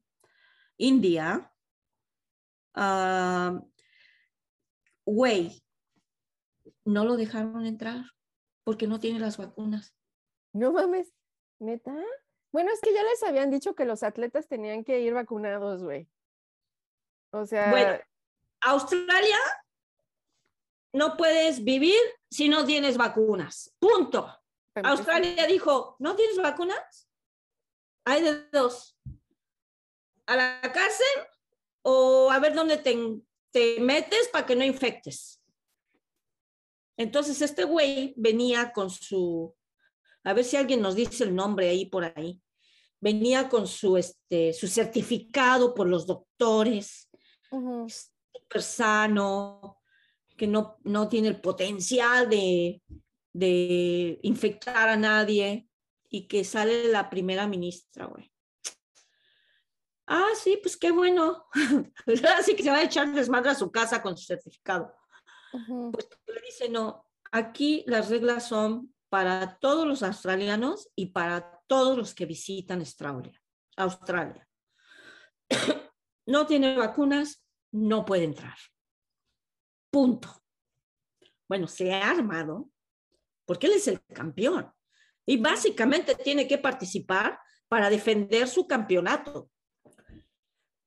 India. 0.77 1.51
Ah, 2.75 3.59
Güey, 5.07 5.63
no 6.83 7.05
lo 7.05 7.15
dejaron 7.15 7.65
entrar 7.65 8.03
porque 8.65 8.87
no 8.87 8.99
tiene 8.99 9.21
las 9.21 9.37
vacunas. 9.37 9.95
No 10.51 10.73
mames, 10.73 11.13
neta. 11.59 11.95
Bueno, 12.57 12.71
es 12.73 12.81
que 12.81 12.91
ya 12.91 13.03
les 13.03 13.21
habían 13.21 13.51
dicho 13.51 13.75
que 13.75 13.85
los 13.85 14.01
atletas 14.01 14.47
tenían 14.47 14.83
que 14.83 14.99
ir 14.99 15.13
vacunados, 15.13 15.83
güey. 15.83 16.09
O 17.29 17.45
sea, 17.45 17.69
Bueno, 17.69 17.99
Australia 18.61 19.37
no 20.91 21.15
puedes 21.17 21.63
vivir 21.63 21.99
si 22.31 22.49
no 22.49 22.65
tienes 22.65 22.97
vacunas. 22.97 23.75
Punto. 23.77 24.35
Australia 24.73 25.45
dijo, 25.45 25.97
¿no 25.99 26.15
tienes 26.15 26.37
vacunas? 26.37 27.07
Hay 28.05 28.23
de 28.23 28.49
dos. 28.51 28.97
A 30.25 30.35
la 30.35 30.59
cárcel 30.73 31.27
o 31.83 32.31
a 32.31 32.39
ver 32.39 32.55
dónde 32.55 32.77
te, 32.77 32.97
te 33.51 33.79
metes 33.81 34.29
para 34.29 34.47
que 34.47 34.55
no 34.55 34.63
infectes. 34.63 35.43
Entonces 36.97 37.39
este 37.39 37.65
güey 37.65 38.15
venía 38.17 38.73
con 38.73 38.89
su, 38.89 39.55
a 40.23 40.33
ver 40.33 40.43
si 40.43 40.57
alguien 40.57 40.81
nos 40.81 40.95
dice 40.95 41.23
el 41.23 41.35
nombre 41.35 41.69
ahí 41.69 41.85
por 41.85 42.03
ahí, 42.03 42.41
venía 42.99 43.49
con 43.49 43.67
su, 43.67 43.97
este, 43.97 44.53
su 44.53 44.67
certificado 44.67 45.73
por 45.73 45.87
los 45.87 46.05
doctores, 46.05 47.09
súper 47.49 48.61
sano, 48.61 49.79
que 50.35 50.47
no, 50.47 50.77
no 50.83 51.07
tiene 51.07 51.29
el 51.29 51.41
potencial 51.41 52.29
de, 52.29 52.81
de 53.33 54.19
infectar 54.21 54.89
a 54.89 54.97
nadie 54.97 55.67
y 56.09 56.27
que 56.27 56.43
sale 56.43 56.85
la 56.85 57.09
primera 57.09 57.47
ministra, 57.47 58.05
güey. 58.05 58.31
Ah, 60.07 60.29
sí, 60.41 60.57
pues 60.61 60.77
qué 60.77 60.91
bueno. 60.91 61.47
Así 62.37 62.55
que 62.55 62.63
se 62.63 62.71
va 62.71 62.77
a 62.77 62.83
echar 62.83 63.11
desmadre 63.13 63.51
a 63.51 63.55
su 63.55 63.71
casa 63.71 64.01
con 64.01 64.17
su 64.17 64.25
certificado. 64.25 64.95
Pues 65.51 66.07
le 66.27 66.41
dice, 66.45 66.69
no, 66.69 67.05
aquí 67.31 67.83
las 67.87 68.09
reglas 68.09 68.47
son 68.47 68.93
para 69.09 69.57
todos 69.59 69.87
los 69.87 70.03
australianos 70.03 70.89
y 70.95 71.07
para 71.07 71.61
todos 71.67 71.97
los 71.97 72.13
que 72.13 72.25
visitan 72.25 72.79
Australia. 72.79 73.41
Australia. 73.75 74.47
No 76.29 76.45
tiene 76.45 76.75
vacunas, 76.75 77.41
no 77.71 78.03
puede 78.03 78.25
entrar. 78.25 78.57
Punto. 79.89 80.43
Bueno, 81.47 81.69
se 81.69 81.93
ha 81.93 82.09
armado 82.09 82.69
porque 83.45 83.67
él 83.67 83.73
es 83.73 83.87
el 83.87 84.03
campeón 84.07 84.69
y 85.25 85.37
básicamente 85.37 86.15
tiene 86.15 86.45
que 86.45 86.57
participar 86.57 87.39
para 87.69 87.89
defender 87.89 88.47
su 88.47 88.67
campeonato. 88.67 89.49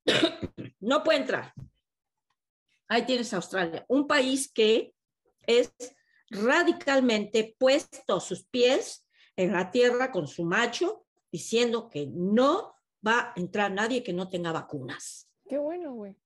No 0.83 1.03
puede 1.03 1.21
entrar. 1.21 1.53
Ahí 2.89 3.05
tienes 3.05 3.35
Australia, 3.35 3.85
un 3.87 4.07
país 4.07 4.51
que 4.51 4.95
es 5.47 5.73
radicalmente 6.31 7.57
puesto 7.59 8.20
sus 8.20 8.45
pies 8.45 9.05
en 9.37 9.53
la 9.53 9.70
tierra 9.70 10.11
con 10.11 10.26
su 10.26 10.45
macho, 10.45 11.05
diciendo 11.31 11.89
que 11.89 12.07
no 12.07 12.74
va 13.07 13.20
a 13.20 13.33
entrar 13.37 13.72
nadie 13.72 14.03
que 14.03 14.12
no 14.12 14.28
tenga 14.28 14.53
vacunas. 14.53 15.28
Qué 15.49 15.59
bueno, 15.59 15.93
güey. 15.95 16.16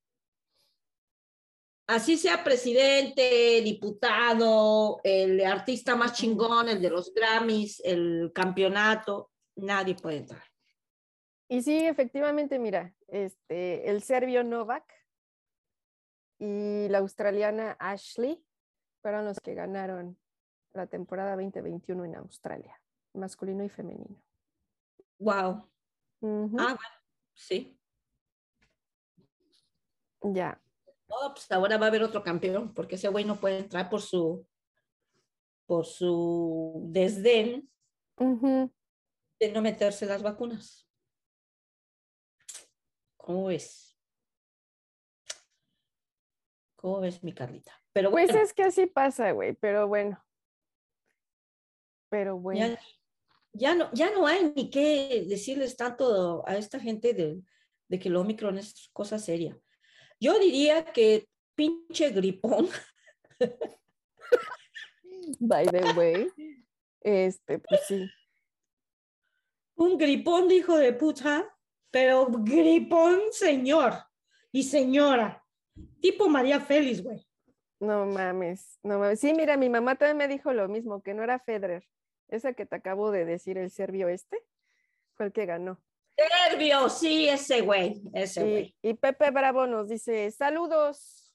Así 1.86 2.16
sea 2.16 2.42
presidente, 2.42 3.61
diputado, 3.62 5.00
el 5.05 5.44
artista 5.44 5.94
más 5.94 6.14
chingón, 6.14 6.70
el 6.70 6.80
de 6.80 6.88
los 6.88 7.12
Grammys, 7.12 7.82
el 7.84 8.32
campeonato, 8.34 9.30
nadie 9.57 9.94
puede 9.94 10.18
entrar. 10.18 10.42
Y 11.48 11.62
sí, 11.62 11.84
efectivamente, 11.86 12.59
mira, 12.59 12.94
este, 13.09 13.90
el 13.90 14.02
serbio 14.02 14.42
Novak 14.42 14.90
y 16.38 16.88
la 16.88 16.98
australiana 16.98 17.76
Ashley 17.78 18.42
fueron 19.05 19.26
los 19.26 19.38
que 19.38 19.52
ganaron 19.52 20.16
la 20.72 20.86
temporada 20.86 21.32
2021 21.36 22.07
en 22.07 22.14
Australia, 22.16 22.80
masculino 23.12 23.62
y 23.62 23.68
femenino. 23.68 24.16
Wow. 25.18 25.68
Ah, 26.22 26.74
bueno, 26.74 26.78
sí. 27.34 27.78
Ya. 30.22 30.59
No, 31.07 31.34
pues 31.34 31.52
ahora 31.52 31.76
va 31.76 31.84
a 31.84 31.88
haber 31.90 32.02
otro 32.02 32.22
campeón, 32.22 32.72
porque 32.72 32.94
ese 32.94 33.09
güey 33.09 33.26
no 33.26 33.36
puede 33.36 33.59
entrar 33.59 33.90
por 33.90 34.00
su, 34.00 34.46
por 35.66 35.84
su 35.84 36.80
desdén 36.86 37.68
de 38.16 39.52
no 39.52 39.61
meterse 39.61 40.07
las 40.07 40.22
vacunas. 40.22 40.88
¿Cómo 43.18 43.48
ves? 43.48 43.84
¿Cómo 46.85 47.01
ves, 47.01 47.24
mi 47.24 47.32
Carlita? 47.32 47.72
Pero 47.95 48.11
Pues 48.11 48.28
es 48.35 48.53
que 48.53 48.62
así 48.62 48.85
pasa, 48.85 49.30
güey, 49.30 49.55
pero 49.55 49.89
bueno. 49.89 50.22
Pero 52.11 52.37
bueno. 52.37 52.61
ya, 52.61 52.78
ya 53.55 53.74
no, 53.74 53.91
ya 53.95 54.11
no 54.11 54.26
hay 54.26 54.53
ni 54.55 54.68
qué 54.68 55.24
decirles 55.26 55.78
tanto 55.78 56.47
a 56.47 56.59
esta 56.59 56.78
gente 56.78 57.14
de, 57.14 57.41
de 57.89 57.99
que 57.99 58.11
el 58.11 58.16
Omicron 58.16 58.59
es 58.59 58.91
cosa 58.93 59.18
seria. 59.18 59.59
Yo 60.20 60.39
diría 60.39 60.85
que 60.85 61.26
pinche 61.55 62.11
gripón, 62.11 62.68
By 65.41 65.64
the 65.64 65.91
way, 65.97 66.30
este, 67.01 67.61
pues 67.61 67.80
sí. 67.89 68.11
un 69.76 69.97
gripón 69.97 70.49
de 70.49 70.57
hijo 70.57 70.76
de 70.76 70.93
puta, 70.93 71.51
pero 71.91 72.26
gripón 72.26 73.22
señor 73.30 73.95
y 74.53 74.64
señora, 74.64 75.43
tipo 76.00 76.28
María 76.28 76.60
Félix, 76.60 77.02
güey. 77.02 77.26
No 77.80 78.06
mames, 78.06 78.78
no 78.82 78.98
mames. 78.98 79.20
Sí, 79.20 79.34
mira, 79.34 79.56
mi 79.56 79.68
mamá 79.68 79.96
también 79.96 80.16
me 80.16 80.28
dijo 80.28 80.52
lo 80.52 80.68
mismo, 80.68 81.02
que 81.02 81.14
no 81.14 81.22
era 81.22 81.38
Federer. 81.38 81.86
Esa 82.28 82.54
que 82.54 82.66
te 82.66 82.76
acabo 82.76 83.10
de 83.10 83.24
decir, 83.24 83.58
el 83.58 83.70
serbio 83.70 84.08
este, 84.08 84.42
fue 85.14 85.26
el 85.26 85.32
que 85.32 85.46
ganó. 85.46 85.82
Nervio, 86.48 86.88
sí, 86.88 87.28
ese 87.28 87.60
güey, 87.60 88.00
ese 88.14 88.40
güey. 88.40 88.76
Y, 88.82 88.90
y 88.90 88.94
Pepe 88.94 89.30
Bravo 89.30 89.66
nos 89.66 89.88
dice, 89.88 90.30
saludos, 90.30 91.34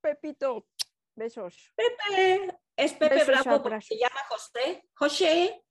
Pepito, 0.00 0.66
besos. 1.14 1.72
Pepe, 1.76 2.56
es 2.76 2.92
Pepe 2.94 3.14
Besos, 3.16 3.44
Bravo 3.44 3.62
porque 3.62 3.82
se 3.82 3.96
llama 3.98 4.20
José. 4.28 4.82
José, 4.94 5.62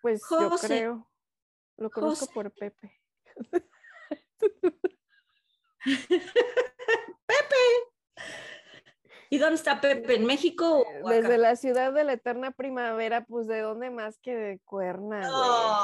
Pues 0.00 0.22
yo 0.30 0.50
creo, 0.60 1.10
lo 1.76 1.90
conozco 1.90 2.26
José. 2.26 2.34
por 2.34 2.52
Pepe. 2.52 3.00
¿y 9.32 9.38
dónde 9.38 9.54
está 9.54 9.80
Pepe? 9.80 10.16
¿En 10.16 10.24
México? 10.26 10.80
o 11.02 11.08
acá? 11.08 11.16
Desde 11.16 11.38
la 11.38 11.54
ciudad 11.56 11.92
de 11.92 12.02
la 12.04 12.14
eterna 12.14 12.50
primavera, 12.50 13.24
pues 13.24 13.46
de 13.46 13.60
dónde 13.60 13.90
más 13.90 14.18
que 14.18 14.34
de 14.34 14.58
Cuerna? 14.64 15.20
No, 15.20 15.78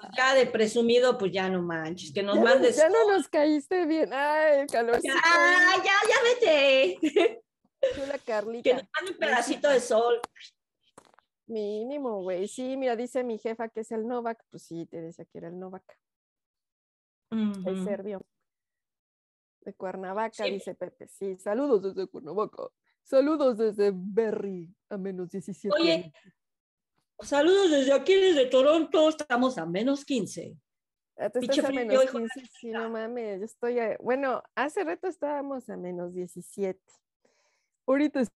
pues 0.00 0.12
ya 0.16 0.34
de 0.34 0.46
presumido, 0.46 1.18
pues 1.18 1.32
ya 1.32 1.48
no 1.48 1.62
manches, 1.62 2.12
que 2.12 2.22
nos 2.22 2.36
Ya, 2.36 2.40
no- 2.40 2.46
mandes. 2.48 2.76
ya 2.76 2.88
no 2.88 3.08
nos 3.10 3.28
caíste 3.28 3.86
bien. 3.86 4.12
Ay, 4.12 4.60
el 4.60 4.66
calorcito. 4.68 5.14
Ya, 5.14 5.82
ya, 5.82 5.92
ya 6.08 6.16
vete. 6.22 7.42
Chula 7.94 8.12
Que 8.18 8.24
Carlita. 8.24 8.72
nos 8.74 8.84
mande 8.94 9.10
un 9.12 9.18
pedacito 9.18 9.68
de 9.68 9.80
sol. 9.80 10.20
Mínimo, 11.48 12.22
güey. 12.22 12.46
Sí, 12.46 12.76
mira, 12.76 12.94
dice 12.94 13.24
mi 13.24 13.36
jefa 13.36 13.68
que 13.68 13.80
es 13.80 13.90
el 13.90 14.06
Novak. 14.06 14.40
Pues 14.48 14.62
sí, 14.62 14.86
te 14.86 15.00
decía 15.02 15.24
que 15.24 15.38
era 15.38 15.48
el 15.48 15.58
Novak, 15.58 15.82
el 17.32 17.84
serbio. 17.84 18.22
De 19.64 19.74
Cuernavaca, 19.74 20.44
Sí. 20.44 20.50
dice 20.50 20.74
Pepe. 20.74 21.06
Sí, 21.08 21.36
saludos 21.38 21.82
desde 21.82 22.08
Cuernavaca. 22.08 22.64
Saludos 23.04 23.58
desde 23.58 23.92
Berry, 23.94 24.74
a 24.88 24.96
menos 24.98 25.30
17. 25.30 25.74
Oye, 25.74 26.12
Saludos 27.20 27.70
desde 27.70 27.92
aquí, 27.92 28.14
desde 28.14 28.46
Toronto. 28.46 29.08
Estamos 29.08 29.56
a 29.56 29.64
menos 29.64 30.04
15. 30.04 30.56
Ah, 31.16 31.30
tú 31.30 31.38
estás 31.38 31.64
a 31.64 31.70
menos 31.70 32.02
hijo 32.02 32.18
de 32.18 32.26
15, 32.34 32.50
sí, 32.58 32.70
no 32.70 32.90
mames, 32.90 33.38
yo 33.38 33.44
estoy 33.44 33.78
a- 33.78 33.96
bueno, 34.00 34.42
hace 34.56 34.82
rato 34.82 35.06
estábamos 35.06 35.68
a 35.70 35.76
menos 35.76 36.12
17. 36.14 36.80
Ahorita 37.86 38.20
es- 38.20 38.32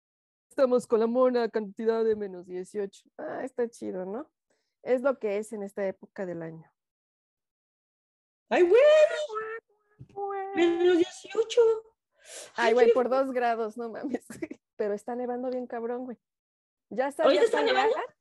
estamos 0.49 0.87
con 0.89 0.99
la 0.99 1.07
mona 1.07 1.49
cantidad 1.49 2.03
de 2.03 2.16
menos 2.16 2.47
18. 2.47 3.05
Ah, 3.18 3.45
está 3.45 3.68
chido, 3.68 4.05
¿no? 4.05 4.29
Es 4.83 5.03
lo 5.03 5.16
que 5.20 5.39
es 5.39 5.53
en 5.53 5.62
esta 5.62 5.87
época 5.87 6.27
del 6.27 6.43
año. 6.43 6.68
¡Ay, 8.49 8.62
güey! 8.62 8.83
Menos 10.55 10.99
18. 10.99 11.61
Ay, 12.57 12.73
güey, 12.75 12.93
por 12.93 13.09
dos 13.09 13.33
grados, 13.33 13.77
no 13.77 13.89
mames. 13.89 14.25
Pero 14.77 14.95
está 14.95 15.15
nevando 15.15 15.51
bien 15.51 15.67
cabrón, 15.67 16.05
güey. 16.05 16.19
Ya 16.89 17.11
salí 17.11 17.39
¿Ahorita 17.39 17.43
a 17.43 17.47
está 17.47 17.63
nevando? 17.63 17.93
palear. 17.95 18.17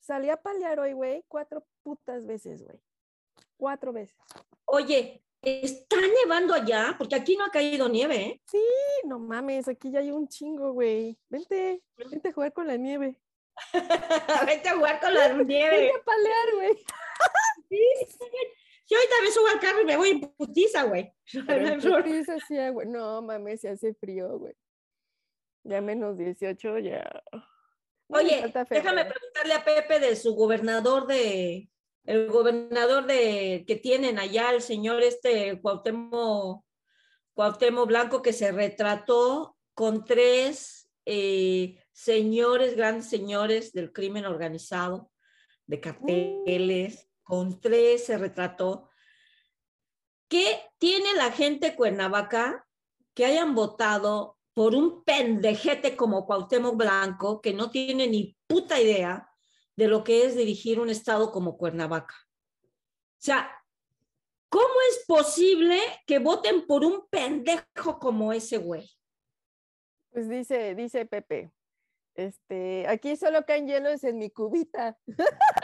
Salí 0.00 0.30
a 0.30 0.36
palear 0.36 0.80
hoy, 0.80 0.92
güey, 0.92 1.24
cuatro 1.28 1.64
putas 1.82 2.26
veces, 2.26 2.62
güey. 2.62 2.78
Cuatro 3.56 3.92
veces. 3.92 4.16
Oye, 4.64 5.22
¿está 5.40 5.96
nevando 6.22 6.54
allá? 6.54 6.94
Porque 6.98 7.14
aquí 7.14 7.36
no 7.36 7.44
ha 7.44 7.50
caído 7.50 7.88
nieve, 7.88 8.16
¿eh? 8.16 8.42
Sí, 8.46 8.62
no 9.04 9.18
mames, 9.18 9.68
aquí 9.68 9.90
ya 9.90 10.00
hay 10.00 10.10
un 10.10 10.26
chingo, 10.28 10.72
güey. 10.72 11.16
Vente, 11.28 11.82
vente 11.96 12.28
a 12.28 12.32
jugar 12.32 12.52
con 12.52 12.66
la 12.66 12.76
nieve. 12.76 13.16
Vete 14.46 14.68
a 14.70 14.76
jugar 14.76 14.98
con 15.00 15.14
la 15.14 15.28
nieve. 15.44 15.76
Vente 15.76 16.00
a 16.00 16.04
palear, 16.04 16.54
güey. 16.54 16.84
Yo 18.88 18.98
ahorita 18.98 19.14
me 19.22 19.30
subo 19.30 19.46
al 19.48 19.60
carro 19.60 19.82
y 19.82 19.84
me 19.84 19.96
voy 19.96 20.08
en 20.10 20.20
putiza, 20.20 20.84
güey. 20.84 21.12
Putiza 22.04 22.38
sí, 22.46 22.56
güey. 22.70 22.88
No 22.88 23.22
mames, 23.22 23.60
se 23.60 23.68
hace 23.68 23.94
frío, 23.94 24.38
güey. 24.38 24.54
Ya 25.64 25.80
menos 25.80 26.18
18, 26.18 26.78
ya. 26.78 27.22
No 27.32 28.18
Oye, 28.18 28.52
déjame 28.68 29.04
preguntarle 29.04 29.54
a 29.54 29.64
Pepe 29.64 30.00
de 30.00 30.16
su 30.16 30.34
gobernador 30.34 31.06
de, 31.06 31.70
el 32.04 32.28
gobernador 32.28 33.06
de 33.06 33.64
que 33.66 33.76
tienen 33.76 34.18
allá, 34.18 34.50
el 34.50 34.60
señor 34.60 35.02
este 35.02 35.60
Cuauhtémoc, 35.60 36.64
Cuauhtémoc 37.34 37.86
Blanco, 37.86 38.22
que 38.22 38.32
se 38.32 38.50
retrató 38.50 39.56
con 39.74 40.04
tres 40.04 40.90
eh, 41.06 41.78
señores, 41.92 42.76
grandes 42.76 43.08
señores 43.08 43.72
del 43.72 43.92
crimen 43.92 44.26
organizado, 44.26 45.10
de 45.66 45.80
carteles, 45.80 47.08
con 47.32 47.58
tres 47.62 48.04
se 48.04 48.18
retrató. 48.18 48.90
¿Qué 50.28 50.60
tiene 50.76 51.14
la 51.14 51.32
gente 51.32 51.74
Cuernavaca 51.74 52.68
que 53.14 53.24
hayan 53.24 53.54
votado 53.54 54.36
por 54.52 54.74
un 54.74 55.02
pendejete 55.02 55.96
como 55.96 56.26
Cuauhtémoc 56.26 56.76
Blanco 56.76 57.40
que 57.40 57.54
no 57.54 57.70
tiene 57.70 58.06
ni 58.06 58.36
puta 58.46 58.78
idea 58.78 59.30
de 59.76 59.88
lo 59.88 60.04
que 60.04 60.26
es 60.26 60.36
dirigir 60.36 60.78
un 60.78 60.90
estado 60.90 61.32
como 61.32 61.56
Cuernavaca? 61.56 62.14
O 62.18 63.16
sea, 63.16 63.50
¿cómo 64.50 64.74
es 64.90 65.02
posible 65.06 65.80
que 66.06 66.18
voten 66.18 66.66
por 66.66 66.84
un 66.84 67.08
pendejo 67.08 67.98
como 67.98 68.34
ese 68.34 68.58
güey? 68.58 68.90
Pues 70.10 70.28
dice, 70.28 70.74
dice 70.74 71.06
Pepe, 71.06 71.50
Este, 72.14 72.86
aquí 72.88 73.16
solo 73.16 73.46
caen 73.46 73.68
hielos 73.68 74.04
en 74.04 74.18
mi 74.18 74.28
cubita. 74.28 74.98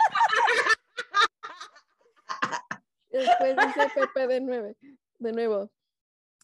Después 3.11 3.57
dice 3.57 3.89
Pepe 3.95 4.27
de 4.27 4.41
nueve, 4.41 4.77
de 5.19 5.33
nuevo. 5.33 5.71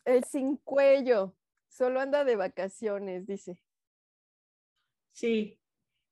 El 0.05 0.25
sin 0.25 0.57
cuello, 0.59 1.37
solo 1.69 2.01
anda 2.01 2.25
de 2.25 2.37
vacaciones, 2.37 3.27
dice. 3.27 3.59
Sí, 5.13 5.61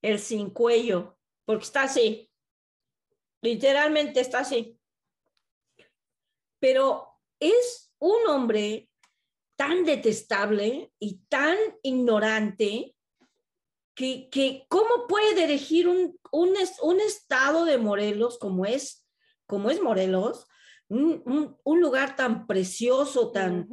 el 0.03 0.19
sin 0.19 0.51
cuello, 0.51 1.19
porque 1.45 1.65
está 1.65 1.85
así. 1.85 2.31
Literalmente 3.43 4.21
está 4.21 4.41
así. 4.41 4.79
Pero 6.61 7.19
es 7.41 7.93
un 7.99 8.27
hombre 8.29 8.89
tan 9.57 9.85
detestable 9.85 10.93
y 10.99 11.19
tan 11.29 11.57
ignorante 11.83 12.95
que, 13.95 14.29
que 14.31 14.65
¿cómo 14.69 15.07
puede 15.09 15.35
dirigir 15.35 15.89
un, 15.89 16.19
un, 16.31 16.55
un 16.83 17.01
estado 17.01 17.65
de 17.65 17.79
Morelos 17.79 18.39
como 18.39 18.65
es, 18.65 19.02
como 19.47 19.71
es 19.71 19.81
Morelos? 19.83 20.47
Un, 20.89 21.23
un- 21.27 21.57
un 21.65 21.81
lugar 21.81 22.17
tan 22.17 22.47
precioso, 22.47 23.31
tan, 23.33 23.67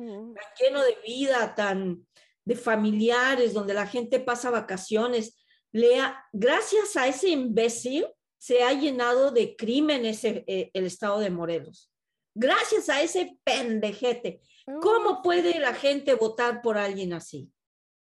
lleno 0.59 0.81
de 0.83 0.97
vida, 1.05 1.53
tan 1.55 2.05
de 2.45 2.55
familiares, 2.55 3.53
donde 3.53 3.73
la 3.73 3.85
gente 3.87 4.19
pasa 4.19 4.49
vacaciones. 4.49 5.43
Le 5.71 5.99
ha- 5.99 6.23
gracias 6.33 6.95
a 6.95 7.07
ese 7.07 7.29
imbécil 7.29 8.07
se 8.37 8.63
ha 8.63 8.71
llenado 8.73 9.31
de 9.31 9.55
crímenes 9.57 10.23
eh, 10.23 10.71
el 10.73 10.85
estado 10.85 11.19
de 11.19 11.29
Morelos. 11.29 11.91
Gracias 12.33 12.87
a 12.89 13.01
ese 13.01 13.37
pendejete. 13.43 14.41
¿Cómo 14.81 15.21
puede 15.21 15.59
la 15.59 15.73
gente 15.73 16.13
votar 16.13 16.61
por 16.61 16.77
alguien 16.77 17.11
así? 17.13 17.51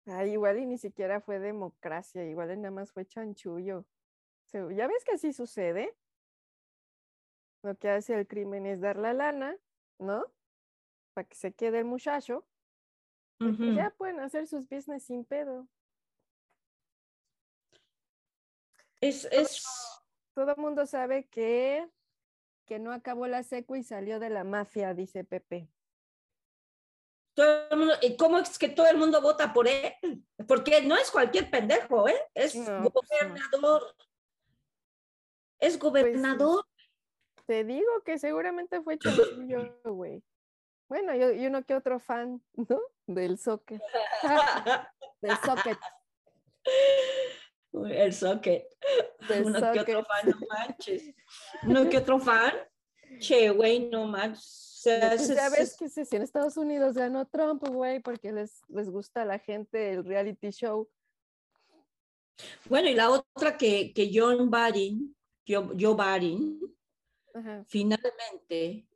Ay, 0.08 0.32
igual 0.34 0.60
y 0.60 0.66
ni 0.66 0.78
siquiera 0.78 1.22
fue 1.22 1.40
democracia, 1.40 2.24
igual 2.30 2.52
y 2.52 2.58
nada 2.58 2.72
más 2.72 2.92
fue 2.92 3.06
chanchullo. 3.06 3.86
Ya 4.52 4.88
ves 4.88 5.04
que 5.06 5.14
así 5.14 5.32
sucede. 5.32 5.96
Lo 7.66 7.76
que 7.76 7.90
hace 7.90 8.14
el 8.14 8.28
crimen 8.28 8.68
es 8.68 8.80
dar 8.80 8.96
la 8.96 9.12
lana, 9.12 9.58
¿no? 9.98 10.32
Para 11.16 11.28
que 11.28 11.34
se 11.36 11.52
quede 11.52 11.80
el 11.80 11.86
muchacho. 11.86 12.46
pues 13.40 13.58
ya 13.76 13.90
pueden 13.90 14.20
hacer 14.20 14.46
sus 14.46 14.70
business 14.70 15.06
sin 15.06 15.26
pedo. 15.26 15.68
Es, 19.02 19.26
es, 19.32 19.66
Todo 20.36 20.52
el 20.52 20.58
mundo 20.58 20.86
sabe 20.86 21.26
que, 21.26 21.90
que 22.68 22.78
no 22.78 22.92
acabó 22.94 23.26
la 23.26 23.42
secu 23.42 23.76
y 23.78 23.82
salió 23.84 24.20
de 24.20 24.30
la 24.30 24.44
mafia, 24.44 24.94
dice 24.94 25.24
Pepe. 25.24 25.68
todo 27.34 27.68
el 27.72 27.78
mundo- 27.80 27.96
¿y 28.04 28.16
¿Cómo 28.16 28.38
es 28.38 28.60
que 28.60 28.70
todo 28.70 28.86
el 28.88 28.98
mundo 28.98 29.22
vota 29.24 29.52
por 29.54 29.68
él? 29.68 29.92
Porque 30.48 30.84
no 30.84 30.96
es 30.96 31.10
cualquier 31.10 31.50
pendejo, 31.50 32.08
¿eh? 32.08 32.30
Es 32.36 32.54
No, 32.56 32.92
pues 32.92 33.10
no. 33.10 33.28
gobernador. 33.30 33.96
Es 35.60 35.80
gobernador. 35.80 36.64
Te 37.48 37.64
digo 37.64 37.88
que 38.04 38.18
seguramente 38.18 38.82
fue 38.82 38.98
chanchullo, 38.98 39.76
güey. 39.84 40.24
Bueno, 40.90 41.16
yo- 41.16 41.32
y 41.32 41.46
uno 41.48 41.64
que 41.64 41.76
otro 41.76 42.00
fan, 42.00 42.42
¿no? 42.70 42.80
Del 43.08 43.38
soccer. 43.38 43.82
Del 45.22 45.38
socket. 45.38 45.78
El 47.74 48.14
socket. 48.14 48.66
Del 49.28 49.46
Uno 49.46 49.60
que 49.74 49.80
otro 49.82 50.04
socket. 50.04 50.08
fan, 50.08 50.30
no 50.30 50.48
manches. 50.50 51.14
Uno 51.64 51.90
que 51.90 51.98
otro 51.98 52.20
fan. 52.20 52.54
Che, 53.20 53.50
güey, 53.50 53.90
no 53.90 54.06
manches. 54.08 54.72
O 54.80 54.82
sea, 54.86 55.14
ese- 55.14 55.36
ya 55.36 55.50
ves 55.50 55.76
que 55.78 55.90
si 55.90 56.06
si 56.06 56.16
en 56.16 56.22
Estados 56.22 56.58
Unidos 56.58 56.94
ganó 56.96 57.26
Trump, 57.28 57.68
güey, 57.68 58.00
porque 58.02 58.32
les, 58.32 58.62
les 58.68 58.90
gusta 58.90 59.24
a 59.24 59.26
la 59.26 59.40
gente 59.40 59.94
el 59.94 60.06
reality 60.06 60.52
show. 60.52 60.88
Bueno, 62.70 62.90
y 62.90 62.94
la 62.94 63.10
otra 63.10 63.58
que, 63.58 63.94
que 63.94 64.12
John 64.14 64.50
Barin, 64.52 65.16
Joe, 65.48 65.70
Joe 65.80 65.96
Barin, 65.96 66.60
Ajá. 67.36 67.64
finalmente 67.68 68.88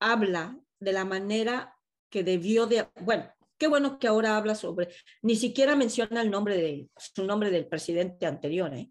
habla 0.00 0.58
de 0.80 0.92
la 0.92 1.04
manera 1.04 1.76
que 2.10 2.24
debió 2.24 2.66
de, 2.66 2.88
bueno, 3.02 3.30
qué 3.58 3.68
bueno 3.68 3.98
que 3.98 4.08
ahora 4.08 4.36
habla 4.36 4.54
sobre, 4.54 4.88
ni 5.22 5.36
siquiera 5.36 5.76
menciona 5.76 6.22
el 6.22 6.30
nombre 6.30 6.56
de, 6.56 6.88
su 6.96 7.24
nombre 7.24 7.50
del 7.50 7.68
presidente 7.68 8.26
anterior, 8.26 8.74
¿eh? 8.74 8.90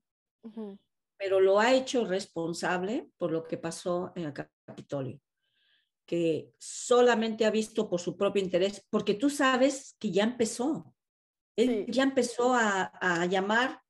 pero 1.17 1.39
lo 1.39 1.59
ha 1.59 1.73
hecho 1.73 2.05
responsable 2.05 3.09
por 3.17 3.31
lo 3.31 3.43
que 3.43 3.57
pasó 3.57 4.13
en 4.15 4.23
el 4.25 4.33
Capitolio, 4.33 5.19
que 6.05 6.53
solamente 6.57 7.45
ha 7.45 7.51
visto 7.51 7.89
por 7.89 7.99
su 7.99 8.15
propio 8.15 8.41
interés, 8.41 8.85
porque 8.89 9.13
tú 9.15 9.29
sabes 9.29 9.95
que 9.99 10.11
ya 10.11 10.23
empezó. 10.23 10.95
Él 11.57 11.85
Sí. 11.85 11.91
ya 11.91 12.03
empezó 12.03 12.53
a, 12.55 12.83
a 13.01 13.25
llamar 13.25 13.81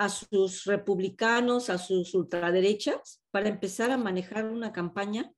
a 0.00 0.08
sus 0.08 0.64
republicanos, 0.64 1.68
a 1.68 1.76
sus 1.76 2.14
ultraderechas, 2.14 3.22
para 3.30 3.50
empezar 3.50 3.90
a 3.90 3.98
manejar 3.98 4.46
una 4.46 4.72
campaña 4.72 5.30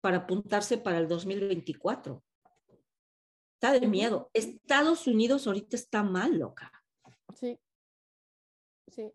para 0.00 0.18
apuntarse 0.18 0.78
para 0.78 0.96
el 0.96 1.06
2024. 1.06 2.24
Está 3.52 3.78
de 3.78 3.86
miedo. 3.86 4.30
Estados 4.32 5.06
Unidos 5.06 5.46
ahorita 5.46 5.76
está 5.76 6.02
mal, 6.02 6.38
loca. 6.38 6.72
Sí. 7.38 7.60
Sí. 8.90 9.12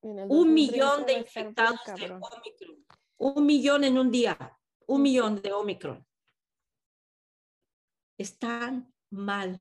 Un 0.00 0.16
2030 0.16 0.54
millón 0.54 1.04
de 1.04 1.12
infectados 1.12 1.80
de. 1.84 2.10
Omicron. 2.12 2.86
Un 3.18 3.44
millón 3.44 3.84
en 3.84 3.98
un 3.98 4.10
día. 4.10 4.58
Un 4.86 5.02
millón 5.02 5.42
de 5.42 5.52
Omicron. 5.52 6.06
Están 8.16 8.90
mal. 9.10 9.60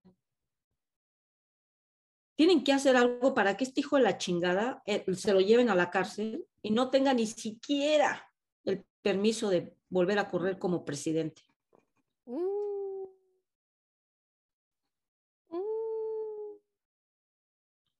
Tienen 2.36 2.64
que 2.64 2.74
hacer 2.74 2.96
algo 2.96 3.34
para 3.34 3.56
que 3.56 3.64
este 3.64 3.80
hijo 3.80 3.96
de 3.96 4.04
la 4.04 4.18
chingada 4.18 4.84
eh, 4.86 5.06
se 5.14 5.34
lo 5.34 5.40
lleven 5.40 5.70
a 5.70 5.76
la 5.76 5.90
cárcel 5.90 6.46
y 6.62 6.72
no 6.72 6.90
tenga 6.90 7.14
ni 7.14 7.28
siquiera 7.28 8.30
el 8.66 8.86
permiso 9.02 9.50
de 9.50 9.74
volver 9.90 10.20
a 10.20 10.30
correr 10.30 10.60
como 10.60 10.84
presidente. 10.84 11.44
Mm. 12.26 13.06
Mm. 15.50 16.60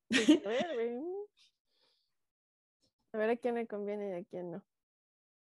A 0.46 0.50
ver. 0.50 1.02
A 3.14 3.18
ver 3.18 3.30
a 3.30 3.38
quién 3.38 3.56
le 3.56 3.66
conviene 3.66 4.10
y 4.10 4.12
a 4.12 4.26
quién 4.26 4.52
no. 4.52 4.66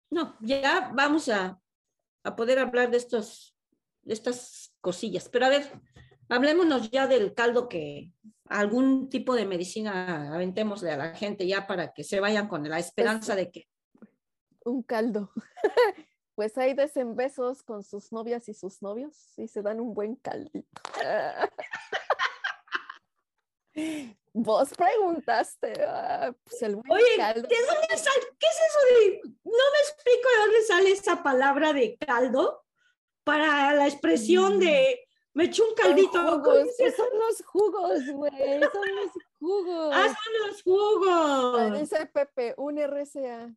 No, 0.10 0.38
ya 0.42 0.92
vamos 0.94 1.30
a, 1.30 1.62
a 2.24 2.36
poder 2.36 2.60
hablar 2.60 2.92
de 2.92 2.98
estos, 2.98 3.56
de 4.02 4.14
estas 4.14 4.76
cosillas. 4.82 5.30
Pero 5.30 5.46
a 5.46 5.50
ver, 5.50 5.72
hablémonos 6.30 6.90
ya 6.92 7.08
del 7.08 7.34
caldo 7.34 7.68
que 7.70 8.12
algún 8.48 9.10
tipo 9.10 9.36
de 9.36 9.46
medicina 9.46 10.34
aventémosle 10.34 10.92
a 10.92 10.98
la 10.98 11.16
gente 11.16 11.48
ya 11.48 11.66
para 11.68 11.94
que 11.94 12.04
se 12.04 12.20
vayan 12.20 12.48
con 12.48 12.68
la 12.68 12.80
esperanza 12.80 13.36
de 13.36 13.52
que 13.52 13.68
Un 14.66 14.84
caldo. 14.84 15.32
Pues 16.36 16.58
hay 16.58 16.74
besos 16.74 17.62
con 17.62 17.84
sus 17.84 18.12
novias 18.12 18.50
y 18.50 18.56
sus 18.56 18.82
novios 18.82 19.38
y 19.38 19.48
se 19.48 19.62
dan 19.62 19.80
un 19.80 19.94
buen 19.94 20.16
caldito. 20.16 20.82
Vos 24.34 24.70
preguntaste, 24.76 25.74
ah, 25.88 26.34
pues 26.44 26.60
el 26.64 26.78
buen 26.78 26.92
Oye, 26.92 27.18
caldo. 27.18 27.48
¿de 27.48 27.56
dónde 27.56 27.98
sale? 27.98 28.26
¿Qué 28.40 28.48
es 28.48 28.60
eso 28.68 28.80
de? 28.90 29.22
No 29.44 29.52
me 29.52 29.80
explico 29.84 30.28
de 30.30 30.38
dónde 30.44 30.62
sale 30.64 30.92
esa 30.92 31.22
palabra 31.22 31.72
de 31.72 31.98
caldo 31.98 32.66
para 33.24 33.74
la 33.74 33.88
expresión 33.88 34.60
de 34.60 35.03
me 35.34 35.46
eché 35.46 35.62
un 35.62 35.70
Son 35.70 35.76
caldito. 35.76 36.12
¿Cómo 36.12 36.44
jugos, 36.44 36.68
son 36.96 37.20
los 37.20 37.46
jugos, 37.46 38.00
güey, 38.12 38.32
son 38.72 38.96
los 38.96 39.12
jugos. 39.40 39.92
Ah, 39.96 40.08
son 40.08 40.48
los 40.48 40.58
Ah, 40.58 40.62
jugos. 40.64 41.80
Dice 41.80 42.06
Pepe, 42.08 42.54
un 42.58 42.78
RCA. 42.78 43.54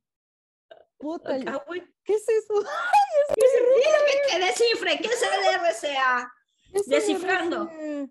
Puta, 0.98 1.36
Ah, 1.46 1.62
¿qué 2.04 2.14
es 2.14 2.26
eso? 2.28 2.54
Dile 2.60 3.98
que 4.06 4.32
te 4.32 4.44
descifre, 4.46 4.98
¿qué 4.98 5.08
es 5.08 5.22
el 5.22 5.54
RCA? 5.60 6.32
¿Qué 6.72 6.78
es 6.78 6.86
Descifrando. 6.86 7.64
RCA? 7.68 8.08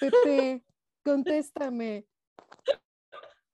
Pepe, 0.00 0.64
contéstame. 1.04 2.06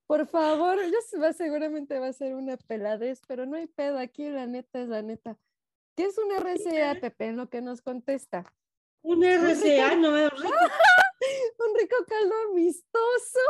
Por 0.06 0.26
favor, 0.26 0.78
yo 0.86 1.32
seguramente 1.34 1.98
va 1.98 2.08
a 2.08 2.12
ser 2.12 2.34
una 2.34 2.56
peladez, 2.56 3.20
pero 3.28 3.46
no 3.46 3.56
hay 3.56 3.66
pedo 3.68 3.98
aquí, 3.98 4.28
la 4.28 4.46
neta 4.46 4.80
es 4.80 4.88
la 4.88 5.02
neta. 5.02 5.38
¿Qué 5.94 6.04
es 6.06 6.16
un 6.18 6.32
RCA, 6.32 6.98
Pepe? 7.00 7.26
En 7.26 7.36
lo 7.36 7.48
que 7.50 7.60
nos 7.60 7.82
contesta. 7.82 8.50
Un 9.02 9.24
RCA, 9.24 9.96
no 9.96 10.10
me 10.10 10.24
Un 11.58 11.74
rico 11.78 11.96
caldo 12.06 12.34
amistoso. 12.50 13.40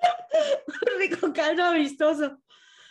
rico 0.98 1.32
caldo 1.32 1.64
amistoso. 1.64 2.38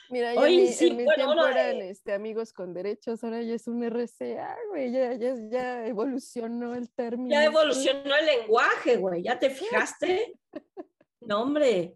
Mira, 0.10 0.34
ya 0.34 0.42
Oye, 0.42 0.56
en 0.56 0.62
mi, 0.62 0.68
sí, 0.74 0.88
en 0.88 0.98
mi 0.98 1.06
bueno, 1.06 1.26
tiempo 1.26 1.46
eran 1.48 1.82
este, 1.82 2.14
amigos 2.14 2.54
con 2.54 2.74
derechos, 2.74 3.24
ahora 3.24 3.42
ya 3.42 3.56
es 3.56 3.68
un 3.68 3.84
RCA, 3.84 4.56
güey, 4.70 4.92
ya, 4.92 5.14
ya, 5.14 5.34
ya 5.50 5.88
evolucionó 5.88 6.76
el 6.76 6.92
término. 6.92 7.32
Ya 7.32 7.46
evolucionó 7.46 8.16
el 8.16 8.26
lenguaje, 8.26 8.98
güey, 8.98 9.24
¿ya 9.24 9.40
te 9.40 9.50
fijaste? 9.50 10.34
No, 11.26 11.42
hombre, 11.42 11.96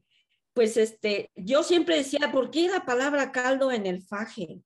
pues 0.54 0.78
este, 0.78 1.30
yo 1.36 1.62
siempre 1.62 1.98
decía, 1.98 2.32
¿por 2.32 2.50
qué 2.50 2.70
la 2.70 2.86
palabra 2.86 3.34
caldo 3.34 3.74
en 3.74 3.86
el 3.86 4.02
faje? 4.02 4.62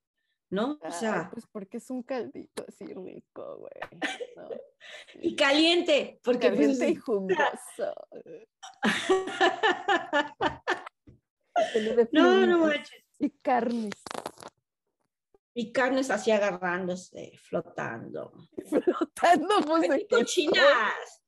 ¿No? 0.51 0.77
O 0.83 0.91
sea, 0.91 1.29
pues 1.31 1.47
porque 1.47 1.77
es 1.77 1.89
un 1.89 2.03
caldito 2.03 2.65
así 2.67 2.85
rico, 2.85 3.57
güey. 3.57 4.01
¿no? 4.35 4.49
y 5.21 5.35
caliente, 5.35 6.19
porque 6.23 6.49
pues, 6.49 6.59
Caliente 6.59 6.89
y 6.89 6.95
jugoso. 6.95 7.93
lleno 11.73 11.95
de 11.95 12.09
no, 12.11 12.45
no 12.45 12.59
manches. 12.59 13.03
Y 13.17 13.29
carnes. 13.29 13.93
Y 15.53 15.71
carnes 15.71 16.09
así 16.11 16.31
agarrándose, 16.31 17.31
flotando. 17.41 18.33
Flotando, 18.69 19.55
pues, 19.65 19.83
¡Qué 19.83 19.89
¿de 19.89 19.99
qué 19.99 20.07
cochinadas! 20.07 21.23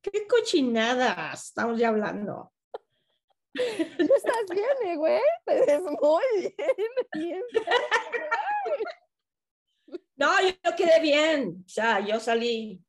¡Qué 0.00 0.26
cochinadas! 0.28 1.46
Estamos 1.46 1.78
ya 1.78 1.88
hablando. 1.88 2.53
Tú 3.54 4.14
estás 4.16 4.46
bien, 4.50 4.66
eh, 4.86 4.96
güey. 4.96 5.20
Te 5.44 5.66
ves 5.66 5.82
muy 5.82 6.24
bien. 6.56 6.90
bien. 7.14 7.42
No, 10.16 10.40
yo, 10.42 10.48
yo 10.64 10.76
quedé 10.76 11.00
bien. 11.00 11.64
O 11.64 11.68
sea, 11.68 12.00
yo 12.00 12.18
salí. 12.18 12.84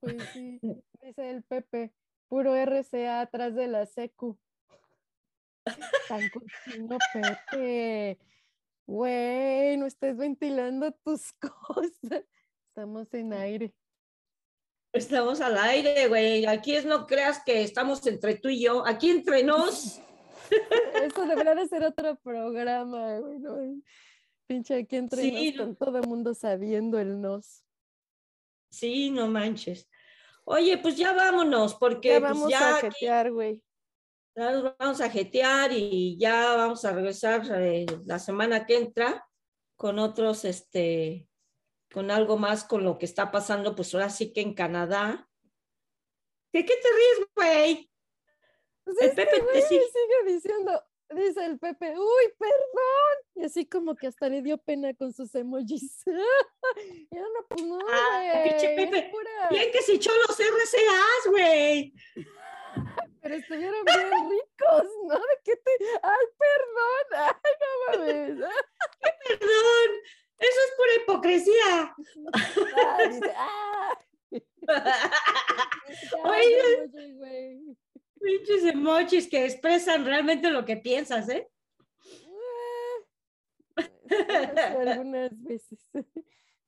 Pues 0.00 0.22
sí, 0.32 0.58
dice 1.00 1.30
el 1.30 1.42
Pepe, 1.44 1.92
puro 2.28 2.54
RCA 2.56 3.20
atrás 3.20 3.54
de 3.54 3.68
la 3.68 3.86
secu. 3.86 4.38
Tan 6.08 6.28
cochino, 6.30 6.98
Pepe. 7.12 8.18
Güey, 8.86 9.76
no 9.76 9.86
estés 9.86 10.16
ventilando 10.16 10.92
tus 11.04 11.32
cosas. 11.40 12.24
Estamos 12.68 13.12
en 13.14 13.32
aire. 13.32 13.74
Estamos 14.92 15.40
al 15.40 15.56
aire, 15.58 16.08
güey. 16.08 16.44
Aquí 16.46 16.74
es 16.74 16.84
no 16.84 17.06
creas 17.06 17.42
que 17.44 17.62
estamos 17.62 18.06
entre 18.06 18.34
tú 18.36 18.48
y 18.48 18.60
yo. 18.62 18.86
Aquí 18.86 19.10
entre 19.10 19.42
nos. 19.42 20.00
Eso 21.02 21.26
debería 21.26 21.54
de 21.54 21.66
ser 21.66 21.82
otro 21.84 22.16
programa, 22.16 23.18
güey. 23.18 23.38
¿no? 23.38 23.82
Pinche 24.46 24.74
aquí 24.76 24.96
entre 24.96 25.22
Sí, 25.22 25.52
nos, 25.52 25.56
no. 25.56 25.64
con 25.64 25.76
todo 25.76 25.98
el 25.98 26.06
mundo 26.06 26.34
sabiendo 26.34 26.98
el 26.98 27.20
nos. 27.20 27.64
Sí, 28.70 29.10
no 29.10 29.28
manches. 29.28 29.88
Oye, 30.44 30.76
pues 30.78 30.96
ya 30.96 31.12
vámonos, 31.12 31.74
porque 31.76 32.08
Ya 32.10 32.20
pues 32.20 32.32
vamos 32.32 32.50
ya 32.50 32.76
a 32.76 32.80
jetear, 32.80 33.30
güey. 33.32 33.62
ya 34.36 34.50
nos 34.52 34.76
vamos 34.78 35.00
a 35.00 35.08
jetear 35.08 35.70
y 35.72 36.18
ya 36.18 36.54
vamos 36.56 36.84
a 36.84 36.92
regresar 36.92 37.42
eh, 37.62 37.86
la 38.04 38.18
semana 38.18 38.66
que 38.66 38.76
entra 38.76 39.24
con 39.76 39.98
otros, 39.98 40.44
este, 40.44 41.28
con 41.92 42.10
algo 42.10 42.36
más 42.38 42.64
con 42.64 42.84
lo 42.84 42.98
que 42.98 43.04
está 43.06 43.30
pasando, 43.30 43.74
pues 43.76 43.94
ahora 43.94 44.10
sí 44.10 44.32
que 44.32 44.40
en 44.40 44.54
Canadá. 44.54 45.28
¿De 46.52 46.64
qué 46.64 46.74
te 46.76 46.88
ríes, 46.88 47.28
güey? 47.36 47.90
Pues 48.84 48.96
El 49.00 49.08
este 49.10 49.26
Pepe 49.26 49.46
te 49.52 49.62
sigue. 49.62 49.80
sigue 49.84 50.32
diciendo, 50.34 50.82
dice 51.10 51.44
el 51.46 51.58
Pepe, 51.58 51.94
uy, 51.96 52.32
perdón. 52.38 53.16
Y 53.36 53.44
así 53.44 53.66
como 53.66 53.94
que 53.94 54.08
hasta 54.08 54.28
le 54.28 54.42
dio 54.42 54.58
pena 54.58 54.92
con 54.94 55.12
sus 55.12 55.34
emojis. 55.34 56.02
y 57.10 57.14
no, 57.14 57.46
pues 57.48 57.62
no, 57.64 57.78
Ah, 57.88 58.40
pinche 58.44 58.74
güey, 58.74 58.84
es 58.84 58.90
Pepe, 58.90 59.10
pura- 59.10 59.48
Bien 59.50 59.70
que 59.72 59.82
se 59.82 59.92
echó 59.94 60.10
los 60.26 60.36
RCAs, 60.38 61.30
güey. 61.30 61.94
Pero 63.22 63.34
estuvieron 63.36 63.84
bien 63.84 64.10
ricos, 64.30 64.88
¿no? 65.06 65.14
¿De 65.14 65.40
qué 65.44 65.56
te...? 65.56 65.70
Ay, 66.02 66.26
perdón. 66.38 67.28
Ay, 67.44 67.52
no 67.60 67.98
mames. 67.98 68.50
Perdón, 69.28 69.90
eso 70.42 70.60
es 70.66 70.72
pura 70.76 70.94
hipocresía. 71.02 71.94
Ah, 72.76 72.98
dice, 73.08 73.32
ah. 73.36 73.98
Ya, 76.12 76.22
Oye. 76.24 77.76
Pinches 78.20 78.64
emojis 78.64 79.28
que 79.28 79.44
expresan 79.44 80.04
realmente 80.06 80.50
lo 80.50 80.64
que 80.64 80.76
piensas, 80.76 81.28
¿eh? 81.28 81.48
Ah, 83.76 84.74
algunas 84.78 85.30
veces. 85.42 85.90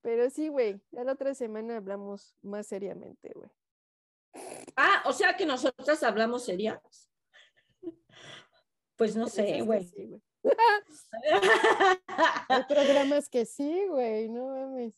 Pero 0.03 0.29
sí, 0.31 0.49
güey, 0.49 0.81
ya 0.91 1.05
la 1.05 1.12
otra 1.12 1.35
semana 1.35 1.77
hablamos 1.77 2.37
más 2.43 2.66
seriamente, 2.66 3.33
güey. 3.35 3.51
Ah, 4.77 5.03
o 5.07 5.12
sea 5.12 5.37
que 5.37 5.47
nosotras 5.47 6.03
hablamos 6.03 6.45
serias. 6.45 7.09
Pues 8.97 9.16
no 9.16 9.25
Hay 9.25 9.31
sé, 9.31 9.62
güey. 9.62 9.85
sí, 9.85 10.07
güey. 10.07 10.22
Hay 12.49 12.62
programas 12.68 13.28
que 13.28 13.47
sí, 13.47 13.86
güey, 13.88 14.28
no 14.28 14.49
mames. 14.49 14.95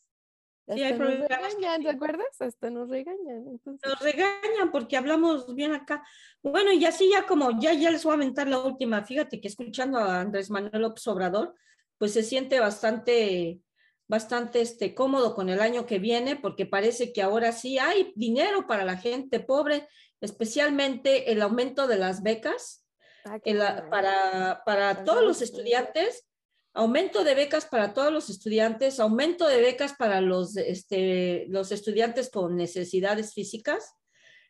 Sí, 0.69 0.83
hay 0.83 0.93
Hasta 0.93 1.05
nos 1.05 1.15
programas 1.15 1.55
que 1.55 1.61
regañan, 1.61 1.77
sí. 1.77 1.85
¿te 1.85 1.91
acuerdas? 1.91 2.41
Hasta 2.41 2.71
nos 2.71 2.89
regañan. 2.89 3.47
Entonces, 3.49 3.89
Nos 3.89 4.01
regañan 4.01 4.73
porque 4.73 4.97
hablamos 4.97 5.55
bien 5.55 5.73
acá. 5.73 6.05
Bueno, 6.43 6.73
y 6.73 6.85
así 6.85 7.09
ya 7.11 7.25
como, 7.25 7.61
ya, 7.61 7.73
ya 7.73 7.91
les 7.91 8.03
voy 8.03 8.13
a 8.13 8.17
aventar 8.17 8.49
la 8.49 8.59
última. 8.59 9.05
Fíjate 9.05 9.41
que 9.41 9.47
escuchando 9.47 9.99
a 9.99 10.21
Andrés 10.21 10.51
Manuel 10.51 10.83
López 10.83 11.07
Obrador, 11.07 11.55
pues 11.99 12.13
se 12.13 12.25
siente 12.25 12.59
bastante, 12.59 13.61
bastante 14.09 14.61
este, 14.61 14.93
cómodo 14.93 15.37
con 15.37 15.49
el 15.51 15.61
año 15.61 15.87
que 15.87 16.01
viene, 16.01 16.35
porque 16.35 16.67
parece 16.67 17.13
que 17.13 17.23
ahora 17.23 17.53
sí 17.53 17.79
hay 17.79 18.13
dinero 18.17 18.67
para 18.67 18.85
la 18.85 18.97
gente 18.97 19.39
pobre, 19.39 19.89
especialmente 20.21 21.31
el 21.31 21.43
aumento 21.43 21.87
de 21.87 21.99
las 21.99 22.25
becas. 22.25 22.86
Ah, 23.29 23.39
en 23.45 23.59
la- 23.59 23.89
para, 23.91 24.63
para 24.65 25.05
todos 25.05 25.23
los 25.23 25.43
estudiantes, 25.43 26.27
aumento 26.75 27.25
de 27.25 27.35
becas 27.35 27.67
para 27.67 27.93
todos 27.95 28.13
los 28.13 28.29
estudiantes, 28.31 29.01
aumento 29.01 29.47
de 29.49 29.61
becas 29.61 29.95
para 29.95 30.21
los, 30.21 30.57
este, 30.57 31.47
los 31.49 31.73
estudiantes 31.73 32.31
con 32.31 32.57
necesidades 32.57 33.33
físicas, 33.35 33.95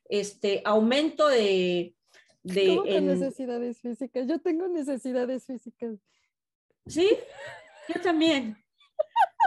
este, 0.09 0.63
aumento 0.65 1.29
de... 1.29 1.95
de 2.43 2.67
¿Cómo 2.77 2.87
en- 2.87 3.07
necesidades 3.07 3.81
físicas? 3.81 4.27
Yo 4.27 4.41
tengo 4.41 4.69
necesidades 4.69 5.47
físicas. 5.47 5.99
¿Sí? 6.87 7.09
Yo 7.89 8.01
también. 8.01 8.57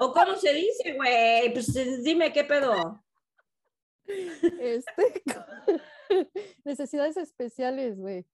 ¿O 0.01 0.13
cómo 0.13 0.35
se 0.37 0.53
dice, 0.53 0.93
güey? 0.95 1.51
Pues 1.53 1.73
dime 2.03 2.31
qué 2.31 2.43
pedo. 2.45 3.03
Este, 4.07 5.21
necesidades 6.63 7.17
especiales, 7.17 7.97
güey. 7.97 8.25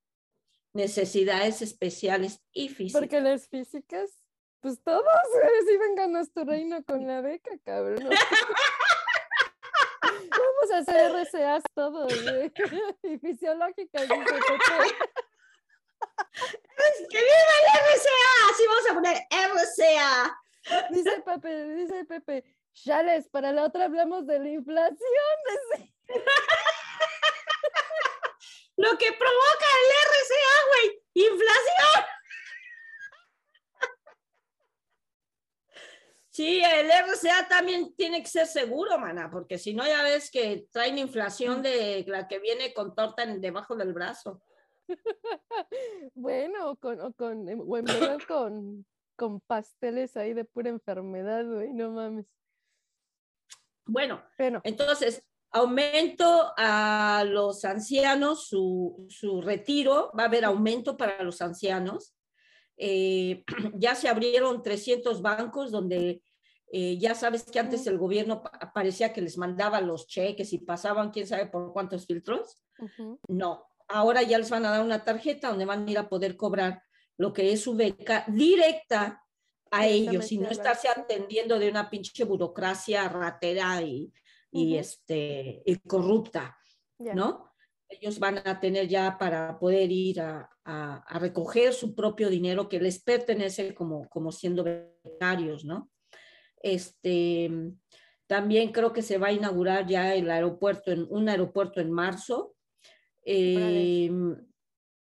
Necesidades 0.75 1.61
especiales 1.61 2.41
y 2.51 2.67
físicas. 2.67 3.01
Porque 3.01 3.21
las 3.21 3.47
físicas, 3.47 4.11
pues 4.59 4.83
todos, 4.83 5.05
vengan 5.79 6.17
a 6.17 6.25
tu 6.25 6.43
reino 6.43 6.83
con 6.83 7.07
la 7.07 7.21
beca, 7.21 7.51
cabrón. 7.63 8.09
Vamos 10.01 10.71
a 10.73 10.77
hacer 10.79 11.11
RCAs 11.13 11.63
todos, 11.73 12.13
güey. 12.23 12.51
Y 13.03 13.17
fisiológicas, 13.19 14.01
dice 14.01 14.15
Pepe. 14.25 14.95
¡Que 17.09 17.17
viva 17.19 17.55
el 17.61 17.67
RCA! 17.79 18.33
Así 18.51 18.63
vamos 18.67 18.89
a 18.89 18.93
poner 18.95 19.17
RCA. 19.31 20.41
Dice 20.91 21.21
Pepe, 21.21 21.73
dice 21.75 22.03
Pepe. 22.03 22.43
Chales, 22.73 23.29
para 23.29 23.53
la 23.53 23.63
otra 23.63 23.85
hablamos 23.85 24.27
de 24.27 24.39
la 24.39 24.49
inflación. 24.49 24.97
Lo 28.77 28.97
que 28.97 29.11
provoca 29.13 29.67
el 29.81 29.89
RCA, 30.11 30.67
güey. 30.69 31.01
Inflación. 31.13 32.05
Sí, 36.29 36.61
el 36.61 36.91
RCA 36.91 37.47
también 37.47 37.95
tiene 37.95 38.21
que 38.21 38.27
ser 38.27 38.45
seguro, 38.45 38.99
mana, 38.99 39.31
porque 39.31 39.57
si 39.57 39.73
no 39.73 39.85
ya 39.87 40.03
ves 40.03 40.29
que 40.29 40.67
traen 40.69 40.97
inflación 40.97 41.61
de 41.61 42.03
la 42.07 42.27
que 42.27 42.39
viene 42.39 42.73
con 42.73 42.93
torta 42.93 43.23
en- 43.23 43.39
debajo 43.39 43.75
del 43.75 43.93
brazo. 43.93 44.41
Bueno, 46.13 46.71
o 46.71 46.75
con, 46.75 46.99
o 47.01 47.13
con, 47.13 47.47
em, 47.49 47.59
o 47.61 47.77
en 47.77 47.85
verdad 47.85 48.17
con, 48.27 48.85
con 49.15 49.39
pasteles 49.41 50.15
ahí 50.17 50.33
de 50.33 50.43
pura 50.45 50.69
enfermedad, 50.69 51.45
güey, 51.45 51.71
no 51.73 51.91
mames. 51.91 52.25
Bueno, 53.85 54.21
Bueno, 54.37 54.61
entonces, 54.63 55.23
aumento 55.55 56.51
a 56.57 57.23
los 57.25 57.63
ancianos, 57.63 58.47
su, 58.47 59.05
su 59.09 59.41
retiro, 59.41 60.11
va 60.17 60.23
a 60.23 60.25
haber 60.27 60.43
aumento 60.45 60.97
para 60.97 61.23
los 61.23 61.41
ancianos. 61.41 62.13
Eh, 62.77 63.43
ya 63.75 63.95
se 63.95 64.09
abrieron 64.09 64.61
300 64.61 65.21
bancos 65.21 65.71
donde 65.71 66.21
eh, 66.71 66.97
ya 66.97 67.15
sabes 67.15 67.43
que 67.43 67.59
antes 67.59 67.87
el 67.87 67.97
gobierno 67.97 68.41
pa- 68.43 68.71
parecía 68.73 69.13
que 69.13 69.21
les 69.21 69.37
mandaba 69.37 69.79
los 69.79 70.07
cheques 70.07 70.51
y 70.51 70.57
pasaban 70.59 71.11
quién 71.11 71.25
sabe 71.25 71.45
por 71.47 71.71
cuántos 71.71 72.05
filtros. 72.05 72.61
No, 73.29 73.65
ahora 73.87 74.23
ya 74.23 74.37
les 74.37 74.49
van 74.49 74.65
a 74.65 74.71
dar 74.71 74.83
una 74.83 75.05
tarjeta 75.05 75.49
donde 75.49 75.63
van 75.65 75.87
a 75.87 75.91
ir 75.91 75.97
a 75.97 76.09
poder 76.09 76.35
cobrar 76.35 76.81
lo 77.17 77.31
que 77.31 77.53
es 77.53 77.61
su 77.61 77.75
beca 77.75 78.25
directa 78.27 79.23
a 79.71 79.87
ellos 79.87 80.31
y 80.33 80.37
no 80.37 80.49
estarse 80.49 80.89
atendiendo 80.89 81.57
de 81.59 81.69
una 81.69 81.89
pinche 81.89 82.25
burocracia 82.25 83.07
ratera 83.07 83.81
y, 83.81 84.11
y, 84.55 84.77
este, 84.77 85.61
y 85.65 85.75
corrupta. 85.77 86.57
¿no? 87.15 87.51
Ellos 87.89 88.17
van 88.19 88.39
a 88.47 88.59
tener 88.59 88.87
ya 88.87 89.17
para 89.17 89.59
poder 89.59 89.91
ir 89.91 90.21
a, 90.21 90.49
a- 90.63 91.03
a 91.07 91.19
recoger 91.19 91.73
su 91.73 91.93
propio 91.93 92.29
dinero 92.29 92.67
que 92.67 92.79
les 92.79 93.01
pertenece 93.03 93.75
como, 93.75 94.07
como 94.09 94.31
siendo 94.31 94.63
becarios, 94.63 95.65
¿no? 95.65 95.91
Este, 96.61 97.51
también 98.27 98.71
creo 98.71 98.91
que 98.91 99.03
se 99.03 99.19
va 99.19 99.27
a 99.27 99.33
inaugurar 99.33 99.85
ya 99.85 100.15
el 100.15 100.31
aeropuerto, 100.31 100.91
en, 100.91 101.05
un 101.09 101.29
aeropuerto 101.29 101.79
en 101.79 101.91
marzo. 101.91 102.55
Eh, 103.23 104.09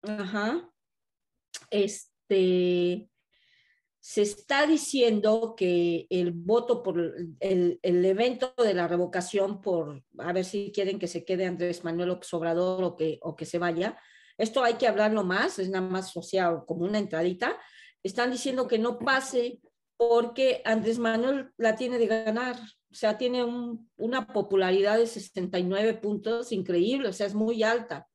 ajá. 0.02 0.70
Este, 1.70 3.09
se 4.00 4.22
está 4.22 4.66
diciendo 4.66 5.54
que 5.54 6.06
el 6.08 6.32
voto 6.32 6.82
por 6.82 6.98
el, 6.98 7.78
el, 7.82 8.04
evento 8.04 8.54
de 8.56 8.72
la 8.72 8.88
revocación 8.88 9.60
por 9.60 10.02
a 10.18 10.32
ver 10.32 10.46
si 10.46 10.72
quieren 10.72 10.98
que 10.98 11.06
se 11.06 11.24
quede 11.24 11.44
Andrés 11.44 11.84
Manuel 11.84 12.18
Obrador 12.32 12.82
o 12.82 12.96
que, 12.96 13.18
o 13.22 13.36
que 13.36 13.44
se 13.44 13.58
vaya. 13.58 13.98
Esto 14.38 14.64
hay 14.64 14.74
que 14.74 14.88
hablarlo 14.88 15.22
más, 15.22 15.58
es 15.58 15.68
nada 15.68 15.86
más 15.86 16.10
social 16.10 16.62
como 16.66 16.86
una 16.86 16.98
entradita. 16.98 17.58
Están 18.02 18.30
diciendo 18.30 18.66
que 18.66 18.78
no 18.78 18.98
pase 18.98 19.60
porque 19.98 20.62
Andrés 20.64 20.98
Manuel 20.98 21.50
la 21.58 21.76
tiene 21.76 21.98
de 21.98 22.06
ganar. 22.06 22.56
O 22.56 22.94
sea, 22.94 23.18
tiene 23.18 23.44
un, 23.44 23.90
una 23.98 24.26
popularidad 24.26 24.96
de 24.96 25.06
69 25.06 25.94
puntos 25.94 26.52
increíble, 26.52 27.08
o 27.08 27.12
sea, 27.12 27.26
es 27.26 27.34
muy 27.34 27.62
alta 27.62 28.08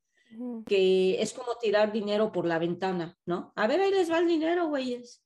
que 0.66 1.22
es 1.22 1.34
como 1.34 1.56
tirar 1.62 1.92
dinero 1.92 2.32
por 2.32 2.46
la 2.46 2.60
ventana, 2.60 3.18
¿no? 3.26 3.54
A 3.56 3.68
ver, 3.68 3.80
ahí 3.80 3.92
les 3.92 4.12
va 4.12 4.20
el 4.20 4.28
dinero, 4.28 4.68
güeyes. 4.68 5.25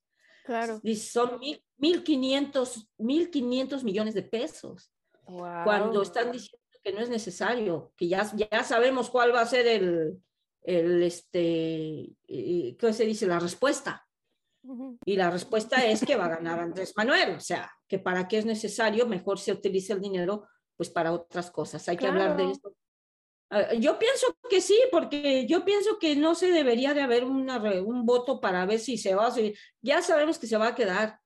Claro. 0.50 0.80
Son 0.96 1.38
mil, 1.38 1.64
mil 1.76 2.02
quinientos, 2.02 2.88
mil 2.98 3.30
quinientos 3.30 3.84
millones 3.84 4.14
de 4.14 4.24
pesos. 4.24 4.92
Cuando 5.24 6.02
están 6.02 6.32
diciendo 6.32 6.58
que 6.82 6.92
no 6.92 6.98
es 6.98 7.08
necesario, 7.08 7.92
que 7.96 8.08
ya, 8.08 8.28
ya 8.34 8.64
sabemos 8.64 9.10
cuál 9.10 9.32
va 9.32 9.42
a 9.42 9.46
ser 9.46 9.68
el, 9.68 10.20
el 10.62 11.04
este, 11.04 12.16
¿qué 12.26 12.92
se 12.92 13.06
dice? 13.06 13.28
La 13.28 13.38
respuesta. 13.38 14.04
Y 15.04 15.14
la 15.14 15.30
respuesta 15.30 15.86
es 15.86 16.04
que 16.04 16.16
va 16.16 16.24
a 16.24 16.36
ganar 16.36 16.58
Andrés 16.58 16.94
Manuel, 16.96 17.36
o 17.36 17.40
sea, 17.40 17.70
que 17.86 18.00
para 18.00 18.26
qué 18.26 18.38
es 18.38 18.44
necesario, 18.44 19.06
mejor 19.06 19.38
se 19.38 19.52
utilice 19.52 19.92
el 19.92 20.00
dinero 20.00 20.48
pues 20.76 20.90
para 20.90 21.12
otras 21.12 21.52
cosas. 21.52 21.88
Hay 21.88 21.96
que 21.96 22.08
hablar 22.08 22.36
de 22.36 22.50
esto 22.50 22.74
yo 23.78 23.98
pienso 23.98 24.38
que 24.48 24.60
sí, 24.60 24.78
porque 24.92 25.46
yo 25.46 25.64
pienso 25.64 25.98
que 25.98 26.14
no 26.14 26.34
se 26.34 26.50
debería 26.50 26.94
de 26.94 27.00
haber 27.00 27.24
una, 27.24 27.58
un 27.82 28.06
voto 28.06 28.40
para 28.40 28.64
ver 28.66 28.78
si 28.78 28.96
se 28.96 29.14
va, 29.14 29.30
si, 29.30 29.54
ya 29.82 30.02
sabemos 30.02 30.38
que 30.38 30.46
se 30.46 30.56
va 30.56 30.68
a 30.68 30.74
quedar. 30.74 31.18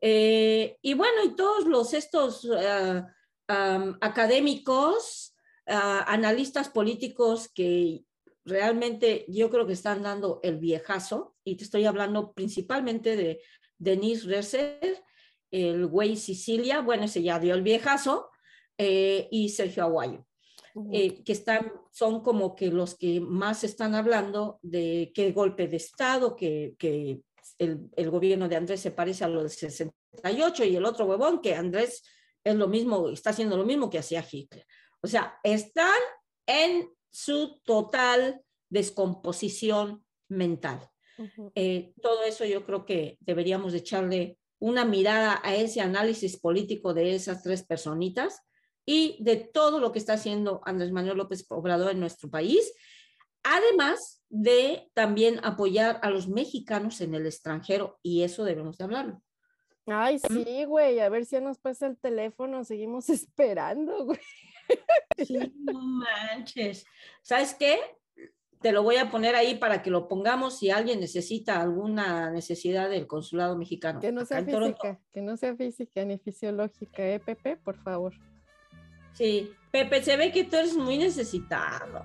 Eh, 0.00 0.78
y 0.82 0.94
bueno, 0.94 1.22
y 1.24 1.36
todos 1.36 1.66
los 1.66 1.94
estos 1.94 2.44
um, 2.44 3.94
académicos, 4.00 5.34
uh, 5.66 6.02
analistas 6.06 6.68
políticos 6.70 7.48
que 7.54 8.04
realmente 8.44 9.24
yo 9.28 9.50
creo 9.50 9.66
que 9.66 9.74
están 9.74 10.02
dando 10.02 10.40
el 10.42 10.58
viejazo, 10.58 11.36
y 11.44 11.56
te 11.56 11.64
estoy 11.64 11.84
hablando 11.84 12.32
principalmente 12.32 13.14
de 13.14 13.42
Denise 13.78 14.26
Resser, 14.26 15.04
el 15.50 15.86
güey 15.86 16.16
Sicilia, 16.16 16.80
bueno, 16.80 17.04
ese 17.04 17.22
ya 17.22 17.38
dio 17.38 17.54
el 17.54 17.62
viejazo, 17.62 18.30
eh, 18.78 19.28
y 19.30 19.50
Sergio 19.50 19.84
Aguayo. 19.84 20.26
Eh, 20.92 21.24
que 21.24 21.32
están, 21.32 21.72
son 21.90 22.22
como 22.22 22.54
que 22.54 22.68
los 22.68 22.96
que 22.96 23.20
más 23.20 23.64
están 23.64 23.94
hablando 23.94 24.58
de 24.62 25.10
qué 25.14 25.32
golpe 25.32 25.66
de 25.66 25.76
Estado, 25.76 26.36
que, 26.36 26.74
que 26.78 27.20
el, 27.58 27.90
el, 27.96 28.10
gobierno 28.10 28.48
de 28.48 28.56
Andrés 28.56 28.80
se 28.80 28.92
parece 28.92 29.24
a 29.24 29.28
lo 29.28 29.40
del 29.40 29.50
68 29.50 30.64
y 30.64 30.76
el 30.76 30.84
otro 30.84 31.06
huevón, 31.06 31.40
que 31.40 31.54
Andrés 31.54 32.02
es 32.44 32.54
lo 32.54 32.68
mismo, 32.68 33.08
está 33.08 33.30
haciendo 33.30 33.56
lo 33.56 33.64
mismo 33.64 33.90
que 33.90 33.98
hacía 33.98 34.24
Hitler. 34.30 34.66
O 35.02 35.06
sea, 35.06 35.38
están 35.42 35.98
en 36.46 36.88
su 37.10 37.60
total 37.64 38.42
descomposición 38.68 40.04
mental. 40.28 40.88
eh, 41.54 41.92
todo 42.00 42.22
eso 42.22 42.44
yo 42.44 42.64
creo 42.64 42.86
que 42.86 43.18
deberíamos 43.20 43.74
echarle 43.74 44.38
una 44.58 44.84
mirada 44.84 45.40
a 45.42 45.54
ese 45.54 45.80
análisis 45.80 46.38
político 46.38 46.94
de 46.94 47.14
esas 47.14 47.42
tres 47.42 47.62
personitas 47.62 48.42
y 48.92 49.16
de 49.20 49.36
todo 49.36 49.78
lo 49.78 49.92
que 49.92 50.00
está 50.00 50.14
haciendo 50.14 50.62
Andrés 50.64 50.90
Manuel 50.90 51.16
López 51.16 51.46
Obrador 51.48 51.92
en 51.92 52.00
nuestro 52.00 52.28
país, 52.28 52.74
además 53.44 54.24
de 54.28 54.90
también 54.94 55.38
apoyar 55.44 56.00
a 56.02 56.10
los 56.10 56.26
mexicanos 56.26 57.00
en 57.00 57.14
el 57.14 57.24
extranjero, 57.24 58.00
y 58.02 58.24
eso 58.24 58.42
debemos 58.42 58.78
de 58.78 58.84
hablarlo. 58.84 59.22
Ay, 59.86 60.18
sí, 60.18 60.64
güey, 60.64 60.98
a 60.98 61.08
ver 61.08 61.24
si 61.24 61.36
ya 61.36 61.40
nos 61.40 61.58
pasa 61.60 61.86
el 61.86 61.98
teléfono, 61.98 62.64
seguimos 62.64 63.08
esperando, 63.10 64.06
güey. 64.06 64.18
Sí, 65.24 65.38
no 65.54 65.80
manches. 65.80 66.84
¿Sabes 67.22 67.54
qué? 67.54 67.78
Te 68.60 68.72
lo 68.72 68.82
voy 68.82 68.96
a 68.96 69.08
poner 69.08 69.36
ahí 69.36 69.54
para 69.54 69.82
que 69.82 69.90
lo 69.90 70.08
pongamos 70.08 70.58
si 70.58 70.70
alguien 70.70 70.98
necesita 70.98 71.60
alguna 71.60 72.32
necesidad 72.32 72.90
del 72.90 73.06
consulado 73.06 73.56
mexicano. 73.56 74.00
Que 74.00 74.10
no 74.10 74.24
sea 74.24 74.44
física, 74.44 75.00
que 75.12 75.22
no 75.22 75.36
sea 75.36 75.54
física 75.54 76.04
ni 76.04 76.18
fisiológica, 76.18 77.06
¿eh, 77.06 77.20
Pepe? 77.20 77.56
Por 77.56 77.76
favor. 77.76 78.14
Sí, 79.14 79.52
Pepe, 79.70 80.02
se 80.02 80.16
ve 80.16 80.32
que 80.32 80.44
tú 80.44 80.56
eres 80.56 80.76
muy 80.76 80.98
necesitado. 80.98 82.04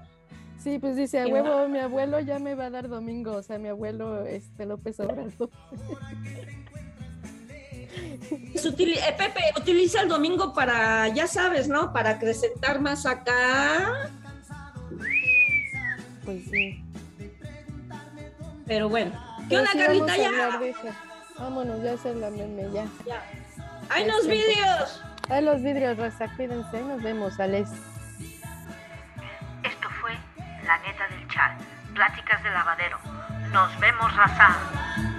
Sí, 0.60 0.80
pues 0.80 0.96
dice, 0.96 1.20
a 1.20 1.28
huevo, 1.28 1.68
mi 1.68 1.80
abuelo 1.80 2.20
ya 2.20 2.40
me 2.40 2.56
va 2.56 2.66
a 2.66 2.70
dar 2.72 2.90
domingo, 2.90 3.34
o 3.34 3.44
sea, 3.44 3.60
mi 3.60 3.70
abuelo 3.70 4.26
este, 4.26 4.66
López 4.66 5.00
Obrador. 5.00 5.50
eh, 8.98 9.16
Pepe, 9.18 9.42
utiliza 9.58 10.02
el 10.02 10.10
domingo 10.10 10.54
para, 10.54 11.08
ya 11.10 11.28
sabes, 11.28 11.68
¿no? 11.68 11.94
Para 11.94 12.12
acrecentar 12.12 12.82
más 12.82 13.06
acá. 13.06 14.10
Pues 16.24 16.44
sí. 16.50 16.84
Pero 18.66 18.90
bueno. 18.90 19.12
¿Qué 19.48 19.58
onda, 19.60 19.72
Carlita? 19.72 20.18
Ya. 20.18 20.60
Vámonos, 21.38 21.84
ya 21.84 21.98
se 21.98 22.16
la 22.16 22.32
meme, 22.32 22.64
ya. 22.74 22.88
Ya. 23.06 23.24
¡Hay 23.90 24.06
unos 24.06 24.26
vídeos! 24.26 25.02
A 25.30 25.42
los 25.42 25.64
vidrios, 25.64 25.98
Raza, 25.98 26.28
cuídense, 26.36 26.82
nos 26.84 27.02
vemos, 27.02 27.40
Alex. 27.40 27.72
Esto 29.64 29.90
fue 30.00 30.12
La 30.66 30.78
Neta 30.80 31.08
del 31.10 31.28
Chat, 31.30 31.60
Pláticas 31.96 32.44
de 32.44 32.52
Lavadero. 32.52 33.00
Nos 33.52 33.80
vemos, 33.80 34.16
Raza. 34.16 35.15